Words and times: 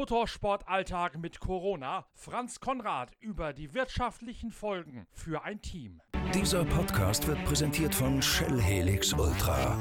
Motorsportalltag 0.00 1.18
mit 1.18 1.40
Corona. 1.40 2.06
Franz 2.14 2.58
Konrad 2.58 3.10
über 3.20 3.52
die 3.52 3.74
wirtschaftlichen 3.74 4.50
Folgen 4.50 5.06
für 5.12 5.44
ein 5.44 5.60
Team. 5.60 6.00
Dieser 6.32 6.64
Podcast 6.64 7.26
wird 7.26 7.44
präsentiert 7.44 7.94
von 7.94 8.22
Shell 8.22 8.62
Helix 8.62 9.12
Ultra. 9.12 9.78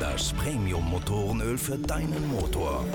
Das 0.00 0.32
Premium-Motorenöl 0.32 1.58
für 1.58 1.76
deinen 1.76 2.26
Motor. 2.28 2.86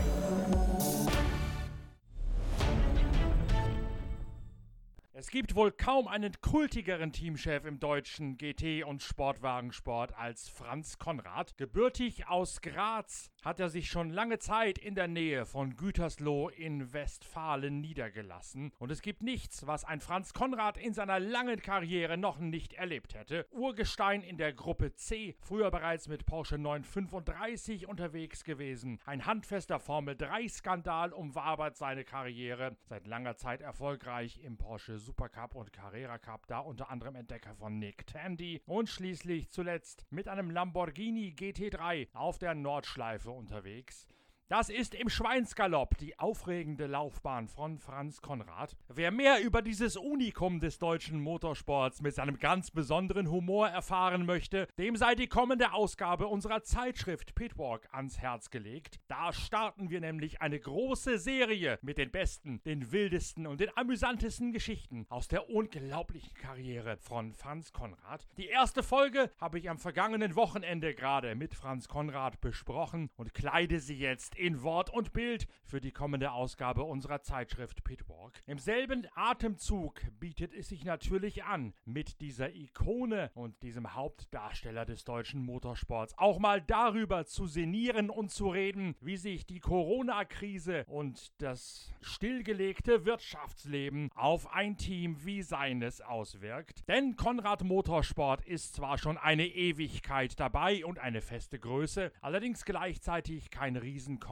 Es 5.20 5.32
gibt 5.32 5.54
wohl 5.54 5.74
kaum 5.74 6.08
einen 6.08 6.32
kultigeren 6.40 7.12
Teamchef 7.12 7.66
im 7.66 7.82
deutschen 7.82 8.38
GT- 8.38 8.86
und 8.86 9.02
Sportwagensport 9.02 10.18
als 10.18 10.48
Franz 10.48 10.98
Konrad. 10.98 11.58
Gebürtig 11.58 12.30
aus 12.30 12.62
Graz 12.62 13.30
hat 13.44 13.60
er 13.60 13.68
sich 13.70 13.90
schon 13.90 14.12
lange 14.12 14.40
Zeit 14.40 14.78
in 14.78 14.96
der 14.96 15.10
Nähe 15.10 15.46
von 15.46 15.76
Gütersloh 15.76 16.48
in 16.48 16.94
Westfalen 16.94 17.82
niedergelassen. 17.82 18.72
Und 18.80 18.92
es 18.92 19.02
gibt 19.02 19.22
nichts, 19.22 19.68
was 19.68 19.84
ein 19.84 20.00
Franz 20.00 20.34
Konrad 20.34 20.78
in 20.78 20.94
seiner 20.94 21.20
langen 21.20 21.62
Karriere 21.62 22.18
noch 22.18 22.40
nicht 22.40 22.76
erlebt 22.76 23.14
hätte. 23.14 23.46
Urgestein 23.52 24.24
in 24.24 24.38
der 24.38 24.54
Gruppe 24.54 24.94
C, 24.96 25.36
früher 25.42 25.70
bereits 25.70 26.08
mit 26.08 26.26
Porsche 26.26 26.58
935 26.58 27.90
unterwegs 27.90 28.46
gewesen. 28.46 29.02
Ein 29.06 29.26
handfester 29.26 29.82
Formel 29.82 30.16
3-Skandal 30.16 31.12
umwabert 31.12 31.76
seine 31.76 32.06
Karriere. 32.06 32.78
Seit 32.86 33.06
langer 33.06 33.36
Zeit 33.36 33.60
erfolgreich 33.60 34.40
im 34.42 34.58
Porsche 34.58 34.98
Supercup 35.10 35.56
und 35.56 35.74
Carrera 35.74 36.20
Cup, 36.20 36.46
da 36.46 36.60
unter 36.60 36.92
anderem 36.92 37.16
Entdecker 37.16 37.56
von 37.56 37.80
Nick 37.80 38.06
Tandy 38.06 38.62
und 38.68 38.90
schließlich 38.90 39.50
zuletzt 39.50 40.06
mit 40.12 40.28
einem 40.28 40.52
Lamborghini 40.52 41.34
GT3 41.36 42.10
auf 42.14 42.38
der 42.38 42.54
Nordschleife 42.54 43.32
unterwegs. 43.32 44.06
Das 44.52 44.70
ist 44.70 44.96
im 44.96 45.10
Schweinsgalopp 45.10 45.96
die 46.00 46.18
aufregende 46.18 46.88
Laufbahn 46.88 47.48
von 47.48 47.78
Franz 47.78 48.20
Konrad. 48.20 48.76
Wer 48.88 49.12
mehr 49.12 49.44
über 49.44 49.62
dieses 49.62 49.96
Unikum 49.96 50.60
des 50.60 50.80
deutschen 50.80 51.22
Motorsports 51.22 52.02
mit 52.02 52.16
seinem 52.16 52.40
ganz 52.40 52.72
besonderen 52.72 53.30
Humor 53.30 53.70
erfahren 53.70 54.26
möchte, 54.26 54.68
dem 54.80 54.96
sei 54.96 55.14
die 55.14 55.28
kommende 55.28 55.72
Ausgabe 55.74 56.26
unserer 56.26 56.64
Zeitschrift 56.64 57.36
Pitwalk 57.36 57.88
ans 57.92 58.18
Herz 58.18 58.50
gelegt. 58.50 59.00
Da 59.08 59.34
starten 59.34 59.92
wir 59.92 60.00
nämlich 60.00 60.42
eine 60.42 60.60
große 60.60 61.20
Serie 61.20 61.78
mit 61.84 62.00
den 62.00 62.10
besten, 62.10 62.60
den 62.64 62.92
wildesten 62.92 63.46
und 63.46 63.62
den 63.62 63.70
amüsantesten 63.78 64.52
Geschichten 64.52 65.06
aus 65.10 65.28
der 65.28 65.52
unglaublichen 65.52 66.34
Karriere 66.34 66.98
von 66.98 67.36
Franz 67.36 67.72
Konrad. 67.72 68.28
Die 68.38 68.48
erste 68.48 68.82
Folge 68.82 69.30
habe 69.40 69.60
ich 69.60 69.70
am 69.70 69.78
vergangenen 69.78 70.36
Wochenende 70.36 70.96
gerade 70.96 71.36
mit 71.36 71.54
Franz 71.54 71.88
Konrad 71.88 72.42
besprochen 72.42 73.12
und 73.16 73.36
kleide 73.36 73.80
sie 73.80 74.00
jetzt 74.00 74.39
in 74.40 74.64
Wort 74.64 74.90
und 74.90 75.12
Bild 75.12 75.48
für 75.66 75.82
die 75.82 75.92
kommende 75.92 76.32
Ausgabe 76.32 76.84
unserer 76.84 77.22
Zeitschrift 77.22 77.84
Pitwalk. 77.84 78.42
Im 78.48 78.58
selben 78.58 79.06
Atemzug 79.14 80.00
bietet 80.18 80.54
es 80.54 80.70
sich 80.70 80.86
natürlich 80.86 81.44
an, 81.44 81.74
mit 81.84 82.22
dieser 82.22 82.56
Ikone 82.56 83.32
und 83.34 83.62
diesem 83.64 83.96
Hauptdarsteller 83.96 84.86
des 84.86 85.04
deutschen 85.04 85.44
Motorsports 85.44 86.18
auch 86.18 86.40
mal 86.40 86.62
darüber 86.62 87.26
zu 87.26 87.48
sinnieren 87.48 88.10
und 88.10 88.32
zu 88.32 88.48
reden, 88.48 88.96
wie 89.02 89.18
sich 89.18 89.46
die 89.46 89.60
Corona-Krise 89.60 90.86
und 90.88 91.34
das 91.42 91.94
stillgelegte 92.02 93.04
Wirtschaftsleben 93.04 94.10
auf 94.16 94.54
ein 94.54 94.78
Team 94.78 95.18
wie 95.26 95.42
seines 95.42 96.00
auswirkt. 96.00 96.88
Denn 96.88 97.18
Konrad 97.18 97.66
Motorsport 97.66 98.46
ist 98.46 98.76
zwar 98.76 98.98
schon 98.98 99.18
eine 99.18 99.48
Ewigkeit 99.48 100.40
dabei 100.40 100.86
und 100.86 100.98
eine 100.98 101.20
feste 101.20 101.60
Größe, 101.60 102.14
allerdings 102.22 102.64
gleichzeitig 102.64 103.50
kein 103.50 103.76
Riesenkonzern 103.76 104.29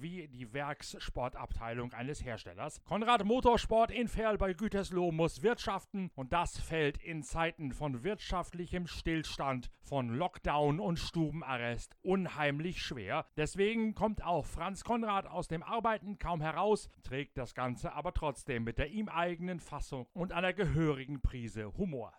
wie 0.00 0.28
die 0.28 0.52
Werkssportabteilung 0.52 1.92
eines 1.92 2.24
Herstellers. 2.24 2.80
Konrad 2.84 3.24
Motorsport 3.24 3.90
in 3.90 4.06
Ferl 4.06 4.38
bei 4.38 4.52
Gütersloh 4.52 5.10
muss 5.10 5.42
wirtschaften 5.42 6.10
und 6.14 6.32
das 6.32 6.58
fällt 6.58 6.98
in 6.98 7.22
Zeiten 7.24 7.72
von 7.72 8.04
wirtschaftlichem 8.04 8.86
Stillstand, 8.86 9.70
von 9.82 10.10
Lockdown 10.10 10.78
und 10.78 10.98
Stubenarrest 10.98 11.96
unheimlich 12.02 12.80
schwer. 12.82 13.26
Deswegen 13.36 13.94
kommt 13.94 14.24
auch 14.24 14.46
Franz 14.46 14.84
Konrad 14.84 15.26
aus 15.26 15.48
dem 15.48 15.64
Arbeiten 15.64 16.18
kaum 16.18 16.40
heraus, 16.40 16.88
trägt 17.02 17.36
das 17.36 17.54
Ganze 17.54 17.92
aber 17.92 18.14
trotzdem 18.14 18.62
mit 18.62 18.78
der 18.78 18.90
ihm 18.90 19.08
eigenen 19.08 19.58
Fassung 19.58 20.06
und 20.12 20.32
einer 20.32 20.52
gehörigen 20.52 21.20
Prise 21.20 21.76
Humor. 21.76 22.12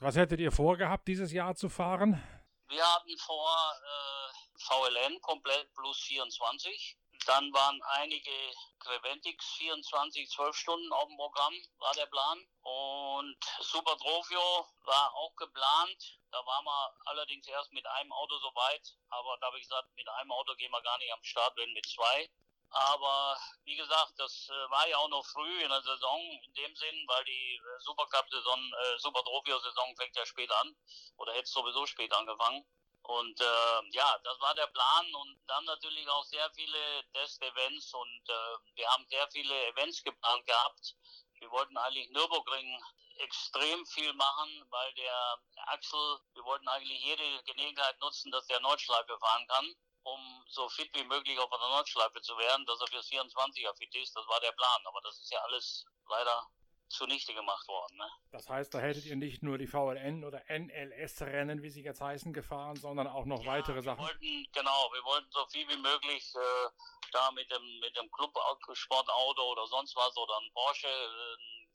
Was 0.00 0.14
hättet 0.14 0.38
ihr 0.38 0.52
vorgehabt, 0.52 1.08
dieses 1.08 1.32
Jahr 1.32 1.56
zu 1.56 1.68
fahren? 1.68 2.22
Wir 2.68 2.86
hatten 2.94 3.18
vor 3.18 3.50
äh, 3.50 4.58
VLN 4.60 5.20
komplett 5.20 5.74
plus 5.74 5.98
24. 6.02 6.96
Dann 7.26 7.52
waren 7.52 7.82
einige 7.96 8.30
Queventix 8.78 9.44
24, 9.58 10.30
12 10.30 10.54
Stunden 10.56 10.92
auf 10.92 11.08
dem 11.08 11.16
Programm, 11.16 11.52
war 11.80 11.92
der 11.94 12.06
Plan. 12.06 12.38
Und 12.62 13.36
Super 13.60 13.96
Trofeo 13.96 14.68
war 14.84 15.12
auch 15.14 15.34
geplant. 15.34 16.20
Da 16.30 16.38
waren 16.46 16.64
wir 16.64 16.94
allerdings 17.06 17.48
erst 17.48 17.72
mit 17.72 17.84
einem 17.84 18.12
Auto 18.12 18.38
so 18.38 18.54
weit. 18.54 18.94
Aber 19.10 19.36
da 19.40 19.48
habe 19.48 19.58
ich 19.58 19.64
gesagt, 19.64 19.88
mit 19.96 20.08
einem 20.08 20.30
Auto 20.30 20.54
gehen 20.54 20.70
wir 20.70 20.82
gar 20.82 20.98
nicht 20.98 21.12
am 21.12 21.24
Start, 21.24 21.56
wenn 21.56 21.72
mit 21.72 21.86
zwei. 21.86 22.30
Aber 22.70 23.36
wie 23.64 23.76
gesagt, 23.76 24.12
das 24.18 24.48
äh, 24.50 24.70
war 24.70 24.86
ja 24.88 24.98
auch 24.98 25.08
noch 25.08 25.24
früh 25.26 25.62
in 25.62 25.70
der 25.70 25.82
Saison 25.82 26.20
in 26.20 26.54
dem 26.54 26.76
Sinn, 26.76 27.04
weil 27.06 27.24
die 27.24 27.56
äh, 27.56 27.80
Supercup-Saison, 27.80 28.72
äh, 28.72 28.98
Super 28.98 29.22
Trofeo-Saison 29.22 29.96
fängt 29.96 30.16
ja 30.16 30.26
spät 30.26 30.52
an 30.52 30.76
oder 31.16 31.32
hätte 31.32 31.48
sowieso 31.48 31.86
spät 31.86 32.12
angefangen. 32.12 32.64
Und 33.02 33.40
äh, 33.40 33.80
ja, 33.92 34.18
das 34.22 34.38
war 34.40 34.54
der 34.54 34.66
Plan 34.66 35.14
und 35.14 35.40
dann 35.46 35.64
natürlich 35.64 36.06
auch 36.10 36.24
sehr 36.24 36.50
viele 36.50 37.04
Test-Events 37.14 37.94
und 37.94 38.28
äh, 38.28 38.58
wir 38.74 38.90
haben 38.90 39.06
sehr 39.08 39.26
viele 39.30 39.66
Events 39.68 40.02
geplant 40.02 40.44
gehabt. 40.44 40.94
Wir 41.38 41.50
wollten 41.50 41.78
eigentlich 41.78 42.10
Nürburgring 42.10 42.82
extrem 43.20 43.86
viel 43.86 44.12
machen, 44.12 44.66
weil 44.68 44.92
der 44.94 45.38
Axel, 45.68 46.20
wir 46.34 46.44
wollten 46.44 46.68
eigentlich 46.68 47.00
jede 47.02 47.42
Gelegenheit 47.44 47.98
nutzen, 48.00 48.30
dass 48.30 48.46
der 48.46 48.60
Nordschleife 48.60 49.18
fahren 49.18 49.46
kann 49.48 49.74
um 50.14 50.44
so 50.48 50.68
fit 50.68 50.90
wie 50.94 51.04
möglich 51.04 51.38
auf 51.38 51.50
der 51.50 51.58
Nordschleife 51.58 52.20
zu 52.22 52.36
werden, 52.36 52.64
dass 52.66 52.80
er 52.80 52.86
fürs 52.88 53.10
24er 53.10 53.76
fit 53.76 53.94
ist. 53.96 54.16
Das 54.16 54.26
war 54.28 54.40
der 54.40 54.52
Plan. 54.52 54.86
Aber 54.86 55.00
das 55.02 55.18
ist 55.18 55.30
ja 55.30 55.40
alles 55.42 55.84
leider 56.08 56.48
zunichte 56.88 57.34
gemacht 57.34 57.66
worden. 57.68 57.96
Ne? 57.98 58.10
Das 58.30 58.48
heißt, 58.48 58.72
da 58.72 58.78
hättet 58.78 59.04
ihr 59.04 59.16
nicht 59.16 59.42
nur 59.42 59.58
die 59.58 59.66
VLN 59.66 60.24
oder 60.24 60.42
NLS-Rennen, 60.48 61.62
wie 61.62 61.70
sie 61.70 61.82
jetzt 61.82 62.00
heißen, 62.00 62.32
gefahren, 62.32 62.76
sondern 62.76 63.06
auch 63.06 63.26
noch 63.26 63.42
ja, 63.42 63.52
weitere 63.52 63.76
wir 63.76 63.82
Sachen. 63.82 64.04
Wollten, 64.04 64.48
genau, 64.52 64.90
wir 64.92 65.04
wollten 65.04 65.30
so 65.30 65.46
viel 65.46 65.68
wie 65.68 65.76
möglich 65.76 66.34
äh, 66.34 66.68
da 67.12 67.30
mit 67.32 67.50
dem 67.50 67.80
mit 67.80 67.96
dem 67.96 68.10
Club 68.10 68.34
Sportauto 68.72 69.52
oder 69.52 69.66
sonst 69.66 69.94
was 69.96 70.16
oder 70.16 70.38
ein 70.38 70.52
Porsche, 70.52 70.88
ein 70.88 71.68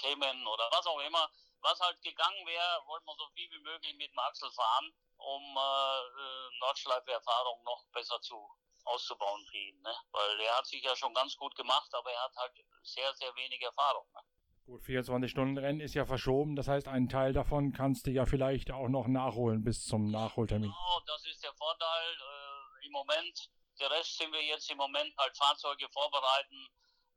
Cayman 0.00 0.46
oder 0.46 0.68
was 0.72 0.86
auch 0.86 1.00
immer, 1.00 1.30
was 1.60 1.80
halt 1.80 2.00
gegangen 2.02 2.46
wäre, 2.46 2.82
wollten 2.86 3.06
wir 3.06 3.16
so 3.16 3.28
viel 3.34 3.50
wie 3.50 3.62
möglich 3.62 3.94
mit 3.96 4.10
dem 4.10 4.18
Axel 4.18 4.50
fahren 4.50 4.92
um 5.26 5.42
äh, 5.42 6.58
Nordschleife-Erfahrung 6.60 7.62
noch 7.64 7.84
besser 7.92 8.20
zu 8.20 8.48
auszubauen 8.84 9.44
für 9.50 9.58
ihn. 9.58 9.80
Ne? 9.82 9.94
Weil 10.12 10.40
er 10.40 10.56
hat 10.56 10.66
sich 10.66 10.82
ja 10.82 10.94
schon 10.94 11.12
ganz 11.14 11.36
gut 11.36 11.54
gemacht, 11.56 11.92
aber 11.92 12.10
er 12.10 12.22
hat 12.22 12.36
halt 12.36 12.52
sehr, 12.82 13.12
sehr 13.14 13.34
wenig 13.34 13.60
Erfahrung. 13.62 14.06
Ne? 14.14 14.20
Gut, 14.66 14.82
24-Stunden-Rennen 14.82 15.80
ist 15.80 15.94
ja 15.94 16.06
verschoben, 16.06 16.56
das 16.56 16.66
heißt, 16.66 16.88
einen 16.88 17.08
Teil 17.08 17.32
davon 17.32 17.72
kannst 17.72 18.06
du 18.06 18.10
ja 18.10 18.26
vielleicht 18.26 18.70
auch 18.70 18.88
noch 18.88 19.06
nachholen 19.06 19.62
bis 19.62 19.84
zum 19.84 20.10
Nachholtermin. 20.10 20.70
Genau, 20.70 21.00
das 21.06 21.24
ist 21.26 21.42
der 21.42 21.54
Vorteil. 21.54 22.14
Äh, 22.14 22.86
Im 22.86 22.92
Moment, 22.92 23.50
der 23.78 23.90
Rest 23.90 24.18
sind 24.18 24.32
wir 24.32 24.42
jetzt 24.42 24.70
im 24.70 24.78
Moment 24.78 25.12
halt 25.18 25.36
Fahrzeuge 25.36 25.88
vorbereiten, 25.90 26.66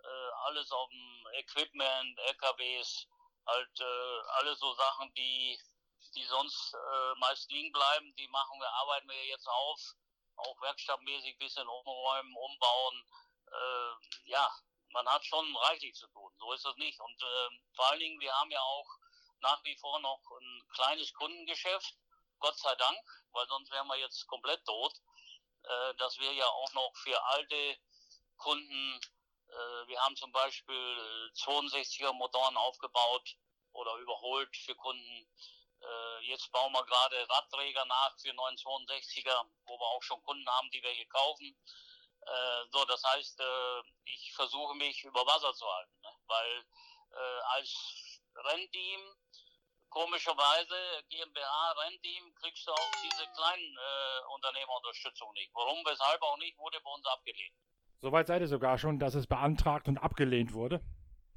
äh, 0.04 0.32
alles 0.46 0.72
auf 0.72 0.90
dem 0.90 1.28
Equipment, 1.40 2.20
LKWs, 2.20 3.08
halt 3.48 3.80
äh, 3.80 4.20
alles 4.40 4.60
so 4.60 4.72
Sachen, 4.74 5.12
die 5.16 5.58
die 6.16 6.26
sonst 6.26 6.74
äh, 6.74 7.20
meist 7.20 7.52
liegen 7.52 7.72
bleiben, 7.72 8.16
die 8.16 8.28
machen 8.28 8.60
wir, 8.60 8.70
arbeiten 8.74 9.10
wir 9.10 9.26
jetzt 9.26 9.48
auf, 9.48 9.80
auch 10.38 10.62
werkstattmäßig 10.62 11.38
bisschen 11.38 11.68
umräumen, 11.68 12.36
umbauen. 12.36 13.06
Äh, 13.48 14.30
ja, 14.30 14.52
man 14.92 15.08
hat 15.08 15.26
schon 15.26 15.56
reichlich 15.58 15.96
zu 15.96 16.08
tun, 16.08 16.32
so 16.40 16.54
ist 16.54 16.66
das 16.66 16.76
nicht. 16.78 17.00
Und 17.00 17.22
äh, 17.22 17.50
vor 17.76 17.88
allen 17.90 18.00
Dingen, 18.00 18.20
wir 18.20 18.34
haben 18.34 18.52
ja 18.52 18.62
auch 18.62 18.88
nach 19.42 19.64
wie 19.64 19.76
vor 19.78 20.00
noch 20.00 20.22
ein 20.40 20.64
kleines 20.74 21.14
Kundengeschäft, 21.14 21.96
Gott 22.40 22.58
sei 22.58 22.74
Dank, 22.76 23.00
weil 23.32 23.48
sonst 23.48 23.72
wären 23.72 23.88
wir 23.88 23.98
jetzt 23.98 24.26
komplett 24.28 24.64
tot, 24.66 24.94
äh, 25.64 25.96
dass 25.96 26.18
wir 26.20 26.34
ja 26.34 26.48
auch 26.48 26.74
noch 26.74 26.96
für 26.96 27.22
alte 27.26 27.78
Kunden, 28.38 29.00
äh, 29.48 29.88
wir 29.88 30.00
haben 30.02 30.16
zum 30.16 30.32
Beispiel 30.32 31.32
62er 31.36 32.14
Motoren 32.14 32.58
aufgebaut 32.58 33.36
oder 33.74 33.96
überholt 33.98 34.56
für 34.56 34.76
Kunden, 34.76 35.28
äh, 35.82 36.26
jetzt 36.28 36.52
bauen 36.52 36.72
wir 36.74 36.84
gerade 36.86 37.30
Radträger 37.30 37.86
nach 37.86 38.18
für 38.20 38.32
962er, 38.32 39.46
wo 39.66 39.78
wir 39.78 39.88
auch 39.88 40.04
schon 40.04 40.22
Kunden 40.24 40.48
haben, 40.50 40.70
die 40.72 40.84
welche 40.84 41.06
kaufen. 41.08 41.56
Äh, 42.22 42.66
so, 42.72 42.86
das 42.86 43.04
heißt, 43.04 43.40
äh, 43.40 43.82
ich 44.06 44.34
versuche 44.34 44.76
mich 44.76 45.04
über 45.04 45.26
Wasser 45.26 45.54
zu 45.54 45.66
halten, 45.66 46.02
ne? 46.02 46.10
weil 46.28 46.66
äh, 47.12 47.42
als 47.56 48.22
Rennteam 48.36 49.16
komischerweise 49.90 50.76
GmbH, 51.10 51.72
Rennteam, 51.84 52.34
kriegst 52.36 52.68
du 52.68 52.72
auch 52.72 52.92
diese 53.04 53.28
kleinen 53.34 53.78
äh, 53.78 54.34
Unternehmerunterstützung 54.36 55.34
nicht. 55.34 55.52
Warum, 55.54 55.84
weshalb 55.86 56.22
auch 56.22 56.38
nicht, 56.38 56.58
wurde 56.58 56.80
bei 56.84 56.92
uns 56.92 57.06
abgelehnt. 57.08 57.56
Soweit 58.02 58.28
seid 58.28 58.42
ihr 58.42 58.48
sogar 58.48 58.78
schon, 58.78 59.00
dass 59.00 59.16
es 59.16 59.28
beantragt 59.28 59.88
und 59.88 59.98
abgelehnt 59.98 60.54
wurde? 60.54 60.82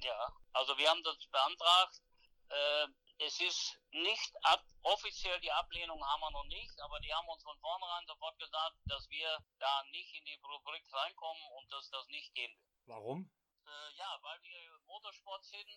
Ja, 0.00 0.32
also 0.52 0.76
wir 0.78 0.88
haben 0.88 1.02
das 1.02 1.16
beantragt. 1.30 2.02
Äh, 2.48 2.86
es 3.26 3.40
ist 3.40 3.78
nicht 3.92 4.32
ab, 4.42 4.64
offiziell 4.82 5.38
die 5.40 5.52
Ablehnung 5.52 6.04
haben 6.04 6.20
wir 6.20 6.30
noch 6.32 6.46
nicht, 6.46 6.80
aber 6.80 6.98
die 7.00 7.12
haben 7.14 7.28
uns 7.28 7.42
von 7.42 7.56
vornherein 7.58 8.06
sofort 8.06 8.38
gesagt, 8.38 8.76
dass 8.86 9.08
wir 9.10 9.38
da 9.58 9.82
nicht 9.90 10.12
in 10.14 10.24
die 10.24 10.38
Rubrik 10.42 10.82
reinkommen 10.92 11.42
und 11.58 11.72
dass 11.72 11.88
das 11.90 12.06
nicht 12.08 12.34
gehen 12.34 12.50
wird. 12.50 12.68
Warum? 12.86 13.30
Äh, 13.66 13.96
ja, 13.96 14.18
weil 14.22 14.42
wir 14.42 14.78
Motorsport 14.86 15.44
sind 15.44 15.70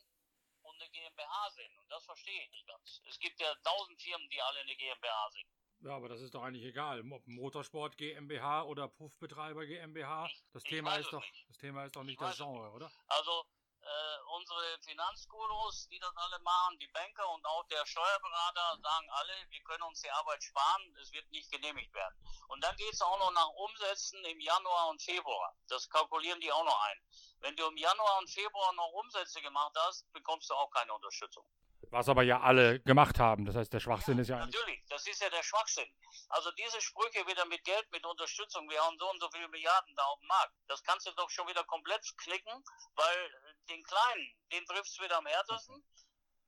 und 0.64 0.82
eine 0.82 0.90
GmbH 0.90 1.50
sind. 1.52 1.78
Und 1.78 1.90
das 1.92 2.04
verstehe 2.06 2.44
ich 2.44 2.50
nicht 2.50 2.68
ganz. 2.68 3.02
Es 3.08 3.20
gibt 3.20 3.40
ja 3.40 3.54
tausend 3.64 4.02
Firmen, 4.02 4.28
die 4.30 4.42
alle 4.42 4.62
eine 4.62 4.76
GmbH 4.76 5.30
sind. 5.32 5.46
Ja, 5.82 5.96
aber 5.98 6.10
das 6.10 6.22
ist 6.22 6.34
doch 6.34 6.42
eigentlich 6.42 6.64
egal. 6.66 7.02
Ob 7.12 7.28
Motorsport 7.28 7.98
GmbH 7.98 8.64
oder 8.64 8.88
Puffbetreiber 8.88 9.66
GmbH. 9.68 10.28
Das, 10.52 10.64
Ich 10.64 10.70
Thema, 10.70 10.96
ist 10.96 11.14
doch, 11.14 11.22
nicht. 11.22 11.46
das 11.48 11.58
Thema 11.58 11.86
ist 11.86 11.96
doch 11.96 12.04
nicht 12.04 12.14
Ich 12.14 12.20
das 12.20 12.38
Genre, 12.38 12.72
oder? 12.72 12.92
Also 13.08 13.46
äh, 13.86 14.20
unsere 14.36 14.80
Finanzgurus, 14.82 15.88
die 15.90 16.00
das 16.00 16.16
alle 16.18 16.40
machen, 16.40 16.80
die 16.80 16.88
Banker 16.88 17.30
und 17.32 17.46
auch 17.46 17.64
der 17.68 17.86
Steuerberater 17.86 18.80
sagen 18.82 19.10
alle, 19.12 19.34
wir 19.50 19.62
können 19.64 19.84
uns 19.84 20.02
die 20.02 20.10
Arbeit 20.10 20.44
sparen, 20.44 20.96
es 21.02 21.12
wird 21.12 21.30
nicht 21.32 21.52
genehmigt 21.52 21.94
werden. 21.94 22.16
Und 22.48 22.64
dann 22.64 22.76
geht 22.78 22.94
es 22.94 23.02
auch 23.02 23.20
noch 23.20 23.32
nach 23.32 23.50
Umsätzen 23.50 24.24
im 24.26 24.40
Januar 24.40 24.90
und 24.90 25.02
Februar. 25.02 25.56
Das 25.68 25.90
kalkulieren 25.90 26.42
die 26.42 26.52
auch 26.52 26.66
noch 26.66 26.82
ein. 26.84 27.02
Wenn 27.40 27.56
du 27.56 27.68
im 27.68 27.78
Januar 27.78 28.18
und 28.18 28.30
Februar 28.30 28.74
noch 28.74 28.92
Umsätze 28.94 29.42
gemacht 29.42 29.76
hast, 29.86 30.12
bekommst 30.14 30.50
du 30.50 30.56
auch 30.56 30.72
keine 30.72 30.94
Unterstützung. 30.94 31.46
Was 31.96 32.10
aber 32.10 32.24
ja 32.24 32.42
alle 32.42 32.82
gemacht 32.82 33.20
haben. 33.20 33.46
Das 33.46 33.56
heißt, 33.56 33.72
der 33.72 33.80
Schwachsinn 33.80 34.20
ist 34.20 34.28
ja 34.28 34.36
eigentlich. 34.36 34.54
Natürlich, 34.54 34.84
das 34.90 35.08
ist 35.08 35.22
ja 35.22 35.30
der 35.30 35.44
Schwachsinn. 35.44 35.88
Also 36.28 36.52
diese 36.52 36.82
Sprüche 36.82 37.26
wieder 37.26 37.46
mit 37.46 37.64
Geld, 37.64 37.90
mit 37.92 38.06
Unterstützung, 38.06 38.70
wir 38.70 38.84
haben 38.84 38.98
so 39.00 39.10
und 39.10 39.22
so 39.22 39.30
viele 39.32 39.48
Milliarden 39.48 39.96
da 39.96 40.04
auf 40.04 40.20
dem 40.20 40.28
Markt. 40.28 40.54
Das 40.68 40.84
kannst 40.84 41.08
du 41.08 41.12
doch 41.14 41.30
schon 41.30 41.48
wieder 41.48 41.64
komplett 41.64 42.04
knicken, 42.18 42.64
weil 42.96 43.32
den 43.70 43.82
Kleinen, 43.82 44.36
den 44.52 44.66
trifft 44.66 44.92
es 44.92 45.00
wieder 45.00 45.18
am 45.18 45.26
härtesten. 45.26 45.86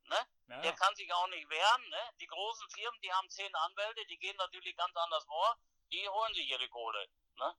Ne? 0.04 0.18
Ja, 0.48 0.60
Der 0.60 0.72
kann 0.74 0.94
sich 0.96 1.10
auch 1.14 1.28
nicht 1.28 1.48
wehren. 1.48 1.88
Ne? 1.88 2.02
Die 2.20 2.26
großen 2.26 2.68
Firmen, 2.68 3.00
die 3.00 3.12
haben 3.12 3.30
zehn 3.30 3.54
Anwälte, 3.54 4.04
die 4.06 4.18
gehen 4.18 4.36
natürlich 4.36 4.76
ganz 4.76 4.94
anders 4.96 5.24
vor. 5.24 5.56
Die 5.90 6.06
holen 6.06 6.34
sich 6.34 6.50
ihre 6.50 6.68
Kohle. 6.68 7.08
Ne? 7.36 7.54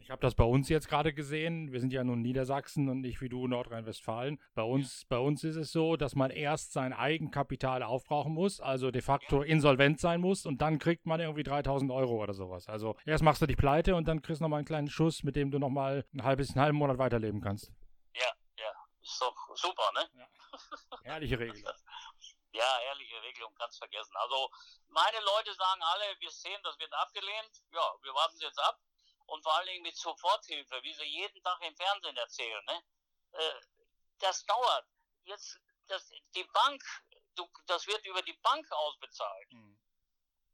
Ich 0.00 0.10
habe 0.10 0.22
das 0.22 0.34
bei 0.34 0.44
uns 0.44 0.68
jetzt 0.68 0.88
gerade 0.88 1.12
gesehen. 1.12 1.72
Wir 1.72 1.78
sind 1.78 1.92
ja 1.92 2.02
nun 2.02 2.20
Niedersachsen 2.20 2.88
und 2.88 3.00
nicht 3.00 3.20
wie 3.20 3.28
du 3.28 3.46
Nordrhein-Westfalen. 3.46 4.40
Bei 4.54 4.62
uns, 4.62 5.04
bei 5.08 5.18
uns 5.18 5.44
ist 5.44 5.56
es 5.56 5.72
so, 5.72 5.96
dass 5.96 6.14
man 6.14 6.30
erst 6.30 6.72
sein 6.72 6.92
Eigenkapital 6.92 7.82
aufbrauchen 7.82 8.32
muss, 8.32 8.60
also 8.60 8.90
de 8.90 9.02
facto 9.02 9.42
insolvent 9.42 10.00
sein 10.00 10.20
muss 10.20 10.46
und 10.46 10.62
dann 10.62 10.78
kriegt 10.78 11.06
man 11.06 11.20
irgendwie 11.20 11.42
3000 11.42 11.92
Euro 11.92 12.22
oder 12.22 12.34
sowas. 12.34 12.66
Also 12.68 12.96
erst 13.04 13.22
machst 13.22 13.42
du 13.42 13.46
dich 13.46 13.56
pleite 13.56 13.94
und 13.94 14.08
dann 14.08 14.22
kriegst 14.22 14.40
du 14.40 14.44
nochmal 14.44 14.58
einen 14.58 14.66
kleinen 14.66 14.88
Schuss, 14.88 15.22
mit 15.22 15.36
dem 15.36 15.50
du 15.50 15.58
nochmal 15.58 16.04
ein 16.14 16.24
halbes, 16.24 16.50
einen 16.50 16.60
halben 16.60 16.78
Monat 16.78 16.98
weiterleben 16.98 17.40
kannst. 17.40 17.70
Ja, 18.14 18.32
ja. 18.58 18.72
Ist 19.02 19.20
doch 19.20 19.36
super, 19.54 19.90
ne? 19.94 20.28
Ehrliche 21.04 21.38
Regelung. 21.38 21.72
Ja, 22.52 22.80
ehrliche 22.88 23.22
Regelung, 23.22 23.54
ganz 23.58 23.78
vergessen. 23.78 24.12
Also 24.16 24.50
meine 24.88 25.18
Leute 25.24 25.54
sagen 25.54 25.80
alle, 25.82 26.04
wir 26.18 26.30
sehen, 26.30 26.60
das 26.64 26.78
wird 26.78 26.92
abgelehnt. 26.94 27.62
Ja, 27.72 27.94
wir 28.02 28.12
warten 28.14 28.34
es 28.34 28.42
jetzt 28.42 28.58
ab. 28.58 28.78
Und 29.30 29.44
vor 29.44 29.54
allen 29.54 29.66
Dingen 29.68 29.82
mit 29.82 29.96
Soforthilfe, 29.96 30.82
wie 30.82 30.92
sie 30.92 31.04
jeden 31.04 31.40
Tag 31.42 31.60
im 31.62 31.76
Fernsehen 31.76 32.16
erzählen. 32.16 32.64
Ne? 32.64 32.82
Äh, 33.32 33.60
das 34.18 34.44
dauert. 34.44 34.86
Jetzt, 35.22 35.60
das, 35.86 36.10
die 36.34 36.44
Bank, 36.44 36.82
du, 37.36 37.48
das 37.66 37.86
wird 37.86 38.04
über 38.06 38.22
die 38.22 38.38
Bank 38.42 38.66
ausbezahlt. 38.72 39.52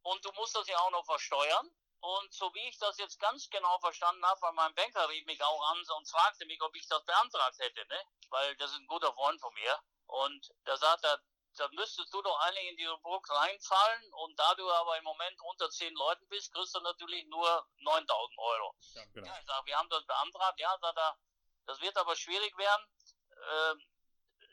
Und 0.02 0.24
du 0.24 0.30
musst 0.32 0.54
das 0.54 0.68
ja 0.68 0.78
auch 0.78 0.90
noch 0.90 1.06
versteuern. 1.06 1.70
Und 2.00 2.32
so 2.34 2.52
wie 2.54 2.68
ich 2.68 2.78
das 2.78 2.98
jetzt 2.98 3.18
ganz 3.18 3.48
genau 3.48 3.78
verstanden 3.78 4.24
habe, 4.26 4.40
weil 4.42 4.52
mein 4.52 4.74
Banker 4.74 5.08
rief 5.08 5.24
mich 5.24 5.42
auch 5.42 5.70
an 5.70 5.82
und 5.96 6.10
fragte 6.10 6.44
mich, 6.44 6.60
ob 6.60 6.74
ich 6.76 6.86
das 6.86 7.02
beantragt 7.06 7.58
hätte, 7.58 7.84
ne? 7.86 8.00
Weil 8.28 8.54
das 8.56 8.70
ist 8.72 8.76
ein 8.76 8.86
guter 8.86 9.12
Freund 9.14 9.40
von 9.40 9.52
mir. 9.54 9.80
Und 10.06 10.54
da 10.64 10.76
sagt 10.76 11.02
er, 11.02 11.18
da 11.58 11.68
müsstest 11.72 12.12
du 12.12 12.22
doch 12.22 12.38
eigentlich 12.40 12.68
in 12.70 12.76
die 12.76 12.86
Rubrik 12.86 13.28
reinfallen. 13.30 14.12
Und 14.14 14.38
da 14.38 14.54
du 14.54 14.70
aber 14.70 14.98
im 14.98 15.04
Moment 15.04 15.40
unter 15.42 15.70
zehn 15.70 15.94
Leuten 15.94 16.26
bist, 16.28 16.52
kriegst 16.52 16.74
du 16.74 16.80
natürlich 16.80 17.26
nur 17.26 17.66
9000 17.78 18.38
Euro. 18.38 18.74
Ja, 18.94 19.04
genau. 19.12 19.26
Ja, 19.26 19.38
ich 19.40 19.46
sage, 19.46 19.66
wir 19.66 19.78
haben 19.78 19.88
das 19.88 20.06
beantragt. 20.06 20.60
Ja, 20.60 20.78
sagt 20.80 20.98
er, 20.98 21.18
das 21.66 21.80
wird 21.80 21.96
aber 21.96 22.16
schwierig 22.16 22.56
werden. 22.56 22.86
Ähm, 23.50 23.82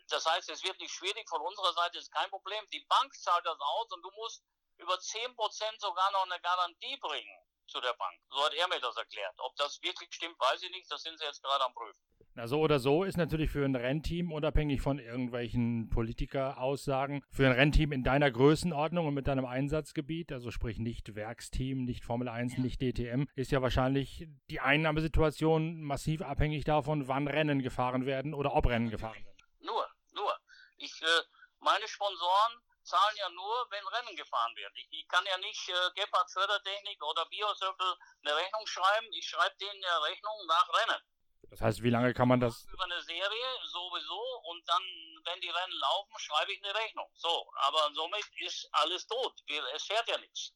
das 0.10 0.26
heißt, 0.26 0.50
es 0.50 0.64
wird 0.64 0.80
nicht 0.80 0.94
schwierig. 0.94 1.28
Von 1.30 1.42
unserer 1.42 1.74
Seite 1.74 1.98
ist 1.98 2.12
kein 2.12 2.30
Problem. 2.30 2.68
Die 2.70 2.86
Bank 2.86 3.14
zahlt 3.16 3.46
das 3.46 3.60
aus 3.60 3.92
und 3.92 4.02
du 4.02 4.12
musst 4.12 4.44
über 4.78 4.96
10% 4.96 5.80
sogar 5.80 6.12
noch 6.12 6.24
eine 6.24 6.40
Garantie 6.42 6.98
bringen 6.98 7.44
zu 7.68 7.80
der 7.80 7.94
Bank. 7.94 8.20
So 8.30 8.44
hat 8.44 8.54
er 8.54 8.68
mir 8.68 8.80
das 8.80 8.96
erklärt. 8.98 9.36
Ob 9.40 9.56
das 9.56 9.82
wirklich 9.82 10.14
stimmt, 10.14 10.40
weiß 10.40 10.62
ich 10.64 10.72
nicht. 10.72 10.92
Das 10.92 11.02
sind 11.02 11.18
sie 11.18 11.26
jetzt 11.26 11.42
gerade 11.42 11.64
am 11.64 11.74
Prüfen. 11.74 12.02
Na, 12.35 12.47
so 12.47 12.62
oder 12.62 12.80
so 12.80 13.03
ist 13.03 13.15
natürlich 13.15 13.51
für 13.51 13.63
ein 13.63 13.75
Rennteam, 13.75 14.31
unabhängig 14.31 14.81
von 14.81 14.97
irgendwelchen 14.97 15.91
Politiker-Aussagen, 15.91 17.24
für 17.30 17.45
ein 17.45 17.51
Rennteam 17.51 17.91
in 17.91 18.03
deiner 18.03 18.31
Größenordnung 18.31 19.06
und 19.06 19.13
mit 19.13 19.27
deinem 19.27 19.45
Einsatzgebiet, 19.45 20.31
also 20.31 20.50
sprich 20.50 20.80
nicht 20.80 21.13
Werksteam, 21.13 21.85
nicht 21.85 22.03
Formel 22.03 22.27
1, 22.27 22.57
nicht 22.57 22.81
DTM, 22.81 23.27
ist 23.35 23.51
ja 23.51 23.62
wahrscheinlich 23.62 24.27
die 24.50 24.59
Einnahmesituation 24.59 25.83
massiv 25.83 26.24
abhängig 26.24 26.63
davon, 26.63 27.07
wann 27.07 27.27
Rennen 27.27 27.62
gefahren 27.62 28.07
werden 28.07 28.33
oder 28.33 28.56
ob 28.56 28.65
Rennen 28.65 28.89
gefahren 28.89 29.24
werden. 29.24 29.38
Nur, 29.59 29.88
nur. 30.15 30.35
Ich, 30.77 31.03
äh, 31.03 31.21
meine 31.59 31.88
Sponsoren 31.88 32.53
zahlen 32.81 33.15
ja 33.19 33.30
nur, 33.30 33.68
wenn 33.69 33.85
Rennen 33.85 34.15
gefahren 34.18 34.56
werden. 34.56 34.74
Ich, 34.77 34.88
ich 34.89 35.07
kann 35.07 35.24
ja 35.30 35.38
nicht 35.38 35.69
äh, 35.69 36.01
Gebhardt 36.01 36.31
Fördertechnik 36.31 36.97
oder 37.03 37.27
Biocircle 37.27 37.95
eine 38.25 38.35
Rechnung 38.35 38.65
schreiben. 38.65 39.06
Ich 39.12 39.30
schreibe 39.30 39.56
denen 39.62 39.83
eine 39.85 40.03
Rechnung 40.09 40.33
nach 40.47 40.68
Rennen. 40.81 41.01
Das 41.50 41.62
heißt, 41.62 41.81
wie 41.84 41.90
lange 41.90 42.13
kann 42.13 42.28
man 42.28 42.40
das? 42.40 42.68
Über 42.72 42.84
eine 42.84 43.01
Serie 43.01 43.48
sowieso 43.66 44.22
und 44.50 44.63
dann, 44.68 44.84
wenn 45.26 45.42
die 45.42 45.50
Rennen 45.50 45.73
laufen, 45.73 46.14
schreibe 46.18 46.54
ich 46.54 46.64
eine 46.64 46.76
Rechnung. 46.76 47.09
So, 47.16 47.52
aber 47.56 47.92
somit 47.94 48.23
ist 48.40 48.69
alles 48.71 49.07
tot. 49.07 49.33
Es 49.76 49.83
fährt 49.83 50.07
ja 50.07 50.18
nichts. 50.18 50.54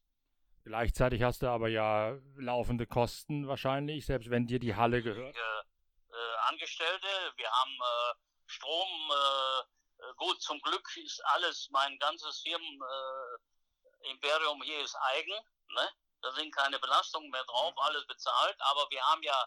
Gleichzeitig 0.64 1.22
hast 1.24 1.42
du 1.44 1.48
aber 1.48 1.70
ja 1.70 2.18
laufende 2.36 2.88
Kosten 2.88 3.48
wahrscheinlich, 3.48 4.06
selbst 4.06 4.30
wenn 4.30 4.48
dir 4.48 4.60
die 4.60 4.76
Halle 4.76 5.02
gehört. 5.02 5.34
Äh, 5.36 5.40
äh, 5.40 6.36
Angestellte, 6.50 7.08
wir 7.38 7.50
haben 7.50 7.72
äh, 7.72 8.14
Strom. 8.48 9.12
Äh, 9.12 9.62
äh, 10.00 10.14
gut, 10.18 10.42
zum 10.42 10.60
Glück 10.62 10.86
ist 10.98 11.24
alles, 11.26 11.70
mein 11.72 11.98
ganzes 12.00 12.42
Firmen-Imperium 12.42 14.62
hier 14.64 14.82
ist 14.82 14.98
eigen. 15.16 15.34
Ne? 15.70 15.90
Da 16.22 16.32
sind 16.34 16.54
keine 16.54 16.78
Belastungen 16.80 17.30
mehr 17.30 17.46
drauf, 17.46 17.74
alles 17.78 18.06
bezahlt. 18.08 18.58
Aber 18.60 18.86
wir 18.90 19.02
haben 19.04 19.24
ja 19.24 19.42
äh, 19.42 19.46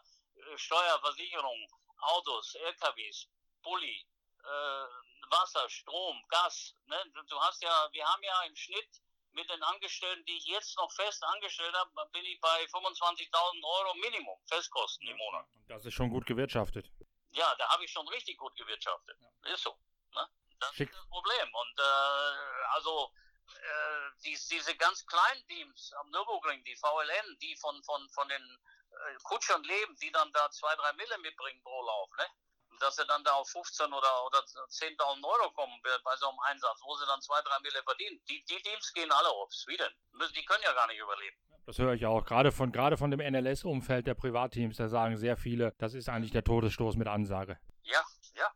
Steuerversicherung, 0.57 1.69
Autos, 2.01 2.55
LKWs, 2.55 3.29
Bulli, 3.63 4.07
äh, 4.43 4.87
Wasser, 5.31 5.69
Strom, 5.69 6.23
Gas. 6.29 6.75
Ne? 6.87 6.97
Du- 7.29 7.41
hast 7.41 7.63
ja, 7.63 7.89
wir 7.93 8.07
haben 8.07 8.23
ja 8.23 8.43
im 8.43 8.57
Schnitt 8.57 8.89
mit 9.33 9.49
den 9.49 9.63
Angestellten, 9.63 10.25
die 10.25 10.37
ich 10.37 10.47
jetzt 10.47 10.77
noch 10.77 10.91
fest 10.93 11.23
angestellt 11.25 11.75
habe, 11.75 11.91
bin 12.11 12.25
ich 12.25 12.41
bei 12.41 12.65
25.000 12.65 13.65
Euro 13.65 13.95
Minimum 13.95 14.39
Festkosten 14.47 15.07
im 15.07 15.17
Monat. 15.17 15.47
Das 15.69 15.85
ist 15.87 15.95
schon 15.95 16.11
gut 16.11 16.27
gewirtschaftet. 16.27 16.91
Ja, 17.31 17.55
da 17.57 17.69
habe 17.69 17.85
ich 17.85 17.93
schon 17.93 18.09
richtig 18.09 18.37
gut 18.39 18.57
gewirtschaftet. 18.57 19.17
Ist 19.45 19.63
so. 19.63 19.79
Ne? 20.15 20.29
Das 20.59 20.75
Schick. 20.75 20.91
ist 20.91 20.99
das 20.99 21.07
Problem. 21.09 21.55
Und 21.55 21.79
äh, 21.79 22.65
also 22.75 23.13
äh, 23.47 24.11
dies, 24.25 24.49
diese 24.49 24.75
ganz 24.77 25.07
kleinen 25.07 25.47
Teams 25.47 25.93
am 26.01 26.11
Nürburgring, 26.11 26.65
die 26.65 26.75
VLN, 26.75 27.39
die 27.39 27.55
von, 27.57 27.81
von, 27.85 28.09
von 28.11 28.29
den 28.29 28.59
äh, 28.91 29.17
Kutschern 29.23 29.63
leben, 29.63 29.97
die 29.97 30.11
dann 30.13 30.31
da 30.33 30.51
zwei, 30.51 30.75
drei 30.77 30.93
Mille 30.95 31.19
mitbringen 31.19 31.61
pro 31.63 31.83
Lauf, 31.83 32.11
ne? 32.19 32.27
Und 32.71 32.83
Dass 32.83 32.97
sie 32.97 33.07
dann 33.07 33.25
da 33.25 33.33
auf 33.33 33.49
15 33.51 33.93
oder, 33.93 34.27
oder 34.27 34.39
10.000 34.39 35.25
Euro 35.25 35.51
kommen 35.53 35.75
bei, 35.83 35.91
bei 36.05 36.17
so 36.17 36.29
einem 36.29 36.39
Einsatz, 36.41 36.81
wo 36.83 36.95
sie 36.97 37.07
dann 37.07 37.21
zwei, 37.21 37.41
drei 37.43 37.59
Mille 37.61 37.83
verdienen. 37.83 38.23
Die, 38.29 38.45
die 38.45 38.63
Teams 38.63 38.93
gehen 38.93 39.11
alle 39.11 39.29
aufs. 39.29 39.67
Wie 39.67 39.77
denn? 39.77 39.93
Die 40.37 40.45
können 40.45 40.63
ja 40.63 40.73
gar 40.73 40.87
nicht 40.87 40.99
überleben. 40.99 41.37
Das 41.67 41.79
höre 41.79 41.95
ich 41.95 42.07
auch. 42.07 42.25
Gerade 42.25 42.53
von, 42.53 42.73
gerade 42.73 42.97
von 42.97 43.11
dem 43.11 43.21
NLS-Umfeld 43.21 44.07
der 44.07 44.15
Privatteams, 44.15 44.77
da 44.77 44.89
sagen 44.89 45.17
sehr 45.17 45.37
viele, 45.37 45.75
das 45.79 45.95
ist 45.95 46.09
eigentlich 46.09 46.33
der 46.33 46.45
Todesstoß 46.45 46.97
mit 46.97 47.09
Ansage. 47.09 47.59
Ja, 47.83 48.05
ja. 48.35 48.51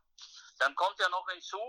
Dann 0.59 0.75
kommt 0.75 0.99
ja 0.99 1.09
noch 1.09 1.29
hinzu, 1.29 1.59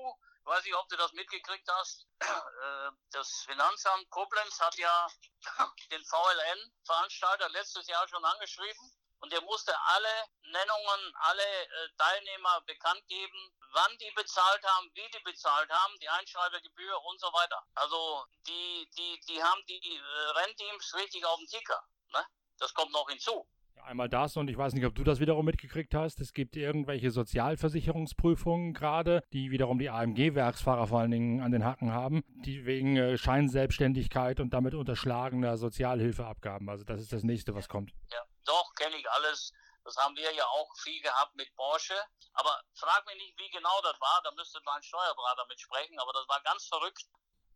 weiß 0.46 0.64
ich, 0.64 0.74
ob 0.74 0.88
du 0.88 0.96
das 0.96 1.12
mitgekriegt 1.12 1.68
hast, 1.68 2.06
äh, 2.20 2.90
das 3.10 3.42
Finanzamt 3.46 4.08
Koblenz 4.10 4.60
hat 4.60 4.76
ja 4.76 5.08
den 5.90 6.04
VLN-Veranstalter 6.04 7.48
letztes 7.50 7.86
Jahr 7.88 8.06
schon 8.08 8.24
angeschrieben 8.24 8.92
und 9.20 9.32
der 9.32 9.40
musste 9.42 9.76
alle 9.86 10.28
Nennungen, 10.42 11.14
alle 11.16 11.42
äh, 11.42 11.88
Teilnehmer 11.98 12.60
bekannt 12.62 13.06
geben, 13.08 13.56
wann 13.72 13.98
die 13.98 14.10
bezahlt 14.12 14.64
haben, 14.64 14.90
wie 14.94 15.10
die 15.10 15.22
bezahlt 15.24 15.70
haben, 15.70 15.98
die 16.00 16.08
Einschreibegebühr 16.08 17.02
und 17.02 17.20
so 17.20 17.32
weiter. 17.32 17.62
Also 17.74 18.26
die, 18.46 18.88
die, 18.96 19.20
die 19.28 19.42
haben 19.42 19.64
die 19.66 19.96
äh, 19.96 20.30
Rennteams 20.38 20.94
richtig 20.94 21.24
auf 21.24 21.38
dem 21.38 21.48
Ticker. 21.48 21.82
Ne? 22.12 22.24
Das 22.58 22.72
kommt 22.72 22.92
noch 22.92 23.08
hinzu. 23.08 23.48
Einmal 23.84 24.08
das 24.08 24.36
und 24.36 24.48
ich 24.48 24.58
weiß 24.58 24.72
nicht, 24.72 24.84
ob 24.84 24.94
du 24.94 25.04
das 25.04 25.20
wiederum 25.20 25.44
mitgekriegt 25.44 25.94
hast. 25.94 26.20
Es 26.20 26.32
gibt 26.32 26.56
irgendwelche 26.56 27.10
Sozialversicherungsprüfungen 27.10 28.74
gerade, 28.74 29.22
die 29.32 29.50
wiederum 29.50 29.78
die 29.78 29.90
AMG-Werksfahrer 29.90 30.88
vor 30.88 31.00
allen 31.00 31.10
Dingen 31.10 31.40
an 31.40 31.52
den 31.52 31.64
Hacken 31.64 31.92
haben, 31.92 32.24
die 32.44 32.66
wegen 32.66 32.96
äh, 32.96 33.16
Scheinselbstständigkeit 33.16 34.40
und 34.40 34.50
damit 34.50 34.74
unterschlagener 34.74 35.56
Sozialhilfeabgaben. 35.56 36.68
Also 36.68 36.84
das 36.84 37.00
ist 37.00 37.12
das 37.12 37.22
nächste, 37.22 37.54
was 37.54 37.68
kommt. 37.68 37.92
Ja, 38.10 38.22
doch, 38.44 38.74
kenne 38.74 38.96
ich 38.96 39.08
alles. 39.10 39.52
Das 39.84 39.96
haben 39.98 40.16
wir 40.16 40.32
ja 40.34 40.44
auch 40.44 40.68
viel 40.82 41.00
gehabt 41.00 41.36
mit 41.36 41.54
Porsche. 41.54 41.94
Aber 42.32 42.60
frag 42.74 43.06
mich 43.06 43.16
nicht, 43.16 43.38
wie 43.38 43.50
genau 43.50 43.80
das 43.82 44.00
war. 44.00 44.20
Da 44.24 44.32
müsste 44.32 44.58
mein 44.64 44.82
Steuerberater 44.82 45.46
mit 45.48 45.60
sprechen. 45.60 45.96
Aber 46.00 46.12
das 46.12 46.28
war 46.28 46.42
ganz 46.42 46.66
verrückt. 46.66 47.06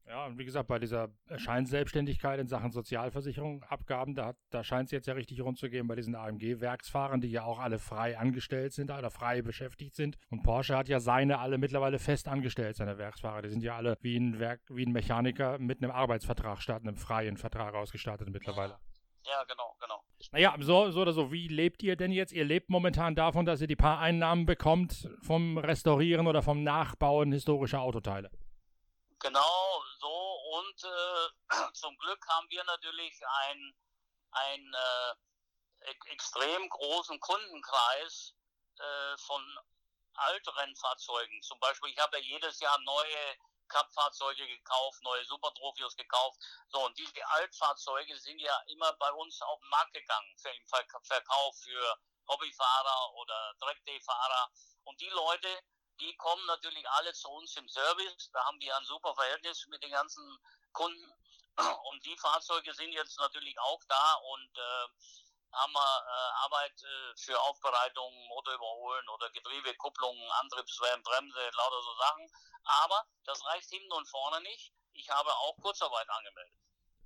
Ja, 0.06 0.26
und 0.26 0.38
wie 0.38 0.44
gesagt, 0.44 0.66
bei 0.66 0.80
dieser 0.80 1.08
Scheinselbstständigkeit 1.36 2.40
in 2.40 2.48
Sachen 2.48 2.72
Sozialversicherung, 2.72 3.62
Abgaben, 3.62 4.16
da, 4.16 4.34
da 4.50 4.64
scheint 4.64 4.86
es 4.86 4.90
jetzt 4.90 5.06
ja 5.06 5.14
richtig 5.14 5.40
rund 5.40 5.56
zu 5.56 5.70
gehen 5.70 5.86
bei 5.86 5.94
diesen 5.94 6.16
AMG-Werksfahrern, 6.16 7.20
die 7.20 7.30
ja 7.30 7.44
auch 7.44 7.60
alle 7.60 7.78
frei 7.78 8.18
angestellt 8.18 8.72
sind 8.72 8.90
oder 8.90 9.10
frei 9.10 9.42
beschäftigt 9.42 9.94
sind. 9.94 10.18
Und 10.30 10.42
Porsche 10.42 10.76
hat 10.76 10.88
ja 10.88 10.98
seine 10.98 11.38
alle 11.38 11.58
mittlerweile 11.58 12.00
fest 12.00 12.26
angestellt, 12.26 12.76
seine 12.76 12.98
Werksfahrer. 12.98 13.42
Die 13.42 13.50
sind 13.50 13.62
ja 13.62 13.76
alle 13.76 13.96
wie 14.00 14.16
ein, 14.16 14.40
Werk, 14.40 14.62
wie 14.68 14.84
ein 14.84 14.92
Mechaniker 14.92 15.58
mit 15.58 15.80
einem 15.80 15.92
Arbeitsvertrag 15.92 16.60
statt 16.60 16.82
einem 16.82 16.96
freien 16.96 17.36
Vertrag 17.36 17.74
ausgestattet 17.74 18.30
mittlerweile. 18.30 18.78
Ja, 19.26 19.44
genau, 19.44 19.76
genau. 19.80 20.02
Naja, 20.32 20.54
so, 20.60 20.90
so 20.90 21.02
oder 21.02 21.12
so, 21.12 21.30
wie 21.30 21.46
lebt 21.46 21.82
ihr 21.82 21.94
denn 21.94 22.10
jetzt? 22.10 22.32
Ihr 22.32 22.44
lebt 22.44 22.70
momentan 22.70 23.14
davon, 23.14 23.46
dass 23.46 23.60
ihr 23.60 23.66
die 23.66 23.76
paar 23.76 24.00
Einnahmen 24.00 24.46
bekommt 24.46 25.08
vom 25.22 25.58
Restaurieren 25.58 26.26
oder 26.26 26.42
vom 26.42 26.62
Nachbauen 26.62 27.30
historischer 27.32 27.80
Autoteile. 27.80 28.30
Genau 29.20 29.84
so 29.98 30.32
und 30.56 30.84
äh, 30.84 31.28
zum 31.74 31.96
Glück 31.98 32.26
haben 32.28 32.48
wir 32.48 32.64
natürlich 32.64 33.20
einen, 33.26 33.74
einen 34.32 34.74
äh, 34.74 35.90
extrem 36.12 36.68
großen 36.70 37.20
Kundenkreis 37.20 38.34
äh, 38.78 39.18
von 39.18 39.58
Altrennfahrzeugen. 40.14 41.42
Zum 41.42 41.60
Beispiel, 41.60 41.90
ich 41.90 41.98
habe 41.98 42.18
ja 42.18 42.24
jedes 42.24 42.60
Jahr 42.60 42.78
neue 42.80 43.36
Cup-Fahrzeuge 43.68 44.46
gekauft, 44.46 45.02
neue 45.02 45.24
Super 45.26 45.52
Trophios 45.54 45.94
gekauft. 45.96 46.38
So, 46.68 46.84
und 46.84 46.96
diese 46.98 47.26
Altfahrzeuge 47.28 48.18
sind 48.18 48.38
ja 48.40 48.58
immer 48.68 48.92
bei 48.94 49.12
uns 49.12 49.40
auf 49.42 49.60
den 49.60 49.68
Markt 49.68 49.92
gegangen 49.92 50.36
für 50.38 50.50
den 50.50 50.66
Verkauf 51.02 51.56
für 51.58 51.98
Hobbyfahrer 52.28 53.14
oder 53.14 53.54
Trackday-Fahrer. 53.60 54.50
Und 54.84 55.00
die 55.00 55.08
Leute, 55.10 55.62
die 56.00 56.16
kommen 56.16 56.44
natürlich 56.46 56.88
alle 56.90 57.12
zu 57.12 57.28
uns 57.28 57.56
im 57.56 57.68
Service. 57.68 58.30
Da 58.32 58.44
haben 58.44 58.60
wir 58.60 58.76
ein 58.76 58.84
super 58.84 59.14
Verhältnis 59.14 59.66
mit 59.68 59.82
den 59.82 59.90
ganzen 59.90 60.24
Kunden. 60.72 61.12
Und 61.90 62.04
die 62.04 62.16
Fahrzeuge 62.16 62.72
sind 62.74 62.92
jetzt 62.92 63.18
natürlich 63.18 63.58
auch 63.60 63.80
da 63.88 64.14
und 64.32 64.56
äh, 64.56 64.86
haben 65.52 65.72
wir 65.72 65.80
äh, 65.80 66.44
Arbeit 66.44 66.72
äh, 66.82 67.16
für 67.16 67.38
Aufbereitung, 67.40 68.14
Motor 68.28 68.54
überholen 68.54 69.08
oder 69.08 69.28
Getriebe, 69.30 69.74
Kupplungen, 69.76 70.30
Antriebswellen, 70.40 71.02
Bremse, 71.02 71.50
lauter 71.56 71.82
so 71.82 71.94
Sachen. 71.98 72.30
Aber 72.64 73.04
das 73.24 73.44
reicht 73.46 73.68
hinten 73.68 73.92
und 73.92 74.08
vorne 74.08 74.40
nicht. 74.42 74.72
Ich 74.92 75.10
habe 75.10 75.30
auch 75.30 75.56
Kurzarbeit 75.60 76.08
angemeldet. 76.08 76.54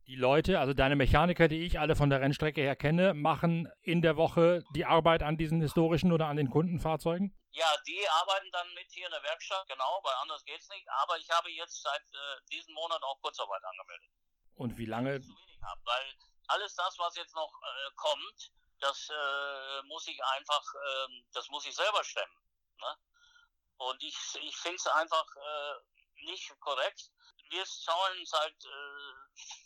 Die 0.07 0.17
Leute, 0.17 0.61
also 0.61 0.75
deine 0.75 0.97
Mechaniker, 0.97 1.49
die 1.49 1.65
ich 1.65 1.81
alle 1.81 1.97
von 1.97 2.11
der 2.11 2.21
Rennstrecke 2.21 2.61
her 2.61 2.77
kenne, 2.77 3.15
machen 3.15 3.73
in 3.81 4.03
der 4.03 4.19
Woche 4.19 4.63
die 4.75 4.85
Arbeit 4.85 5.23
an 5.23 5.39
diesen 5.39 5.63
historischen 5.63 6.13
oder 6.13 6.27
an 6.27 6.37
den 6.37 6.51
Kundenfahrzeugen? 6.51 7.35
Ja, 7.55 7.77
die 7.87 8.09
arbeiten 8.09 8.51
dann 8.51 8.75
mit 8.75 8.91
hier 8.91 9.07
in 9.07 9.13
der 9.13 9.23
Werkstatt, 9.23 9.69
genau, 9.69 10.01
weil 10.03 10.15
anders 10.15 10.45
geht 10.45 10.61
es 10.61 10.69
nicht. 10.71 10.89
Aber 10.91 11.17
ich 11.19 11.31
habe 11.31 11.49
jetzt 11.51 11.83
seit 11.83 12.03
äh, 12.03 12.41
diesem 12.51 12.75
Monat 12.75 13.01
auch 13.05 13.21
Kurzarbeit 13.21 13.63
angemeldet. 13.65 14.11
Und 14.57 14.77
wie 14.77 14.87
lange? 14.87 15.21
Zu 15.21 15.29
wenig 15.29 15.63
habe, 15.63 15.81
weil 15.85 16.19
alles 16.49 16.75
das, 16.75 16.99
was 16.99 17.15
jetzt 17.15 17.35
noch 17.35 17.53
äh, 17.63 17.91
kommt, 17.95 18.53
das 18.81 19.09
äh, 19.09 19.83
muss 19.85 20.07
ich 20.09 20.23
einfach, 20.25 20.65
ähm, 20.75 21.25
das 21.33 21.49
muss 21.49 21.65
ich 21.65 21.77
selber 21.77 22.03
stemmen. 22.03 22.37
Ne? 22.79 22.97
Und 23.77 24.03
ich, 24.03 24.17
ich 24.43 24.57
finde 24.57 24.77
es 24.77 24.87
einfach 24.89 25.27
äh, 25.37 26.25
nicht 26.25 26.59
korrekt. 26.59 27.13
Wir 27.51 27.65
zahlen 27.65 28.27
seit 28.27 28.57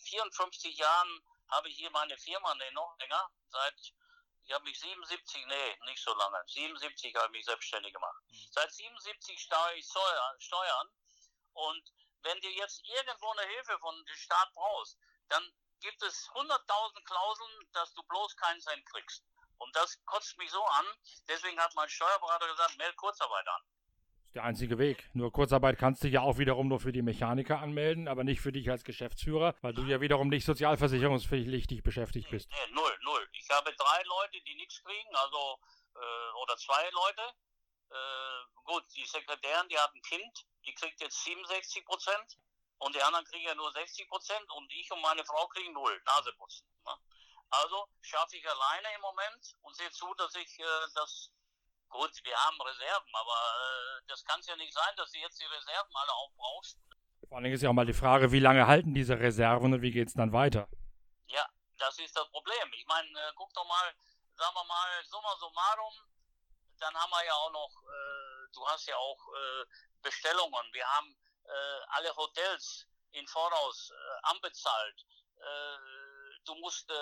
54 0.04 0.66
äh, 0.78 0.83
Jahren, 0.83 1.26
habe 1.50 1.71
ich 1.71 1.76
hier 1.76 1.90
meine 1.90 2.18
Firma, 2.18 2.54
ne, 2.54 2.71
noch 2.73 2.99
länger, 2.99 3.30
seit 3.49 3.95
ich 4.49 4.55
habe 4.55 4.64
mich 4.64 4.81
77, 4.81 5.45
nee, 5.47 5.78
nicht 5.85 6.02
so 6.02 6.14
lange. 6.14 6.43
77 6.47 7.14
habe 7.17 7.26
ich 7.26 7.33
mich 7.33 7.45
selbstständig 7.45 7.93
gemacht. 7.93 8.17
Mhm. 8.28 8.49
Seit 8.50 8.73
77 8.73 9.38
steuere 9.38 9.75
ich 9.75 9.87
Steuern. 10.38 10.88
Und 11.52 11.93
wenn 12.23 12.40
du 12.40 12.49
jetzt 12.49 12.83
irgendwo 12.83 13.31
eine 13.33 13.43
Hilfe 13.43 13.78
von 13.78 13.95
dem 14.07 14.17
Staat 14.17 14.50
brauchst, 14.55 14.97
dann 15.28 15.52
gibt 15.81 16.02
es 16.02 16.31
100.000 16.31 17.05
Klauseln, 17.05 17.73
dass 17.73 17.93
du 17.93 18.02
bloß 18.05 18.37
keinen 18.37 18.61
Cent 18.62 18.87
kriegst. 18.87 19.23
Und 19.59 19.76
das 19.76 20.02
kotzt 20.07 20.38
mich 20.38 20.50
so 20.50 20.64
an. 20.64 20.87
Deswegen 21.28 21.61
hat 21.61 21.75
mein 21.75 21.90
Steuerberater 21.90 22.49
gesagt, 22.49 22.78
meld 22.78 22.97
Kurzarbeit 22.97 23.47
an 23.49 23.62
der 24.38 24.45
einzige 24.45 24.78
Weg. 24.78 25.11
Nur 25.14 25.33
Kurzarbeit 25.33 25.78
kannst 25.78 26.04
du 26.04 26.09
ja 26.09 26.23
auch 26.23 26.38
wiederum 26.38 26.68
nur 26.68 26.78
für 26.78 26.92
die 26.92 27.02
Mechaniker 27.02 27.61
anmelden, 27.61 28.07
aber 28.07 28.23
nicht 28.23 28.40
für 28.40 28.52
dich 28.52 28.71
als 28.71 28.85
Geschäftsführer, 28.85 29.54
weil 29.62 29.75
du 29.75 29.83
ja 29.83 30.00
wiederum 30.00 30.28
nicht 30.28 30.45
sozialversicherungspflichtig 30.45 31.83
beschäftigt 31.83 32.30
bist. 32.30 32.49
Nee, 32.50 32.73
null, 32.73 32.99
null. 33.02 33.28
Ich 33.33 33.50
habe 33.50 33.75
drei 33.75 34.02
Leute, 34.04 34.40
die 34.47 34.54
nichts 34.54 34.83
kriegen, 34.85 35.16
also 35.16 35.59
äh, 35.97 36.42
oder 36.42 36.57
zwei 36.57 36.88
Leute. 36.90 37.23
Äh, 37.90 38.62
gut, 38.64 38.85
die 38.95 39.04
Sekretärin, 39.07 39.68
die 39.71 39.78
hat 39.78 39.92
ein 39.92 40.02
Kind, 40.02 40.47
die 40.64 40.75
kriegt 40.75 41.00
jetzt 41.00 41.25
67 41.25 41.85
Prozent 41.85 42.38
und 42.78 42.95
die 42.95 43.02
anderen 43.02 43.25
kriegen 43.25 43.45
ja 43.45 43.57
nur 43.57 43.73
60 43.73 44.09
Prozent 44.09 44.49
und 44.52 44.73
ich 44.73 44.90
und 44.92 45.00
meine 45.02 45.25
Frau 45.25 45.49
kriegen 45.49 45.73
null, 45.73 46.00
Naseputzen. 46.04 46.64
Ne? 46.87 46.95
Also 47.50 47.88
schaffe 48.02 48.37
ich 48.37 48.49
alleine 48.49 48.88
im 48.95 49.00
Moment 49.00 49.57
und 49.62 49.75
sehe 49.75 49.90
zu, 49.90 50.14
dass 50.14 50.33
ich 50.37 50.61
äh, 50.61 50.64
das 50.95 51.33
Gut, 51.88 52.12
wir 52.25 52.37
haben 52.37 52.61
Reserven, 52.61 53.14
aber 53.14 53.33
äh, 53.33 54.02
das 54.09 54.25
kann 54.25 54.40
es 54.40 54.47
ja 54.47 54.57
nicht 54.57 54.73
sein, 54.73 54.97
dass 54.97 55.11
du 55.11 55.18
jetzt 55.18 55.40
die 55.40 55.47
Reserven 55.47 55.95
alle 55.95 56.12
aufbrauchst. 56.12 56.78
Vor 57.28 57.37
allen 57.37 57.45
Dingen 57.45 57.54
ist 57.54 57.62
ja 57.62 57.71
auch 57.71 57.75
mal 57.75 57.87
die 57.87 57.95
Frage, 57.95 58.30
wie 58.33 58.40
lange 58.40 58.66
halten 58.66 58.95
diese 58.95 59.18
Reserven 59.18 59.73
und 59.73 59.83
wie 59.83 59.90
geht 59.90 60.09
es 60.09 60.14
dann 60.14 60.33
weiter? 60.33 60.68
Ja, 61.28 61.47
das 61.78 61.99
ist 61.99 62.16
das 62.16 62.28
Problem. 62.30 62.73
Ich 62.73 62.87
meine, 62.87 63.09
äh, 63.09 63.33
guck 63.37 63.52
doch 63.54 63.66
mal, 63.66 63.95
sagen 64.35 64.54
wir 64.54 64.64
mal, 64.64 65.04
summa 65.04 65.37
summarum, 65.37 65.95
dann 66.78 66.95
haben 66.95 67.11
wir 67.11 67.25
ja 67.25 67.35
auch 67.35 67.52
noch, 67.52 67.83
äh, 67.83 68.52
du 68.52 68.66
hast 68.68 68.87
ja 68.87 68.97
auch 68.97 69.28
äh, 69.28 69.64
Bestellungen. 70.02 70.73
Wir 70.73 70.87
haben 70.87 71.16
äh, 71.45 71.80
alle 71.88 72.14
Hotels 72.16 72.87
in 73.12 73.26
Voraus 73.26 73.90
äh, 73.90 74.26
anbezahlt 74.28 75.07
du 76.45 76.54
musst, 76.57 76.90
äh, 76.90 76.95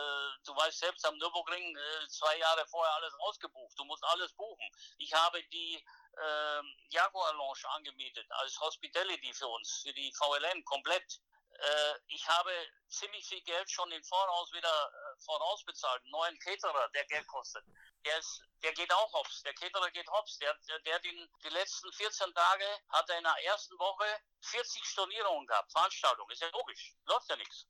du 0.44 0.56
weißt 0.56 0.78
selbst, 0.78 1.04
am 1.06 1.16
Nürburgring 1.18 1.76
äh, 1.76 2.08
zwei 2.08 2.36
Jahre 2.38 2.66
vorher 2.66 2.94
alles 2.94 3.14
ausgebucht. 3.20 3.78
Du 3.78 3.84
musst 3.84 4.04
alles 4.04 4.32
buchen. 4.34 4.68
Ich 4.98 5.12
habe 5.12 5.42
die 5.44 5.76
äh, 5.76 6.62
Jaguar 6.90 7.32
Lounge 7.34 7.68
angemietet 7.74 8.26
als 8.32 8.58
Hospitality 8.60 9.32
für 9.34 9.48
uns, 9.48 9.82
für 9.82 9.92
die 9.92 10.12
VLN 10.12 10.64
komplett. 10.64 11.20
Äh, 11.58 11.94
ich 12.08 12.26
habe 12.28 12.50
ziemlich 12.88 13.26
viel 13.26 13.40
Geld 13.42 13.70
schon 13.70 13.90
im 13.90 14.02
Voraus 14.04 14.52
wieder 14.52 14.68
äh, 14.68 15.20
vorausbezahlt. 15.24 16.02
Einen 16.02 16.10
neuen 16.10 16.38
Caterer, 16.38 16.88
der 16.90 17.04
Geld 17.06 17.26
kostet. 17.28 17.64
Der, 18.04 18.18
ist, 18.18 18.42
der 18.62 18.72
geht 18.72 18.92
auch 18.92 19.12
hops. 19.12 19.42
Der 19.42 19.54
Caterer 19.54 19.90
geht 19.90 20.08
hops. 20.08 20.38
Der, 20.38 20.54
der, 20.68 20.78
der 20.80 20.98
den, 21.00 21.28
die 21.44 21.48
letzten 21.48 21.92
14 21.92 22.34
Tage 22.34 22.66
hat 22.90 23.08
er 23.10 23.18
in 23.18 23.24
der 23.24 23.44
ersten 23.44 23.78
Woche 23.78 24.06
40 24.42 24.84
Stornierungen 24.84 25.46
gehabt. 25.46 25.72
Veranstaltung. 25.72 26.28
Ist 26.30 26.42
ja 26.42 26.48
logisch. 26.48 26.94
Läuft 27.06 27.28
ja 27.30 27.36
nichts. 27.36 27.66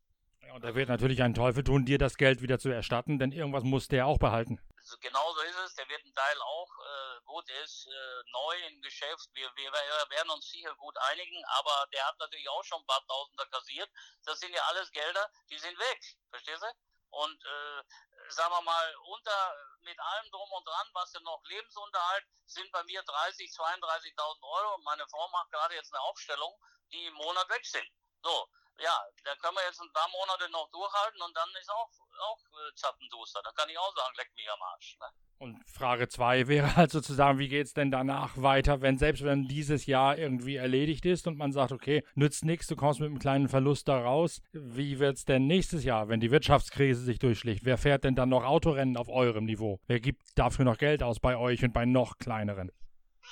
Und 0.52 0.64
er 0.64 0.74
wird 0.74 0.88
natürlich 0.88 1.22
einen 1.22 1.34
Teufel 1.34 1.64
tun, 1.64 1.84
dir 1.84 1.98
das 1.98 2.16
Geld 2.16 2.40
wieder 2.40 2.58
zu 2.58 2.70
erstatten, 2.70 3.18
denn 3.18 3.32
irgendwas 3.32 3.64
muss 3.64 3.88
der 3.88 4.06
auch 4.06 4.18
behalten. 4.18 4.58
Also 4.78 4.96
genau 5.00 5.32
so 5.34 5.40
ist 5.42 5.58
es. 5.58 5.74
Der 5.74 5.88
wird 5.88 6.02
einen 6.04 6.14
Teil 6.14 6.40
auch, 6.40 6.70
äh, 6.78 7.20
gut, 7.24 7.48
er 7.48 7.62
ist 7.64 7.86
äh, 7.86 8.30
neu 8.30 8.66
im 8.68 8.80
Geschäft. 8.82 9.28
Wir, 9.34 9.50
wir 9.56 9.72
werden 9.72 10.30
uns 10.30 10.48
sicher 10.48 10.74
gut 10.76 10.96
einigen, 11.10 11.44
aber 11.58 11.86
der 11.92 12.06
hat 12.06 12.18
natürlich 12.18 12.48
auch 12.48 12.64
schon 12.64 12.80
ein 12.80 12.86
paar 12.86 13.04
Tausender 13.06 13.46
kassiert. 13.46 13.90
Das 14.24 14.38
sind 14.40 14.54
ja 14.54 14.62
alles 14.68 14.90
Gelder, 14.92 15.28
die 15.50 15.58
sind 15.58 15.78
weg. 15.78 16.00
Verstehst 16.30 16.62
du? 16.62 16.66
Und 17.10 17.44
äh, 17.44 17.82
sagen 18.30 18.52
wir 18.52 18.62
mal, 18.62 18.94
unter 19.12 19.54
mit 19.82 19.98
allem 19.98 20.30
drum 20.30 20.50
und 20.50 20.66
dran, 20.66 20.88
was 20.94 21.12
denn 21.12 21.22
noch 21.22 21.42
Lebensunterhalt, 21.44 22.24
sind 22.46 22.70
bei 22.72 22.82
mir 22.84 23.02
30, 23.02 23.50
32.000 23.50 24.42
Euro. 24.42 24.78
Meine 24.82 25.06
Frau 25.08 25.28
macht 25.30 25.50
gerade 25.50 25.74
jetzt 25.74 25.94
eine 25.94 26.02
Aufstellung, 26.02 26.52
die 26.92 27.06
im 27.06 27.14
Monat 27.14 27.48
weg 27.48 27.64
sind. 27.64 27.88
So, 28.22 28.48
ja, 28.78 29.00
da 29.24 29.34
können 29.36 29.56
wir 29.56 29.64
jetzt 29.64 29.80
ein 29.80 29.92
paar 29.92 30.08
Monate 30.10 30.50
noch 30.50 30.70
durchhalten 30.70 31.20
und 31.22 31.36
dann 31.36 31.48
ist 31.60 31.70
auch, 31.70 31.90
auch 32.20 32.38
äh, 32.38 32.74
zappenduster. 32.74 33.40
Dann 33.42 33.54
kann 33.54 33.68
ich 33.68 33.78
auch 33.78 33.94
sagen, 33.94 34.14
leck 34.16 34.30
mich 34.34 34.50
am 34.50 34.62
Arsch. 34.62 34.96
Ne? 35.00 35.06
Und 35.38 35.70
Frage 35.70 36.08
2 36.08 36.48
wäre 36.48 36.76
halt 36.76 36.90
sozusagen, 36.90 37.38
wie 37.38 37.48
geht 37.48 37.66
es 37.66 37.74
denn 37.74 37.90
danach 37.90 38.36
weiter, 38.36 38.80
wenn 38.80 38.98
selbst 38.98 39.24
wenn 39.24 39.48
dieses 39.48 39.86
Jahr 39.86 40.18
irgendwie 40.18 40.56
erledigt 40.56 41.04
ist 41.06 41.26
und 41.26 41.36
man 41.36 41.52
sagt, 41.52 41.72
okay, 41.72 42.04
nützt 42.14 42.44
nichts, 42.44 42.66
du 42.66 42.76
kommst 42.76 43.00
mit 43.00 43.08
einem 43.08 43.18
kleinen 43.18 43.48
Verlust 43.48 43.88
da 43.88 43.98
raus. 43.98 44.40
Wie 44.52 44.98
wird 44.98 45.16
es 45.16 45.24
denn 45.24 45.46
nächstes 45.46 45.84
Jahr, 45.84 46.08
wenn 46.08 46.20
die 46.20 46.30
Wirtschaftskrise 46.30 47.02
sich 47.02 47.18
durchschlägt? 47.18 47.64
Wer 47.64 47.78
fährt 47.78 48.04
denn 48.04 48.14
dann 48.14 48.28
noch 48.28 48.44
Autorennen 48.44 48.96
auf 48.96 49.08
eurem 49.08 49.44
Niveau? 49.44 49.80
Wer 49.86 50.00
gibt 50.00 50.22
dafür 50.36 50.64
noch 50.64 50.78
Geld 50.78 51.02
aus 51.02 51.20
bei 51.20 51.36
euch 51.36 51.62
und 51.64 51.72
bei 51.72 51.84
noch 51.84 52.18
kleineren? 52.18 52.70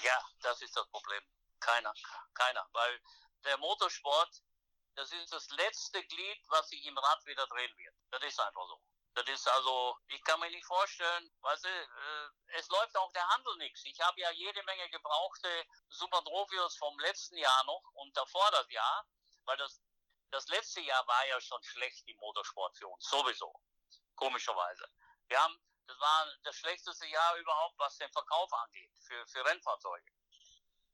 Ja, 0.02 0.18
das 0.42 0.60
ist 0.62 0.76
das 0.76 0.88
Problem. 0.90 1.20
Keiner, 1.60 1.92
keiner, 2.34 2.66
weil 2.72 3.00
der 3.44 3.58
Motorsport 3.58 4.42
das 4.94 5.12
ist 5.12 5.32
das 5.32 5.48
letzte 5.50 6.02
Glied, 6.04 6.40
was 6.48 6.68
sich 6.68 6.84
im 6.86 6.96
Rad 6.96 7.26
wieder 7.26 7.46
drehen 7.46 7.76
wird. 7.76 7.94
Das 8.10 8.22
ist 8.22 8.40
einfach 8.40 8.66
so. 8.66 8.80
Das 9.14 9.28
ist 9.28 9.46
also, 9.48 9.96
ich 10.08 10.22
kann 10.24 10.40
mir 10.40 10.50
nicht 10.50 10.66
vorstellen, 10.66 11.32
weißt 11.40 11.64
du, 11.64 11.68
äh, 11.68 12.58
es 12.58 12.68
läuft 12.68 12.96
auch 12.96 13.12
der 13.12 13.26
Handel 13.28 13.56
nichts. 13.58 13.84
Ich 13.84 14.00
habe 14.00 14.20
ja 14.20 14.30
jede 14.32 14.62
Menge 14.64 14.90
gebrauchte 14.90 15.66
Superdrovios 15.88 16.76
vom 16.76 16.98
letzten 16.98 17.36
Jahr 17.36 17.64
noch 17.64 17.82
und 17.94 18.16
davor 18.16 18.50
das 18.50 18.68
Jahr, 18.70 19.06
weil 19.44 19.56
das, 19.56 19.80
das 20.30 20.48
letzte 20.48 20.80
Jahr 20.80 21.06
war 21.06 21.26
ja 21.28 21.40
schon 21.40 21.62
schlecht 21.62 22.02
im 22.08 22.16
Motorsport 22.16 22.76
für 22.76 22.88
uns, 22.88 23.08
sowieso, 23.08 23.54
komischerweise. 24.16 24.88
Wir 25.28 25.40
haben, 25.40 25.62
das 25.86 25.98
war 26.00 26.26
das 26.42 26.56
schlechteste 26.56 27.06
Jahr 27.06 27.36
überhaupt, 27.36 27.78
was 27.78 27.96
den 27.98 28.10
Verkauf 28.10 28.52
angeht, 28.52 28.90
für, 29.06 29.26
für 29.28 29.44
Rennfahrzeuge. 29.44 30.10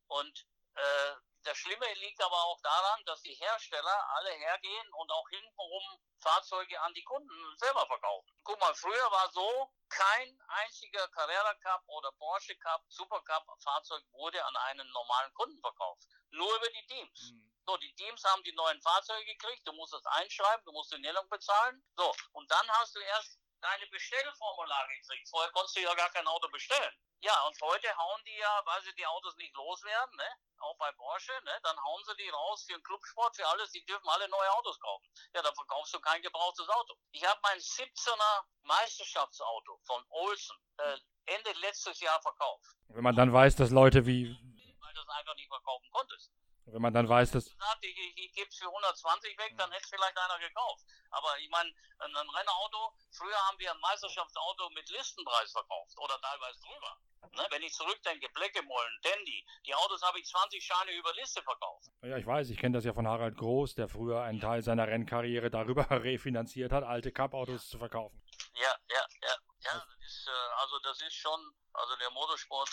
Und 0.09 0.47
äh, 0.75 1.14
das 1.42 1.56
Schlimme 1.56 1.92
liegt 1.94 2.23
aber 2.23 2.44
auch 2.44 2.61
daran, 2.61 3.04
dass 3.06 3.23
die 3.23 3.35
Hersteller 3.35 4.09
alle 4.16 4.30
hergehen 4.30 4.92
und 4.94 5.11
auch 5.11 5.28
hintenrum 5.30 5.82
Fahrzeuge 6.20 6.80
an 6.82 6.92
die 6.94 7.04
Kunden 7.04 7.56
selber 7.59 7.87
verkaufen. 7.87 8.30
Guck 8.44 8.61
mal, 8.61 8.75
früher 8.75 9.11
war 9.11 9.30
so, 9.30 9.73
kein 9.88 10.38
einziger 10.49 11.09
Carrera 11.09 11.54
Cup 11.54 11.82
oder 11.87 12.12
Porsche 12.12 12.56
Cup, 12.56 12.85
Super 12.88 13.20
Cup 13.23 13.47
Fahrzeug 13.62 14.04
wurde 14.12 14.44
an 14.44 14.56
einen 14.56 14.88
normalen 14.92 15.32
Kunden 15.35 15.61
verkauft. 15.61 16.06
Nur 16.30 16.54
über 16.56 16.68
die 16.68 16.87
Teams. 16.87 17.32
Mhm. 17.32 17.50
So, 17.66 17.76
die 17.78 17.94
Teams 17.94 18.23
haben 18.25 18.42
die 18.44 18.52
neuen 18.52 18.80
Fahrzeuge 18.82 19.25
gekriegt, 19.25 19.66
du 19.66 19.73
musst 19.73 19.92
das 19.92 20.04
einschreiben, 20.06 20.64
du 20.64 20.73
musst 20.73 20.92
die 20.92 21.00
Nennung 21.00 21.28
bezahlen. 21.28 21.82
So, 21.97 22.14
und 22.32 22.50
dann 22.50 22.68
hast 22.73 22.94
du 22.94 23.00
erst 23.00 23.39
deine 23.61 23.87
Bestellformulare 23.88 24.88
gekriegt. 25.00 25.29
Vorher 25.29 25.50
konntest 25.52 25.76
du 25.76 25.81
ja 25.81 25.95
gar 25.95 26.11
kein 26.11 26.26
Auto 26.26 26.49
bestellen. 26.49 26.95
Ja, 27.21 27.35
und 27.47 27.61
heute 27.61 27.95
hauen 27.97 28.23
die 28.25 28.37
ja, 28.37 28.62
weil 28.64 28.83
sie 28.83 28.95
die 28.95 29.07
Autos 29.07 29.37
nicht 29.37 29.55
loswerden, 29.55 30.17
ne? 30.17 30.29
auch 30.61 30.76
bei 30.76 30.90
Porsche, 30.93 31.33
ne? 31.45 31.52
dann 31.62 31.76
hauen 31.85 32.02
sie 32.05 32.17
die 32.17 32.29
raus 32.29 32.64
für 32.67 32.75
den 32.75 32.83
Clubsport, 32.83 33.37
für 33.37 33.47
alles, 33.47 33.71
die 33.73 33.85
dürfen 33.85 34.09
alle 34.09 34.29
neue 34.29 34.52
Autos 34.52 34.79
kaufen. 34.81 35.07
Ja, 35.35 35.43
dann 35.43 35.55
verkaufst 35.55 35.95
du 35.95 36.00
kein 36.00 36.23
gebrauchtes 36.23 36.69
Auto. 36.69 36.95
Ich 37.12 37.25
habe 37.25 37.38
mein 37.43 37.59
17er 37.59 38.45
Meisterschaftsauto 38.62 39.81
von 39.85 40.05
Olsen 40.11 40.57
äh, 40.79 40.99
Ende 41.26 41.52
letztes 41.61 42.00
Jahr 42.00 42.21
verkauft. 42.23 42.67
Wenn 42.88 43.05
man 43.05 43.17
dann 43.17 43.33
weiß, 43.33 43.57
dass 43.57 43.71
Leute 43.71 44.07
wie... 44.07 44.37
Weil 44.81 44.95
du 44.95 45.00
es 45.00 45.09
einfach 45.09 45.35
nicht 45.37 45.49
verkaufen 45.49 45.88
konntest. 45.93 46.31
Wenn 46.67 46.83
man 46.83 46.93
dann 46.93 47.09
weiß, 47.09 47.33
dass. 47.33 47.47
Ich, 47.47 47.97
ich, 47.97 48.19
ich 48.25 48.33
gebe 48.35 48.49
es 48.49 48.57
für 48.57 48.67
120 48.67 49.38
weg, 49.38 49.55
dann 49.57 49.71
hätte 49.73 49.85
es 49.85 49.90
vielleicht 49.90 50.17
einer 50.17 50.38
gekauft. 50.38 50.85
Aber 51.11 51.38
ich 51.38 51.49
meine, 51.50 51.71
ein, 51.99 52.17
ein 52.17 52.29
Rennauto, 52.31 52.95
früher 53.11 53.37
haben 53.49 53.59
wir 53.59 53.73
ein 53.73 53.81
Meisterschaftsauto 53.81 54.71
mit 54.71 54.88
Listenpreis 54.90 55.52
verkauft 55.52 55.97
oder 55.99 56.21
teilweise 56.21 56.61
drüber. 56.61 56.97
Ne? 57.37 57.47
Wenn 57.50 57.62
ich 57.62 57.73
zurückdenke, 57.73 58.29
Bleckemollen, 58.35 59.00
Dandy, 59.02 59.47
die 59.67 59.75
Autos 59.75 60.02
habe 60.02 60.19
ich 60.19 60.26
20 60.26 60.64
Scheine 60.64 60.93
über 60.93 61.12
Liste 61.14 61.43
verkauft. 61.43 61.88
Ja, 62.02 62.17
ich 62.17 62.26
weiß, 62.26 62.50
ich 62.50 62.59
kenne 62.59 62.76
das 62.76 62.85
ja 62.85 62.93
von 62.93 63.07
Harald 63.07 63.37
Groß, 63.37 63.75
der 63.75 63.88
früher 63.88 64.23
einen 64.23 64.40
Teil 64.40 64.62
seiner 64.62 64.87
Rennkarriere 64.87 65.50
darüber 65.50 65.90
refinanziert 65.90 66.73
hat, 66.73 66.85
alte 66.85 67.12
Cup-Autos 67.12 67.69
zu 67.69 67.79
verkaufen. 67.79 68.21
Ja, 68.55 68.75
ja, 68.88 69.05
ja. 69.23 69.35
Ja, 69.62 69.75
das 69.75 69.99
ist, 70.00 70.26
äh, 70.26 70.61
also 70.61 70.79
das 70.81 71.00
ist 71.02 71.14
schon, 71.14 71.38
also 71.75 71.97
der 71.97 72.11
Motorsport 72.11 72.71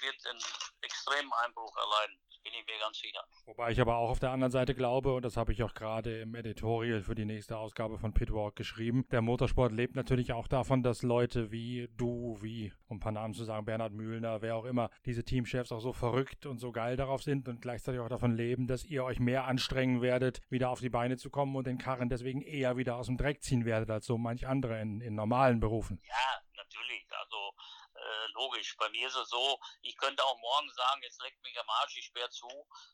wird 0.00 0.26
einen 0.26 0.42
extremen 0.82 1.32
Einbruch 1.44 1.76
erleiden 1.76 2.18
bin 2.46 2.60
ich 2.60 2.66
mir 2.66 2.78
ganz 2.80 2.98
sicher. 2.98 3.24
Wobei 3.46 3.72
ich 3.72 3.80
aber 3.80 3.96
auch 3.96 4.08
auf 4.08 4.20
der 4.20 4.30
anderen 4.30 4.52
Seite 4.52 4.74
glaube, 4.74 5.14
und 5.14 5.24
das 5.24 5.36
habe 5.36 5.52
ich 5.52 5.64
auch 5.64 5.74
gerade 5.74 6.20
im 6.20 6.34
Editorial 6.36 7.02
für 7.02 7.16
die 7.16 7.24
nächste 7.24 7.58
Ausgabe 7.58 7.98
von 7.98 8.14
Pitwalk 8.14 8.54
geschrieben, 8.54 9.04
der 9.10 9.20
Motorsport 9.20 9.72
lebt 9.72 9.96
natürlich 9.96 10.32
auch 10.32 10.46
davon, 10.46 10.84
dass 10.84 11.02
Leute 11.02 11.50
wie 11.50 11.88
du, 11.96 12.38
wie, 12.40 12.72
um 12.86 12.98
ein 12.98 13.00
paar 13.00 13.10
Namen 13.10 13.34
zu 13.34 13.44
sagen, 13.44 13.64
Bernhard 13.64 13.92
Mühlner, 13.92 14.42
wer 14.42 14.54
auch 14.54 14.64
immer, 14.64 14.90
diese 15.06 15.24
Teamchefs 15.24 15.72
auch 15.72 15.80
so 15.80 15.92
verrückt 15.92 16.46
und 16.46 16.58
so 16.58 16.70
geil 16.70 16.96
darauf 16.96 17.22
sind 17.22 17.48
und 17.48 17.60
gleichzeitig 17.60 18.00
auch 18.00 18.08
davon 18.08 18.36
leben, 18.36 18.68
dass 18.68 18.84
ihr 18.84 19.04
euch 19.04 19.18
mehr 19.18 19.46
anstrengen 19.46 20.00
werdet, 20.00 20.40
wieder 20.48 20.70
auf 20.70 20.78
die 20.78 20.90
Beine 20.90 21.16
zu 21.16 21.30
kommen 21.30 21.56
und 21.56 21.66
den 21.66 21.78
Karren 21.78 22.08
deswegen 22.08 22.42
eher 22.42 22.76
wieder 22.76 22.96
aus 22.96 23.06
dem 23.06 23.16
Dreck 23.16 23.42
ziehen 23.42 23.64
werdet, 23.64 23.90
als 23.90 24.06
so 24.06 24.18
manch 24.18 24.46
andere 24.46 24.80
in, 24.80 25.00
in 25.00 25.16
normalen 25.16 25.58
Berufen. 25.58 26.00
Ja, 26.06 26.40
natürlich. 26.54 27.04
Also 27.10 27.52
äh, 28.06 28.26
logisch. 28.32 28.76
Bei 28.76 28.88
mir 28.90 29.08
ist 29.08 29.16
es 29.16 29.28
so, 29.28 29.60
ich 29.82 29.96
könnte 29.96 30.24
auch 30.24 30.38
morgen 30.38 30.72
sagen, 30.72 31.02
jetzt 31.02 31.20
leckt 31.22 31.42
mich 31.42 31.58
am 31.58 31.68
Arsch, 31.68 31.96
ich 31.96 32.06
sperre 32.06 32.30
zu, 32.30 32.48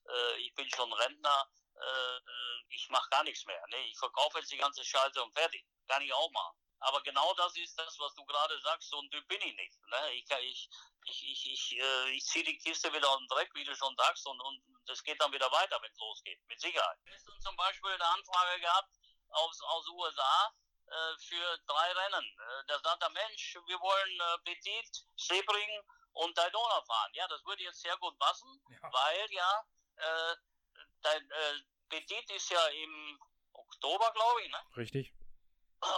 äh, 0.09 0.37
ich 0.39 0.55
bin 0.55 0.69
schon 0.71 0.93
Rentner, 0.93 1.49
äh, 1.75 2.21
ich 2.69 2.89
mache 2.89 3.09
gar 3.11 3.25
nichts 3.25 3.45
mehr. 3.45 3.63
Ne? 3.69 3.87
Ich 3.87 3.99
verkaufe 3.99 4.39
jetzt 4.39 4.51
die 4.51 4.59
ganze 4.59 4.85
Scheiße 4.85 5.23
und 5.23 5.33
fertig. 5.33 5.65
Kann 5.89 6.03
ich 6.03 6.13
auch 6.13 6.31
machen. 6.31 6.57
Aber 6.81 7.01
genau 7.03 7.33
das 7.35 7.57
ist 7.57 7.79
das, 7.79 7.97
was 7.99 8.15
du 8.15 8.25
gerade 8.25 8.61
sagst, 8.61 8.91
so 8.91 9.01
ein 9.01 9.11
Typ 9.11 9.27
bin 9.29 9.41
ich 9.41 9.55
nicht. 9.55 9.79
Ne? 9.87 10.13
Ich, 10.15 10.25
ich, 10.31 10.69
ich, 11.05 11.23
ich, 11.23 11.53
ich, 11.53 11.79
äh, 11.79 12.11
ich 12.11 12.25
ziehe 12.25 12.45
die 12.45 12.59
Kiste 12.59 12.93
wieder 12.93 13.09
aus 13.09 13.19
dem 13.19 13.29
Dreck, 13.29 13.51
wie 13.55 13.65
du 13.65 13.75
schon 13.77 13.95
sagst, 13.97 14.27
und, 14.27 14.41
und 14.41 14.63
das 14.87 15.03
geht 15.05 15.21
dann 15.21 15.33
wieder 15.33 15.51
weiter, 15.53 15.81
wenn 15.81 15.93
es 15.93 15.99
losgeht, 15.99 16.41
mit 16.47 16.61
Sicherheit. 16.61 16.99
Gestern 17.05 17.41
zum 17.41 17.57
Beispiel 17.57 17.91
eine 17.91 18.05
Anfrage 18.07 18.61
gehabt 18.61 18.91
aus, 19.31 19.61
aus 19.63 19.89
USA, 19.89 20.53
für 21.19 21.59
drei 21.67 21.93
Rennen. 21.93 22.25
Äh, 22.25 22.67
da 22.67 22.79
sagt 22.81 23.03
der 23.03 23.11
Mensch, 23.11 23.55
wir 23.67 23.81
wollen 23.81 24.21
äh, 24.21 24.39
Petit, 24.45 25.07
Sebring 25.17 25.83
und 26.13 26.37
Daytona 26.37 26.83
fahren. 26.83 27.13
Ja, 27.15 27.27
das 27.29 27.45
würde 27.45 27.63
jetzt 27.63 27.81
sehr 27.81 27.97
gut 27.99 28.19
passen, 28.19 28.63
ja. 28.69 28.93
weil 28.93 29.33
ja, 29.33 29.67
äh, 29.97 30.37
dein, 31.03 31.31
äh, 31.31 31.55
Petit 31.89 32.31
ist 32.31 32.51
ja 32.51 32.67
im 32.69 33.21
Oktober, 33.53 34.11
glaube 34.13 34.43
ich, 34.43 34.51
ne? 34.51 34.59
Richtig. 34.77 35.13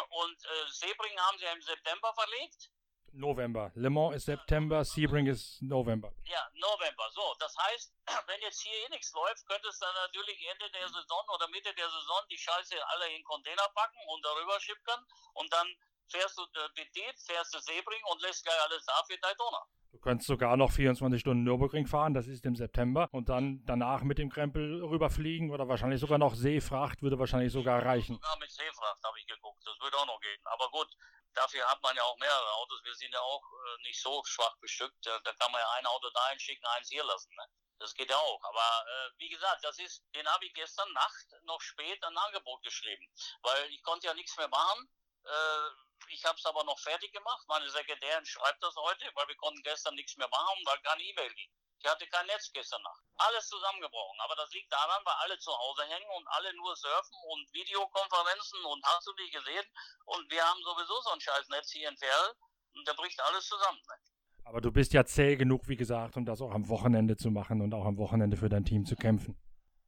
Und 0.08 0.44
äh, 0.44 0.66
Sebring 0.68 1.18
haben 1.20 1.38
sie 1.38 1.44
ja 1.44 1.52
im 1.52 1.62
September 1.62 2.14
verlegt. 2.14 2.70
November. 3.14 3.72
Le 3.74 3.90
Mans 3.90 4.16
ist 4.16 4.26
September, 4.26 4.84
Sebring 4.84 5.26
ist 5.26 5.62
November. 5.62 6.12
Ja, 6.24 6.42
November. 6.54 7.08
So, 7.12 7.34
das 7.38 7.54
heißt, 7.56 7.94
wenn 8.26 8.40
jetzt 8.42 8.60
hier 8.60 8.74
eh 8.86 8.88
nichts 8.90 9.12
läuft, 9.12 9.46
könnte 9.46 9.68
es 9.68 9.78
dann 9.78 9.94
natürlich 9.94 10.38
Ende 10.52 10.70
der 10.70 10.88
Saison 10.88 11.24
oder 11.34 11.48
Mitte 11.48 11.72
der 11.74 11.88
Saison 11.88 12.20
die 12.30 12.38
Scheiße 12.38 12.74
alle 12.88 13.08
in 13.14 13.24
Container 13.24 13.68
packen 13.74 13.98
und 14.08 14.24
darüber 14.24 14.60
schippern 14.60 15.00
und 15.34 15.52
dann 15.52 15.66
fährst 16.08 16.36
du 16.38 16.42
äh, 16.42 16.68
Petit, 16.74 17.14
fährst 17.26 17.54
du 17.54 17.58
Sebring 17.58 18.02
und 18.10 18.20
lässt 18.22 18.44
gleich 18.44 18.60
alles 18.68 18.84
da 18.84 19.02
für 19.06 19.18
Daytona. 19.18 19.58
Du 19.92 20.00
könntest 20.00 20.26
sogar 20.26 20.56
noch 20.56 20.72
24 20.72 21.20
Stunden 21.20 21.44
Nürburgring 21.44 21.86
fahren, 21.86 22.14
das 22.14 22.26
ist 22.26 22.44
im 22.44 22.56
September, 22.56 23.08
und 23.12 23.28
dann 23.28 23.62
danach 23.64 24.02
mit 24.02 24.18
dem 24.18 24.28
Krempel 24.28 24.82
rüberfliegen 24.82 25.50
oder 25.50 25.68
wahrscheinlich 25.68 26.00
sogar 26.00 26.18
noch 26.18 26.34
Seefracht 26.34 27.00
würde 27.00 27.18
wahrscheinlich 27.18 27.52
sogar 27.52 27.84
reichen. 27.84 28.14
Sogar 28.16 28.38
mit 28.38 28.50
Seefracht 28.50 29.02
habe 29.04 29.18
ich 29.20 29.26
geguckt, 29.26 29.62
das 29.64 29.78
würde 29.80 29.96
auch 29.96 30.06
noch 30.06 30.20
gehen. 30.20 30.40
Aber 30.46 30.68
gut, 30.70 30.88
dafür 31.34 31.68
hat 31.68 31.82
man 31.82 31.96
ja 31.96 32.02
auch 32.04 32.16
mehrere 32.18 32.52
Autos. 32.54 32.82
Wir 32.84 32.94
sind 32.94 33.12
ja 33.12 33.20
auch 33.20 33.42
äh, 33.42 33.82
nicht 33.82 34.00
so 34.00 34.22
schwach 34.24 34.56
bestückt. 34.58 35.04
Da, 35.04 35.18
kann 35.20 35.52
man 35.52 35.60
ja 35.60 35.70
ein 35.72 35.86
Auto 35.86 36.10
dahin 36.10 36.38
schicken, 36.38 36.64
eins 36.66 36.88
hier 36.88 37.04
lassen. 37.04 37.34
Ne? 37.34 37.46
Das 37.78 37.94
geht 37.94 38.10
ja 38.10 38.16
auch. 38.16 38.42
Aber 38.44 38.86
äh, 38.86 39.10
wie 39.18 39.28
gesagt, 39.28 39.64
das 39.64 39.78
ist, 39.78 40.02
den 40.14 40.26
habe 40.28 40.44
ich 40.46 40.54
gestern 40.54 40.90
Nacht 40.92 41.26
noch 41.42 41.60
spät 41.60 42.02
ein 42.04 42.16
Angebot 42.16 42.62
geschrieben, 42.62 43.06
weil 43.42 43.70
ich 43.72 43.82
konnte 43.82 44.06
ja 44.06 44.14
nichts 44.14 44.36
mehr 44.36 44.48
machen. 44.48 44.88
Äh, 45.24 45.70
ich 46.08 46.24
habe 46.24 46.38
es 46.38 46.46
aber 46.46 46.64
noch 46.64 46.78
fertig 46.78 47.12
gemacht. 47.12 47.44
Meine 47.48 47.68
Sekretärin 47.70 48.26
schreibt 48.26 48.62
das 48.62 48.74
heute, 48.76 49.10
weil 49.14 49.28
wir 49.28 49.36
konnten 49.36 49.62
gestern 49.62 49.94
nichts 49.94 50.16
mehr 50.16 50.28
machen, 50.28 50.62
weil 50.66 50.78
keine 50.80 51.02
E-Mail 51.02 51.32
ging. 51.34 51.50
Ich 51.84 51.90
hatte 51.90 52.06
kein 52.06 52.24
Netz 52.24 52.50
gestern 52.50 52.80
Nacht. 52.80 53.02
Alles 53.16 53.46
zusammengebrochen. 53.46 54.18
Aber 54.24 54.34
das 54.36 54.50
liegt 54.54 54.72
daran, 54.72 55.04
weil 55.04 55.14
alle 55.20 55.38
zu 55.38 55.52
Hause 55.52 55.84
hängen 55.84 56.08
und 56.16 56.26
alle 56.28 56.54
nur 56.54 56.74
surfen 56.74 57.18
und 57.28 57.52
Videokonferenzen 57.52 58.64
und 58.64 58.82
hast 58.86 59.06
du 59.06 59.12
nicht 59.20 59.34
gesehen. 59.34 59.66
Und 60.06 60.30
wir 60.30 60.42
haben 60.42 60.62
sowieso 60.62 60.98
so 61.02 61.10
ein 61.10 61.20
scheiß 61.20 61.46
Netz 61.50 61.70
hier 61.72 61.90
in 61.90 61.96
Ferl 61.98 62.32
und 62.72 62.88
da 62.88 62.94
bricht 62.94 63.20
alles 63.20 63.46
zusammen. 63.46 63.82
Ne? 63.86 63.96
Aber 64.44 64.62
du 64.62 64.72
bist 64.72 64.94
ja 64.94 65.04
zäh 65.04 65.36
genug, 65.36 65.68
wie 65.68 65.76
gesagt, 65.76 66.16
um 66.16 66.24
das 66.24 66.40
auch 66.40 66.52
am 66.52 66.70
Wochenende 66.70 67.18
zu 67.18 67.30
machen 67.30 67.60
und 67.60 67.74
auch 67.74 67.84
am 67.84 67.98
Wochenende 67.98 68.38
für 68.38 68.48
dein 68.48 68.64
Team 68.64 68.86
zu 68.86 68.96
kämpfen. 68.96 69.36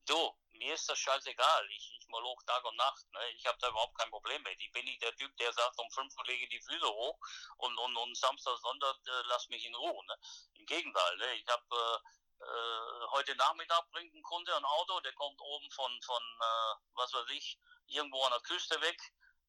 Du, 0.06 0.32
mir 0.52 0.74
ist 0.74 0.90
das 0.90 0.98
scheißegal. 0.98 1.66
Ich, 1.78 1.95
ich 2.06 2.12
maloch 2.12 2.42
Tag 2.44 2.64
und 2.64 2.76
Nacht. 2.76 3.04
Ne? 3.12 3.20
Ich 3.36 3.46
habe 3.46 3.58
da 3.60 3.68
überhaupt 3.68 3.98
kein 3.98 4.10
Problem 4.10 4.42
mit. 4.42 4.60
Ich 4.60 4.72
bin 4.72 4.84
nicht 4.84 5.02
der 5.02 5.14
Typ, 5.16 5.36
der 5.36 5.52
sagt, 5.52 5.78
um 5.78 5.90
5 5.90 6.16
Uhr 6.16 6.24
lege 6.26 6.48
die 6.48 6.60
Füße 6.60 6.86
hoch 6.86 7.18
und, 7.58 7.76
und, 7.78 7.96
und 7.96 8.16
Samstag, 8.16 8.56
Sonntag 8.58 8.96
äh, 9.06 9.22
lass 9.26 9.48
mich 9.48 9.64
in 9.64 9.74
Ruhe. 9.74 10.06
Ne? 10.06 10.16
Im 10.54 10.66
Gegenteil. 10.66 11.16
Ne? 11.18 11.34
Ich 11.34 11.48
habe 11.48 11.64
äh, 11.70 12.44
äh, 12.44 13.06
heute 13.10 13.34
Nachmittag 13.36 13.90
bringt 13.90 14.14
ein 14.14 14.22
Kunde 14.22 14.56
ein 14.56 14.64
Auto, 14.64 15.00
der 15.00 15.12
kommt 15.14 15.40
oben 15.40 15.70
von, 15.70 15.90
von 16.02 16.22
äh, 16.22 16.74
was 16.94 17.12
weiß 17.12 17.30
ich, 17.30 17.58
irgendwo 17.86 18.22
an 18.22 18.32
der 18.32 18.40
Küste 18.40 18.80
weg. 18.80 18.98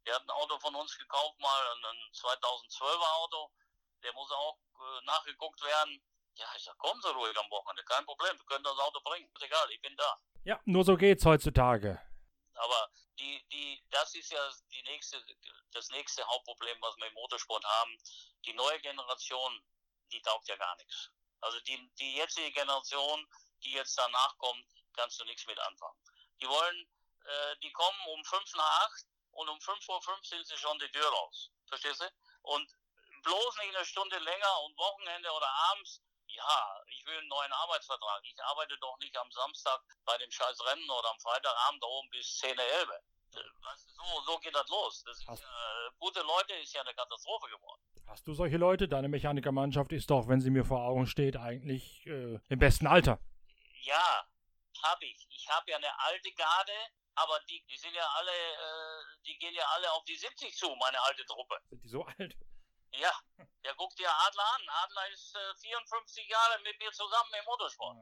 Der 0.05 0.15
hat 0.15 0.23
ein 0.23 0.31
Auto 0.31 0.57
von 0.59 0.73
uns 0.75 0.97
gekauft, 0.97 1.39
mal 1.39 1.61
ein 1.83 2.11
2012er 2.13 3.13
Auto. 3.17 3.51
Der 4.03 4.13
muss 4.13 4.31
auch 4.31 4.57
äh, 4.79 5.05
nachgeguckt 5.05 5.61
werden. 5.61 6.01
Ja, 6.35 6.45
ich 6.55 6.63
sag, 6.63 6.77
kommen 6.77 7.01
Sie 7.01 7.09
ruhig 7.09 7.37
am 7.37 7.49
Wochenende, 7.49 7.83
kein 7.83 8.05
Problem, 8.05 8.37
wir 8.37 8.45
können 8.45 8.63
das 8.63 8.77
Auto 8.77 9.01
bringen, 9.01 9.27
ist 9.33 9.41
egal, 9.41 9.71
ich 9.71 9.81
bin 9.81 9.97
da. 9.97 10.19
Ja, 10.43 10.61
nur 10.65 10.85
so 10.85 10.95
geht's 10.95 11.25
heutzutage. 11.25 11.99
Aber 12.57 12.91
die, 13.19 13.43
die, 13.49 13.83
das 13.91 14.13
ist 14.15 14.31
ja 14.31 14.51
die 14.71 14.83
nächste, 14.83 15.23
das 15.71 15.89
nächste 15.89 16.25
Hauptproblem, 16.27 16.81
was 16.81 16.97
wir 16.97 17.07
im 17.07 17.13
Motorsport 17.13 17.63
haben. 17.63 17.97
Die 18.45 18.53
neue 18.53 18.79
Generation, 18.81 19.63
die 20.11 20.21
taugt 20.21 20.47
ja 20.47 20.55
gar 20.55 20.75
nichts. 20.77 21.09
Also 21.41 21.59
die, 21.61 21.91
die 21.99 22.15
jetzige 22.15 22.51
Generation, 22.51 23.27
die 23.63 23.71
jetzt 23.73 23.97
danach 23.97 24.37
kommt, 24.37 24.65
kannst 24.93 25.19
du 25.19 25.25
nichts 25.25 25.45
mit 25.45 25.59
anfangen. 25.59 25.99
Die 26.41 26.47
wollen, 26.47 26.89
äh, 27.25 27.57
die 27.57 27.71
kommen 27.71 27.99
um 28.07 28.23
fünf 28.25 28.53
nach 28.55 28.87
acht 28.87 29.05
und 29.31 29.49
um 29.49 29.61
fünf 29.61 29.87
Uhr 29.87 30.01
fünf 30.01 30.25
sind 30.25 30.45
sie 30.45 30.57
schon 30.57 30.79
die 30.79 30.91
Tür 30.91 31.07
raus. 31.07 31.51
Verstehst 31.67 32.01
du? 32.01 32.11
Und 32.41 32.71
bloß 33.23 33.57
nicht 33.57 33.75
eine 33.75 33.85
Stunde 33.85 34.17
länger 34.17 34.61
und 34.61 34.77
Wochenende 34.77 35.31
oder 35.31 35.49
abends 35.71 36.01
ja, 36.27 36.83
ich 36.87 37.05
will 37.05 37.17
einen 37.17 37.27
neuen 37.27 37.51
Arbeitsvertrag. 37.51 38.21
Ich 38.23 38.43
arbeite 38.43 38.77
doch 38.79 38.97
nicht 38.99 39.17
am 39.17 39.31
Samstag 39.31 39.81
bei 40.05 40.17
dem 40.17 40.31
scheiß 40.31 40.59
Rennen 40.65 40.89
oder 40.89 41.09
am 41.11 41.19
Freitagabend 41.19 41.81
da 41.81 41.87
oben 41.87 42.09
bis 42.09 42.37
10, 42.37 42.57
11. 42.57 42.89
Weißt 43.61 43.85
du, 43.85 43.93
so, 43.93 44.21
so 44.25 44.39
geht 44.39 44.55
das 44.55 44.67
los. 44.69 45.03
Das 45.03 45.17
ist 45.17 45.27
ja, 45.27 45.89
gute 45.99 46.21
Leute 46.21 46.53
ist 46.53 46.73
ja 46.73 46.81
eine 46.81 46.93
Katastrophe 46.93 47.49
geworden. 47.49 47.81
Hast 48.07 48.25
du 48.27 48.33
solche 48.33 48.57
Leute? 48.57 48.87
Deine 48.87 49.09
Mechanikermannschaft 49.09 49.91
ist 49.91 50.09
doch, 50.09 50.27
wenn 50.27 50.39
sie 50.41 50.49
mir 50.49 50.65
vor 50.65 50.81
Augen 50.81 51.07
steht, 51.07 51.35
eigentlich 51.35 52.05
äh, 52.07 52.39
im 52.47 52.59
besten 52.59 52.87
Alter. 52.87 53.19
Ja, 53.81 54.27
habe 54.83 55.05
ich. 55.05 55.27
Ich 55.29 55.49
habe 55.49 55.69
ja 55.69 55.77
eine 55.77 55.99
alte 55.99 56.31
Garde, 56.33 56.71
aber 57.15 57.39
die, 57.49 57.63
die 57.69 57.77
sind 57.77 57.93
ja 57.93 58.07
alle, 58.15 58.31
äh, 58.31 59.23
die 59.25 59.37
gehen 59.37 59.53
ja 59.53 59.65
alle 59.75 59.91
auf 59.93 60.03
die 60.05 60.15
70 60.15 60.55
zu, 60.55 60.73
meine 60.75 61.01
alte 61.01 61.25
Truppe. 61.25 61.59
Sind 61.69 61.83
die 61.83 61.89
so 61.89 62.05
alt? 62.17 62.35
Ja, 62.97 63.13
ja, 63.63 63.73
guck 63.77 63.95
dir 63.95 64.09
Adler 64.09 64.47
an. 64.55 64.61
Adler 64.83 65.09
ist 65.13 65.35
äh, 65.35 65.55
54 65.61 66.27
Jahre 66.27 66.59
mit 66.63 66.79
mir 66.79 66.91
zusammen 66.91 67.29
im 67.37 67.45
Motorsport. 67.45 67.97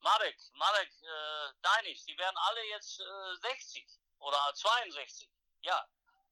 Marek, 0.00 0.36
Marek, 0.54 0.90
äh, 1.02 1.52
Deinig, 1.62 2.04
die 2.06 2.18
werden 2.18 2.36
alle 2.48 2.60
jetzt 2.70 3.00
äh, 3.00 3.36
60 3.54 3.86
oder 4.18 4.38
62. 4.54 5.30
Ja, 5.62 5.86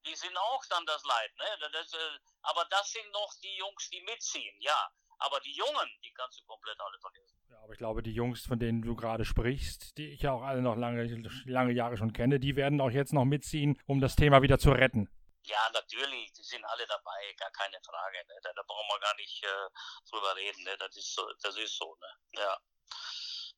die 0.06 0.14
sind 0.14 0.36
auch 0.36 0.64
dann 0.70 0.84
das 0.86 1.04
Leid. 1.04 1.30
Ne? 1.36 1.70
Das, 1.72 1.92
äh, 1.92 1.98
aber 2.42 2.64
das 2.70 2.90
sind 2.90 3.10
noch 3.12 3.32
die 3.42 3.56
Jungs, 3.56 3.88
die 3.90 4.00
mitziehen, 4.02 4.60
ja. 4.60 4.90
Aber 5.18 5.38
die 5.40 5.52
Jungen, 5.52 5.88
die 6.02 6.12
kannst 6.12 6.40
du 6.40 6.44
komplett 6.46 6.80
alle 6.80 6.98
vergessen. 6.98 7.38
Ja, 7.50 7.58
aber 7.62 7.72
ich 7.72 7.78
glaube, 7.78 8.02
die 8.02 8.12
Jungs, 8.12 8.44
von 8.46 8.58
denen 8.58 8.80
du 8.82 8.96
gerade 8.96 9.24
sprichst, 9.24 9.98
die 9.98 10.10
ich 10.12 10.22
ja 10.22 10.32
auch 10.32 10.42
alle 10.42 10.62
noch 10.62 10.76
lange, 10.76 11.04
lange 11.44 11.72
Jahre 11.72 11.96
schon 11.96 12.14
kenne, 12.14 12.40
die 12.40 12.56
werden 12.56 12.80
auch 12.80 12.90
jetzt 12.90 13.12
noch 13.12 13.26
mitziehen, 13.26 13.78
um 13.86 14.00
das 14.00 14.16
Thema 14.16 14.40
wieder 14.42 14.58
zu 14.58 14.72
retten. 14.72 15.08
Ja, 15.44 15.70
natürlich, 15.72 16.32
die 16.32 16.42
sind 16.42 16.64
alle 16.64 16.86
dabei, 16.86 17.34
gar 17.38 17.50
keine 17.52 17.80
Frage. 17.82 18.18
Ne? 18.26 18.34
Da, 18.42 18.52
da 18.52 18.62
brauchen 18.62 18.88
wir 18.88 19.00
gar 19.00 19.14
nicht 19.16 19.42
äh, 19.42 19.68
drüber 20.10 20.36
reden. 20.36 20.62
Ne? 20.64 20.76
Das 20.78 20.96
ist 20.96 21.14
so, 21.14 21.26
das 21.42 21.56
ist 21.56 21.76
so, 21.76 21.96
ne? 21.96 22.40
Ja. 22.42 22.58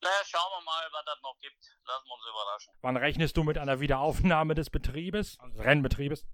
Naja, 0.01 0.25
schauen 0.25 0.51
wir 0.51 0.63
mal, 0.63 0.89
was 0.93 1.05
das 1.05 1.21
noch 1.23 1.39
gibt. 1.41 1.65
Lassen 1.85 2.07
wir 2.07 2.15
uns 2.15 2.27
überraschen. 2.27 2.75
Wann 2.83 2.97
rechnest 2.97 3.37
du 3.37 3.45
mit 3.45 3.57
einer 3.57 3.79
Wiederaufnahme 3.79 4.55
des 4.55 4.69
Betriebes, 4.71 5.39
also 5.39 5.57
des 5.57 5.65
Rennbetriebes? 5.65 6.25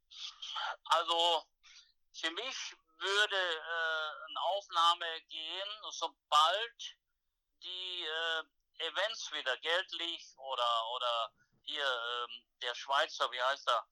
Also 0.84 1.44
für 2.12 2.30
mich 2.30 2.74
würde 2.98 3.36
äh, 3.36 4.30
eine 4.30 4.40
Aufnahme 4.40 5.20
gehen, 5.28 5.68
sobald 5.90 6.96
die 7.62 8.04
äh, 8.04 8.84
Events 8.86 9.32
wieder 9.32 9.56
geldlich 9.58 10.24
oder 10.38 10.90
oder 10.94 11.32
hier 11.62 11.84
ähm, 11.84 12.44
der 12.62 12.74
Schweizer, 12.74 13.30
wie 13.30 13.42
heißt 13.42 13.68
er? 13.68 13.86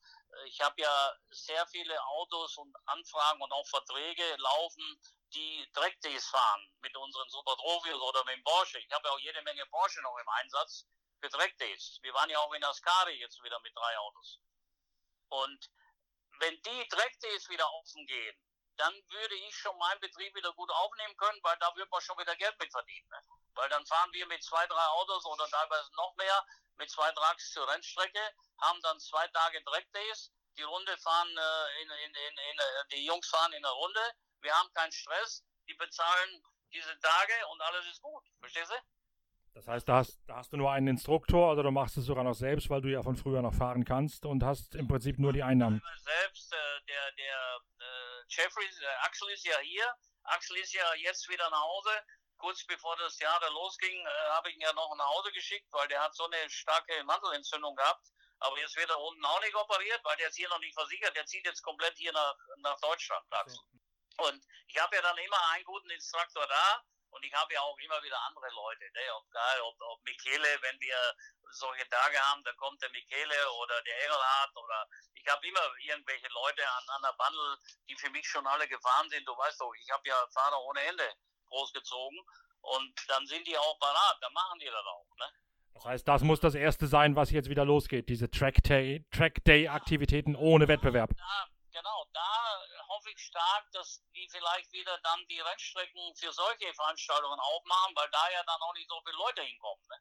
Ich 0.47 0.61
habe 0.61 0.81
ja 0.81 1.17
sehr 1.31 1.67
viele 1.69 2.01
Autos 2.05 2.57
und 2.59 2.75
Anfragen 2.87 3.41
und 3.41 3.53
auch 3.53 3.67
Verträge 3.69 4.37
laufen, 4.39 5.01
die 5.35 5.69
Dreckdays 5.73 6.27
fahren 6.29 6.71
mit 6.81 6.97
unseren 6.97 7.29
Super 7.31 7.57
Trofios 7.57 8.01
oder 8.01 8.25
mit 8.25 8.37
dem 8.37 8.45
Porsche. 8.45 8.79
Ich 8.79 8.91
habe 8.93 9.09
ja 9.09 9.15
auch 9.15 9.19
jede 9.19 9.43
Menge 9.43 9.67
Porsche 9.67 10.01
noch 10.03 10.17
im 10.19 10.29
Einsatz 10.29 10.87
für 11.21 11.29
Dreckdays. 11.29 11.99
Wir 12.03 12.15
waren 12.15 12.31
ja 12.31 12.39
auch 12.39 12.53
in 12.53 12.65
Ascari 12.65 13.19
jetzt 13.19 13.43
wieder 13.43 13.59
mit 13.61 13.75
drei 13.77 13.99
Autos. 13.99 14.39
Und 15.29 15.71
wenn 16.39 16.61
die 16.63 16.89
Dreckdays 16.89 17.49
wieder 17.49 17.71
offen 17.75 18.07
gehen, 18.07 18.37
dann 18.77 18.93
würde 19.09 19.35
ich 19.37 19.57
schon 19.57 19.77
meinen 19.79 20.01
Betrieb 20.01 20.35
wieder 20.35 20.53
gut 20.53 20.71
aufnehmen 20.71 21.17
können, 21.17 21.43
weil 21.43 21.57
da 21.59 21.75
wird 21.77 21.91
man 21.91 22.01
schon 22.01 22.19
wieder 22.19 22.37
Geld 22.37 22.59
mit 22.61 22.71
verdienen. 22.71 23.09
Ne? 23.09 23.23
Weil 23.55 23.69
dann 23.71 23.87
fahren 23.87 24.13
wir 24.13 24.27
mit 24.27 24.43
zwei, 24.43 24.67
drei 24.67 24.87
Autos 24.87 25.25
oder 25.25 25.49
teilweise 25.49 25.95
noch 25.95 26.15
mehr 26.17 26.47
mit 26.79 26.91
zwei 26.91 27.11
Trucks 27.13 27.53
zur 27.53 27.69
Rennstrecke, 27.69 28.21
haben 28.61 28.81
dann 28.83 28.99
zwei 29.01 29.27
Tage 29.29 29.63
Dreckdays, 29.65 30.33
die 30.57 30.63
Runde 30.63 30.97
fahren, 30.99 31.29
äh, 31.29 31.83
in, 31.83 31.91
in, 31.91 32.15
in, 32.15 32.39
in, 32.51 32.59
äh, 32.59 32.97
die 32.97 33.07
Jungs 33.07 33.29
fahren 33.29 33.53
in 33.53 33.63
der 33.63 33.73
Runde, 33.73 34.01
wir 34.41 34.55
haben 34.55 34.73
keinen 34.73 34.93
Stress, 34.93 35.45
die 35.69 35.75
bezahlen 35.75 36.43
diese 36.73 36.99
Tage 37.01 37.33
und 37.53 37.61
alles 37.63 37.87
ist 37.87 38.03
gut. 38.03 38.25
Verstehst 38.41 38.71
du? 38.71 38.77
Das 39.55 39.67
heißt, 39.67 39.89
da 39.89 39.97
hast, 39.97 40.21
da 40.27 40.37
hast 40.37 40.53
du 40.53 40.59
nur 40.59 40.71
einen 40.71 40.89
Instruktor 40.89 41.53
oder 41.53 41.63
du 41.63 41.71
machst 41.71 41.97
es 41.97 42.05
sogar 42.05 42.25
noch 42.25 42.35
selbst, 42.35 42.69
weil 42.69 42.83
du 42.83 42.89
ja 42.89 43.03
von 43.03 43.17
früher 43.17 43.41
noch 43.41 43.55
fahren 43.55 43.87
kannst 43.87 44.27
und 44.27 44.45
hast 44.45 44.75
im 44.75 44.87
Prinzip 44.87 45.19
nur 45.19 45.33
die 45.33 45.43
Einnahmen. 45.43 45.81
Selbst 45.97 46.53
äh, 46.53 46.57
der, 46.87 47.13
der 47.13 47.61
äh, 47.79 48.25
Jeffrey, 48.29 48.69
der 48.79 49.05
Axel 49.05 49.31
ist 49.31 49.47
ja 49.47 49.59
hier. 49.61 49.87
Axel 50.25 50.59
ist 50.59 50.75
ja 50.75 50.85
jetzt 50.97 51.27
wieder 51.31 51.49
nach 51.49 51.63
Hause. 51.63 51.91
Kurz 52.39 52.65
bevor 52.67 52.97
das 52.97 53.19
Jahr 53.19 53.39
da 53.41 53.49
losging, 53.49 54.07
äh, 54.07 54.31
habe 54.31 54.51
ich 54.51 54.57
ihn 54.57 54.61
ja 54.61 54.73
noch 54.73 54.95
nach 54.97 55.09
Hause 55.09 55.33
geschickt, 55.33 55.67
weil 55.71 55.89
der 55.89 56.03
hat 56.03 56.15
so 56.15 56.25
eine 56.25 56.51
starke 56.51 57.03
Mandelentzündung 57.05 57.75
gehabt. 57.75 58.07
Aber 58.39 58.59
jetzt 58.59 58.77
wird 58.77 58.91
er 58.91 59.01
unten 59.01 59.25
auch 59.25 59.41
nicht 59.41 59.55
operiert, 59.55 60.01
weil 60.05 60.17
der 60.19 60.29
ist 60.29 60.37
hier 60.37 60.49
noch 60.49 60.59
nicht 60.59 60.75
versichert. 60.75 61.17
Der 61.17 61.25
zieht 61.25 61.47
jetzt 61.47 61.63
komplett 61.63 61.97
hier 61.97 62.13
nach, 62.13 62.37
nach 62.59 62.79
Deutschland. 62.81 63.25
Axel. 63.31 63.59
Und 64.19 64.45
ich 64.67 64.79
habe 64.81 64.97
ja 64.97 65.03
dann 65.03 65.17
immer 65.19 65.49
einen 65.53 65.65
guten 65.65 65.91
Instruktor 65.91 66.47
da 66.47 66.83
und 67.11 67.25
ich 67.25 67.33
habe 67.35 67.55
ja 67.55 67.61
auch 67.61 67.79
immer 67.79 68.03
wieder 68.03 68.21
andere 68.23 68.49
Leute, 68.51 68.85
ne? 68.93 69.15
ob, 69.15 69.25
ob, 69.63 69.81
ob 69.81 70.05
Michele, 70.05 70.59
wenn 70.63 70.81
wir 70.81 71.15
solche 71.51 71.89
Tage 71.89 72.21
haben, 72.21 72.45
dann 72.45 72.57
kommt 72.57 72.81
der 72.83 72.91
Michele 72.91 73.53
oder 73.53 73.83
der 73.83 74.03
Engelhardt 74.05 74.57
oder 74.57 74.89
ich 75.15 75.27
habe 75.29 75.47
immer 75.47 75.73
irgendwelche 75.79 76.29
Leute 76.29 76.69
an, 76.69 76.89
an 76.89 77.03
der 77.03 77.13
Bandel, 77.15 77.59
die 77.89 77.97
für 77.97 78.11
mich 78.11 78.29
schon 78.29 78.47
alle 78.47 78.69
gefahren 78.69 79.09
sind. 79.11 79.27
Du 79.27 79.37
weißt 79.37 79.61
doch, 79.61 79.73
ich 79.75 79.91
habe 79.91 80.09
ja 80.09 80.27
Fahrer 80.33 80.61
ohne 80.63 80.83
Ende 80.83 81.15
großgezogen 81.47 82.19
und 82.61 82.95
dann 83.09 83.27
sind 83.27 83.47
die 83.47 83.57
auch 83.57 83.79
parat, 83.79 84.19
dann 84.21 84.33
machen 84.33 84.59
die 84.59 84.67
das 84.67 84.87
auch. 84.87 85.17
Ne? 85.19 85.27
Das 85.75 85.85
heißt, 85.85 86.09
das 86.09 86.23
muss 86.23 86.41
das 86.41 86.55
erste 86.55 86.87
sein, 86.87 87.17
was 87.17 87.31
jetzt 87.31 87.49
wieder 87.49 87.65
losgeht, 87.65 88.09
diese 88.09 88.31
Track 88.31 88.63
Day, 88.65 89.05
Track 89.11 89.45
Day 89.45 89.69
Aktivitäten 89.69 90.35
ohne 90.35 90.69
Wettbewerb. 90.69 91.11
Da, 91.17 91.47
genau, 91.71 92.07
da 92.13 92.65
hoffe 92.89 93.11
ich 93.11 93.19
stark, 93.21 93.71
dass 93.73 94.03
die 94.15 94.27
vielleicht 94.31 94.73
wieder 94.73 94.99
dann 95.03 95.27
die 95.29 95.41
Rennstrecken 95.41 96.15
für 96.17 96.33
solche 96.33 96.73
Veranstaltungen 96.75 97.39
aufmachen, 97.39 97.95
weil 97.95 98.09
da 98.11 98.31
ja 98.33 98.43
dann 98.45 98.61
auch 98.63 98.75
nicht 98.75 98.89
so 98.89 99.01
viele 99.05 99.19
Leute 99.19 99.43
hinkommen. 99.43 99.85
Ne? 99.89 99.97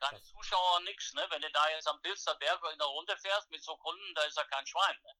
Keine 0.00 0.22
Zuschauer, 0.22 0.80
nix, 0.80 1.12
ne? 1.12 1.26
Wenn 1.28 1.42
du 1.42 1.50
da 1.50 1.68
jetzt 1.70 1.86
am 1.88 2.00
Pilster 2.00 2.34
Berg 2.36 2.60
in 2.72 2.78
der 2.78 2.86
Runde 2.86 3.16
fährst 3.18 3.50
mit 3.50 3.62
so 3.62 3.76
Kunden, 3.76 4.14
da 4.14 4.22
ist 4.22 4.36
ja 4.36 4.44
kein 4.44 4.66
Schwein, 4.66 4.96
ne? 5.02 5.12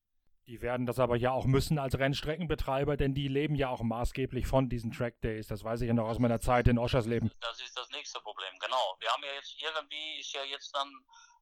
Die 0.51 0.63
werden 0.63 0.85
das 0.85 0.99
aber 0.99 1.15
ja 1.15 1.31
auch 1.31 1.45
müssen 1.45 1.79
als 1.79 1.97
Rennstreckenbetreiber, 1.97 2.97
denn 2.97 3.15
die 3.15 3.29
leben 3.29 3.55
ja 3.55 3.69
auch 3.69 3.83
maßgeblich 3.83 4.49
von 4.49 4.69
diesen 4.69 4.91
Track 4.91 5.21
Days. 5.21 5.47
Das 5.47 5.63
weiß 5.63 5.81
ich 5.83 5.87
ja 5.87 5.95
noch 5.95 6.09
aus 6.09 6.19
meiner 6.19 6.41
Zeit 6.41 6.67
in 6.67 6.77
Oschersleben. 6.77 7.31
Das 7.41 7.61
ist 7.61 7.79
das 7.79 7.89
nächste 7.91 8.19
Problem, 8.19 8.59
genau. 8.59 8.97
Wir 8.99 9.13
haben 9.13 9.23
ja 9.23 9.33
jetzt 9.35 9.55
irgendwie, 9.63 10.19
ist 10.19 10.33
ja 10.33 10.43
jetzt 10.43 10.75
dann 10.75 10.91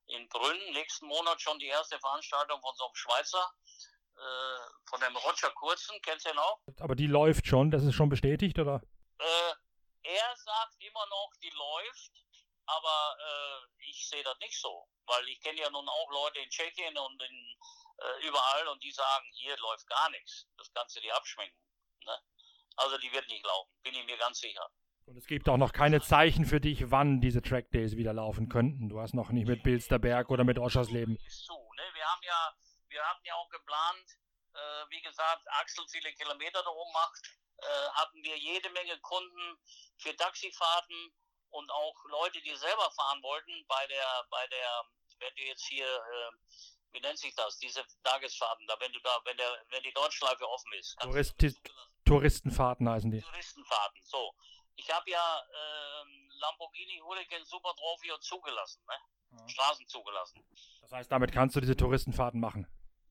in 0.09 0.29
Brünn 0.29 0.59
nächsten 0.75 1.07
Monat 1.07 1.41
schon 1.41 1.59
die 1.59 1.69
erste 1.69 1.99
Veranstaltung 1.99 2.61
von 2.61 2.75
so 2.77 2.85
einem 2.85 2.95
Schweizer, 2.97 3.51
äh, 4.15 4.91
von 4.91 5.01
dem 5.01 5.17
Roger 5.17 5.53
Kurzen, 5.55 5.97
kennst 6.03 6.27
du 6.27 6.31
ihn 6.31 6.39
auch? 6.39 6.61
Aber 6.79 6.95
die 6.95 7.07
läuft 7.07 7.47
schon, 7.47 7.71
das 7.71 7.85
ist 7.85 7.95
schon 7.95 8.11
bestätigt, 8.11 8.59
oder? 8.59 8.83
Äh, 9.21 9.55
er 10.03 10.37
sagt 10.37 10.77
immer 10.85 11.07
noch, 11.09 11.33
die 11.43 11.49
läuft, 11.57 12.13
aber 12.67 13.17
äh, 13.19 13.89
ich 13.89 14.07
sehe 14.07 14.23
das 14.23 14.39
nicht 14.41 14.61
so, 14.61 14.87
weil 15.07 15.27
ich 15.29 15.41
kenne 15.41 15.63
ja 15.63 15.71
nun 15.71 15.89
auch 15.89 16.11
Leute 16.11 16.41
in 16.41 16.51
Tschechien 16.51 16.99
und 16.99 17.23
in, 17.23 17.57
äh, 17.99 18.27
überall 18.27 18.69
und 18.69 18.83
die 18.83 18.93
sagen, 18.93 19.27
hier 19.35 19.57
läuft 19.59 19.87
gar 19.89 20.11
nichts, 20.11 20.47
das 20.57 20.73
kannst 20.73 20.97
du 20.97 21.01
dir 21.01 21.15
abschminken. 21.17 21.59
Ne? 22.05 22.19
Also 22.77 22.99
die 22.99 23.13
wird 23.13 23.29
nicht 23.29 23.45
laufen, 23.45 23.71
bin 23.83 23.95
ich 23.95 24.05
mir 24.07 24.17
ganz 24.17 24.39
sicher. 24.39 24.71
Und 25.07 25.17
es 25.17 25.27
gibt 25.27 25.49
auch 25.49 25.57
noch 25.57 25.73
keine 25.73 26.03
Zeichen 26.03 26.45
für 26.45 26.61
dich, 26.61 26.91
wann 26.91 27.21
diese 27.21 27.41
Track 27.41 27.71
Days 27.71 27.97
wieder 27.97 28.13
laufen 28.13 28.51
könnten. 28.51 28.91
Du 28.91 29.01
hast 29.01 29.15
noch 29.15 29.31
nicht 29.31 29.49
mit 29.49 29.63
Bilsterberg 29.63 30.29
oder 30.29 30.45
mit 30.45 30.59
Oschersleben. 30.59 31.17
Ist 31.27 31.47
zu, 31.47 31.55
ne? 31.55 31.83
Wir 31.95 32.05
haben 32.05 32.23
ja, 32.23 32.55
wir 32.89 33.03
hatten 33.03 33.25
ja 33.25 33.35
auch 33.35 33.49
geplant, 33.49 34.07
äh, 34.53 34.85
wie 34.91 35.01
gesagt, 35.01 35.43
Axel 35.61 35.87
viele 35.89 36.13
Kilometer 36.13 36.63
darum 36.63 36.93
macht, 36.93 37.39
äh, 37.57 37.89
hatten 37.95 38.23
wir 38.23 38.37
jede 38.37 38.69
Menge 38.71 38.99
Kunden 39.01 39.59
für 39.97 40.15
Taxifahrten 40.15 41.13
und 41.51 41.71
auch 41.71 42.05
Leute, 42.11 42.43
die 42.43 42.55
selber 42.55 42.91
fahren 42.91 43.23
wollten 43.23 43.67
bei 43.67 43.87
der, 43.87 44.27
bei 44.31 44.47
der, 44.49 44.85
wenn 45.21 45.35
du 45.37 45.43
jetzt 45.43 45.67
hier, 45.69 45.87
äh, 45.87 46.31
wie 46.93 47.01
nennt 47.01 47.19
sich 47.19 47.35
das, 47.35 47.59
diese 47.59 47.85
Tagesfahrten, 48.03 48.67
da 48.67 48.75
wenn 48.81 48.93
du 48.93 49.01
da, 49.01 49.19
wenn 49.25 49.37
der, 49.37 49.65
wenn 49.71 49.83
die 49.83 49.93
Deutschschleife 49.93 50.49
offen 50.49 50.73
ist. 50.75 50.97
Touristi. 51.01 51.55
Touristenfahrten 52.05 52.89
heißen 52.89 53.11
die. 53.11 53.21
Touristenfahrten, 53.21 54.01
so. 54.03 54.33
Ich 54.77 54.91
habe 54.91 55.11
ja 55.11 55.43
ähm, 56.01 56.31
Lamborghini 56.41 57.01
Hurricane 57.05 57.45
Super 57.45 57.75
Trophy 57.77 58.11
zugelassen, 58.21 58.83
ne? 58.87 59.49
Straßen 59.49 59.87
zugelassen. 59.89 60.43
Das 60.81 60.93
heißt, 60.93 61.13
damit 61.13 61.33
kannst 61.33 61.55
du 61.57 61.61
diese 61.61 61.77
Touristenfahrten 61.77 62.41
machen. 62.41 62.67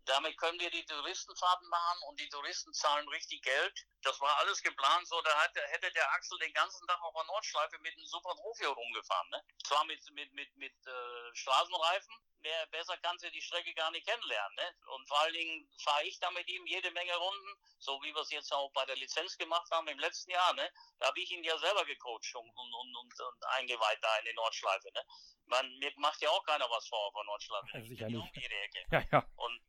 Damit 0.08 0.38
können 0.38 0.60
wir 0.60 0.70
die 0.70 0.86
Touristenfahrten 0.86 1.68
machen 1.68 2.00
und 2.08 2.20
die 2.20 2.30
Touristen 2.30 2.74
zahlen 2.74 3.08
richtig 3.10 3.42
Geld. 3.44 3.86
Das 4.04 4.20
war 4.22 4.38
alles 4.38 4.62
geplant, 4.62 5.06
so 5.08 5.22
da 5.22 5.44
hätte, 5.44 5.62
hätte 5.68 5.92
der 5.92 6.12
Axel 6.14 6.40
den 6.40 6.54
ganzen 6.54 6.88
Tag 6.88 7.02
auf 7.02 7.14
der 7.14 7.26
Nordschleife 7.26 7.78
mit 7.80 7.94
einem 7.94 8.06
Super 8.06 8.34
Trofeo 8.36 8.72
rumgefahren. 8.72 9.30
Ne? 9.30 9.44
Zwar 9.66 9.84
mit, 9.86 10.00
mit, 10.12 10.32
mit, 10.34 10.56
mit 10.56 10.74
äh, 10.88 11.36
Straßenreifen, 11.36 12.14
mehr, 12.40 12.68
besser 12.68 12.98
kannst 12.98 13.26
du 13.26 13.32
die 13.32 13.42
Strecke 13.42 13.74
gar 13.74 13.92
nicht 13.92 14.08
kennenlernen. 14.08 14.56
Ne? 14.56 14.76
Und 14.96 15.08
vor 15.10 15.20
allen 15.20 15.34
Dingen 15.34 15.70
fahre 15.84 16.06
ich 16.06 16.18
da 16.20 16.32
mit 16.32 16.48
ihm 16.48 16.66
jede 16.66 16.92
Menge 16.92 17.16
Runden, 17.16 17.62
so 17.80 18.02
wie 18.04 18.14
wir 18.14 18.22
es 18.22 18.32
jetzt 18.32 18.54
auch 18.54 18.72
bei 18.72 18.86
der 18.86 18.96
Lizenz 18.96 19.38
gemacht 19.38 19.70
haben 19.72 19.88
im 19.88 20.00
letzten 20.00 20.32
Jahr. 20.32 20.54
Ne? 20.54 20.72
Da 21.00 21.08
habe 21.08 21.20
ich 21.20 21.32
ihn 21.32 21.44
ja 21.44 21.58
selber 21.58 21.86
gecoacht 21.86 22.34
und, 22.36 22.50
und, 22.50 22.74
und, 22.74 22.96
und, 22.96 23.46
eingeweiht 23.58 24.00
da 24.02 24.18
in 24.20 24.26
die 24.26 24.34
Nordschleife. 24.36 24.90
Ne? 24.94 25.04
Man, 25.48 25.78
mir 25.80 25.92
macht 25.98 26.22
ja 26.22 26.30
auch 26.30 26.46
keiner 26.46 26.70
was 26.70 26.88
vor 26.88 27.08
auf 27.08 27.14
der 27.14 27.24
Nordschleife. 27.26 27.78
Ich 27.80 27.90
sicher 27.90 28.08
nicht. 28.08 28.18
um 28.18 28.30
jede 28.34 28.56
Ecke. 28.56 28.86
Ja, 28.92 29.04
ja. 29.12 29.28
Und 29.36 29.62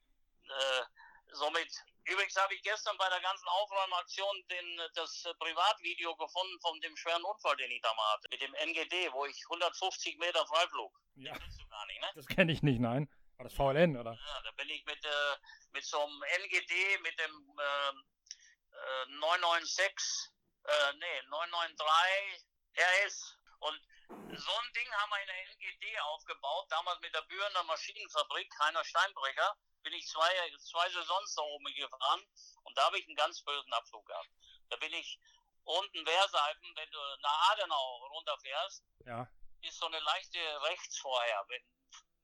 äh, 0.51 1.35
somit, 1.35 1.71
übrigens 2.05 2.37
habe 2.37 2.55
ich 2.55 2.63
gestern 2.63 2.97
bei 2.99 3.09
der 3.09 3.21
ganzen 3.21 3.47
Aufräumaktion 3.49 4.47
den, 4.49 4.81
das 4.95 5.25
äh, 5.25 5.35
Privatvideo 5.35 6.17
gefunden 6.17 6.61
von 6.61 6.81
dem 6.81 6.97
schweren 6.97 7.23
Unfall, 7.25 7.57
den 7.57 7.71
ich 7.71 7.83
da 7.83 7.93
mal 7.95 8.13
hatte. 8.13 8.29
Mit 8.31 8.41
dem 8.41 8.55
NGD, 8.55 9.13
wo 9.13 9.27
ich 9.27 9.43
150 9.51 10.19
Meter 10.19 10.47
freiflug. 10.47 10.93
ja. 11.17 11.33
Den 11.33 11.43
kennst 11.43 11.61
du 11.61 11.69
gar 11.69 11.87
nicht, 11.87 12.01
ne? 12.01 12.11
Das 12.15 12.27
kenne 12.27 12.53
ich 12.53 12.63
nicht, 12.63 12.81
nein. 12.81 13.09
War 13.37 13.45
das 13.45 13.55
VLN, 13.55 13.97
oder? 13.97 14.15
Ja, 14.15 14.43
da 14.43 14.51
bin 14.53 14.69
ich 14.69 14.85
mit, 14.85 15.05
äh, 15.05 15.37
mit 15.71 15.85
so 15.85 16.03
einem 16.03 16.23
NGD, 16.43 16.99
mit 17.03 17.19
dem 17.21 17.59
äh, 17.59 17.93
996, 19.11 20.33
äh, 20.65 20.93
nee, 20.99 21.23
993 21.29 22.45
RS. 22.77 23.39
Und 23.61 23.81
so 24.09 24.53
ein 24.53 24.73
Ding 24.75 24.91
haben 24.93 25.11
wir 25.11 25.21
in 25.21 25.27
der 25.27 25.43
NGD 25.51 26.01
aufgebaut, 26.01 26.67
damals 26.71 27.01
mit 27.01 27.15
der 27.15 27.23
Bührener 27.23 27.63
Maschinenfabrik, 27.65 28.53
Heiner 28.61 28.85
Steinbrecher, 28.85 29.57
bin 29.83 29.93
ich 29.95 30.07
zwei, 30.07 30.31
zwei 30.61 30.89
Saisons 30.91 31.35
da 31.35 31.43
oben 31.43 31.65
gefahren 31.75 32.23
und 32.65 32.77
da 32.77 32.85
habe 32.87 32.99
ich 32.99 33.07
einen 33.07 33.17
ganz 33.17 33.43
bösen 33.43 33.73
Abflug 33.73 34.05
gehabt. 34.07 34.29
Da 34.69 34.77
bin 34.77 34.93
ich 34.93 35.19
unten 35.65 36.07
Wehrseifen, 36.07 36.73
wenn 36.77 36.91
du 36.91 36.99
nach 37.23 37.51
Adenau 37.53 38.07
runterfährst, 38.09 38.85
Ja. 39.07 39.29
ist 39.63 39.79
so 39.79 39.87
eine 39.87 39.99
leichte 40.01 40.39
rechts 40.63 40.99
vorher, 40.99 41.45
wenn, 41.49 41.63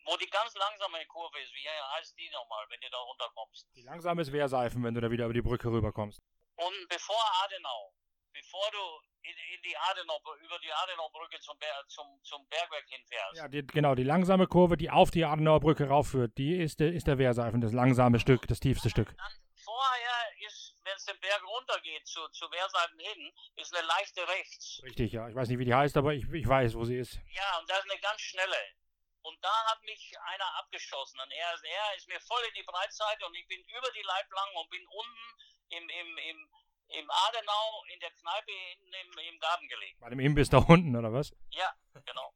wo 0.07 0.17
die 0.17 0.29
ganz 0.31 0.55
langsame 0.55 1.05
Kurve 1.07 1.39
ist. 1.41 1.53
Wie 1.53 1.69
heißt 1.69 2.17
die 2.19 2.31
nochmal, 2.31 2.67
wenn 2.71 2.81
du 2.81 2.91
da 2.91 2.99
runterkommst? 2.99 3.67
Die 3.75 3.83
langsame 3.83 4.23
ist 4.23 4.33
Wehrseifen, 4.33 4.83
wenn 4.85 4.95
du 4.95 5.01
da 5.01 5.11
wieder 5.11 5.25
über 5.27 5.35
die 5.35 5.43
Brücke 5.43 5.69
rüberkommst. 5.69 6.21
Und 6.57 6.89
bevor 6.89 7.23
Adenau, 7.45 7.95
bevor 8.35 8.71
du 8.73 9.01
in, 9.23 9.33
in 9.57 9.63
die 9.63 9.75
Adenau, 9.77 10.21
über 10.45 10.59
die 10.59 10.71
Adenaubrücke 10.73 11.41
zum, 11.41 11.57
zum, 11.89 12.07
zum 12.23 12.47
Bergwerk 12.49 12.85
hinfährst, 12.89 13.37
Ja, 13.39 13.49
die, 13.49 13.67
genau, 13.67 13.95
die 13.95 14.03
langsame 14.05 14.47
Kurve, 14.47 14.77
die 14.77 14.91
auf 14.91 15.11
die 15.11 15.25
Adenauer 15.25 15.61
Brücke 15.61 15.89
raufführt, 15.89 16.37
die 16.37 16.57
ist, 16.59 16.81
der- 16.81 16.93
ist 16.93 17.07
der 17.07 17.17
Wehrseifen, 17.19 17.61
das 17.63 17.73
langsame 17.73 18.21
Stück, 18.21 18.47
das 18.49 18.61
tiefste 18.61 18.91
Stück. 18.91 19.09
dann 19.17 19.33
vorher 19.65 20.21
ist, 20.47 20.75
wenn 20.85 20.95
es 20.97 21.05
den 21.07 21.19
Berg 21.21 21.43
runtergeht, 21.47 22.07
zu, 22.07 22.21
zu 22.29 22.45
Wehrseiten 22.51 22.99
hin, 22.99 23.33
ist 23.57 23.75
eine 23.75 23.87
leichte 23.87 24.29
rechts. 24.29 24.81
Richtig, 24.85 25.13
ja. 25.13 25.27
Ich 25.29 25.35
weiß 25.35 25.49
nicht, 25.49 25.59
wie 25.59 25.65
die 25.65 25.75
heißt, 25.75 25.97
aber 25.97 26.13
ich, 26.13 26.25
ich 26.31 26.47
weiß, 26.47 26.75
wo 26.75 26.85
sie 26.85 26.99
ist. 26.99 27.15
Ja, 27.33 27.59
und 27.59 27.71
das 27.71 27.79
ist 27.79 27.91
eine 27.91 28.01
ganz 28.01 28.21
schnelle. 28.21 28.61
Und 29.23 29.43
da 29.43 29.55
hat 29.73 29.83
mich 29.85 30.13
einer 30.35 30.59
abgeschossen. 30.59 31.19
Ein 31.19 31.31
RSR 31.33 31.97
ist 31.97 32.09
mir 32.09 32.21
voll 32.21 32.43
in 32.47 32.55
die 32.61 32.63
Breitseite 32.63 33.25
und 33.25 33.35
ich 33.35 33.47
bin 33.49 33.59
über 33.65 33.89
die 33.97 34.03
Leitplanken 34.05 34.57
und 34.59 34.69
bin 34.69 34.87
unten 34.87 35.25
im, 35.71 35.89
im, 35.89 36.19
im, 36.19 36.49
im 36.89 37.11
Adenau 37.11 37.85
in 37.93 38.01
der 38.01 38.11
Kneipe 38.11 38.53
hinten 38.53 38.93
im, 38.93 39.19
im 39.19 39.41
Garten 39.41 39.69
gelegen. 39.69 39.99
Bei 40.01 40.11
dem 40.11 40.21
Imbiss 40.21 40.51
da 40.51 40.59
unten, 40.59 40.95
oder 40.97 41.13
was? 41.13 41.33
Ja, 41.51 41.73
genau. 42.05 42.35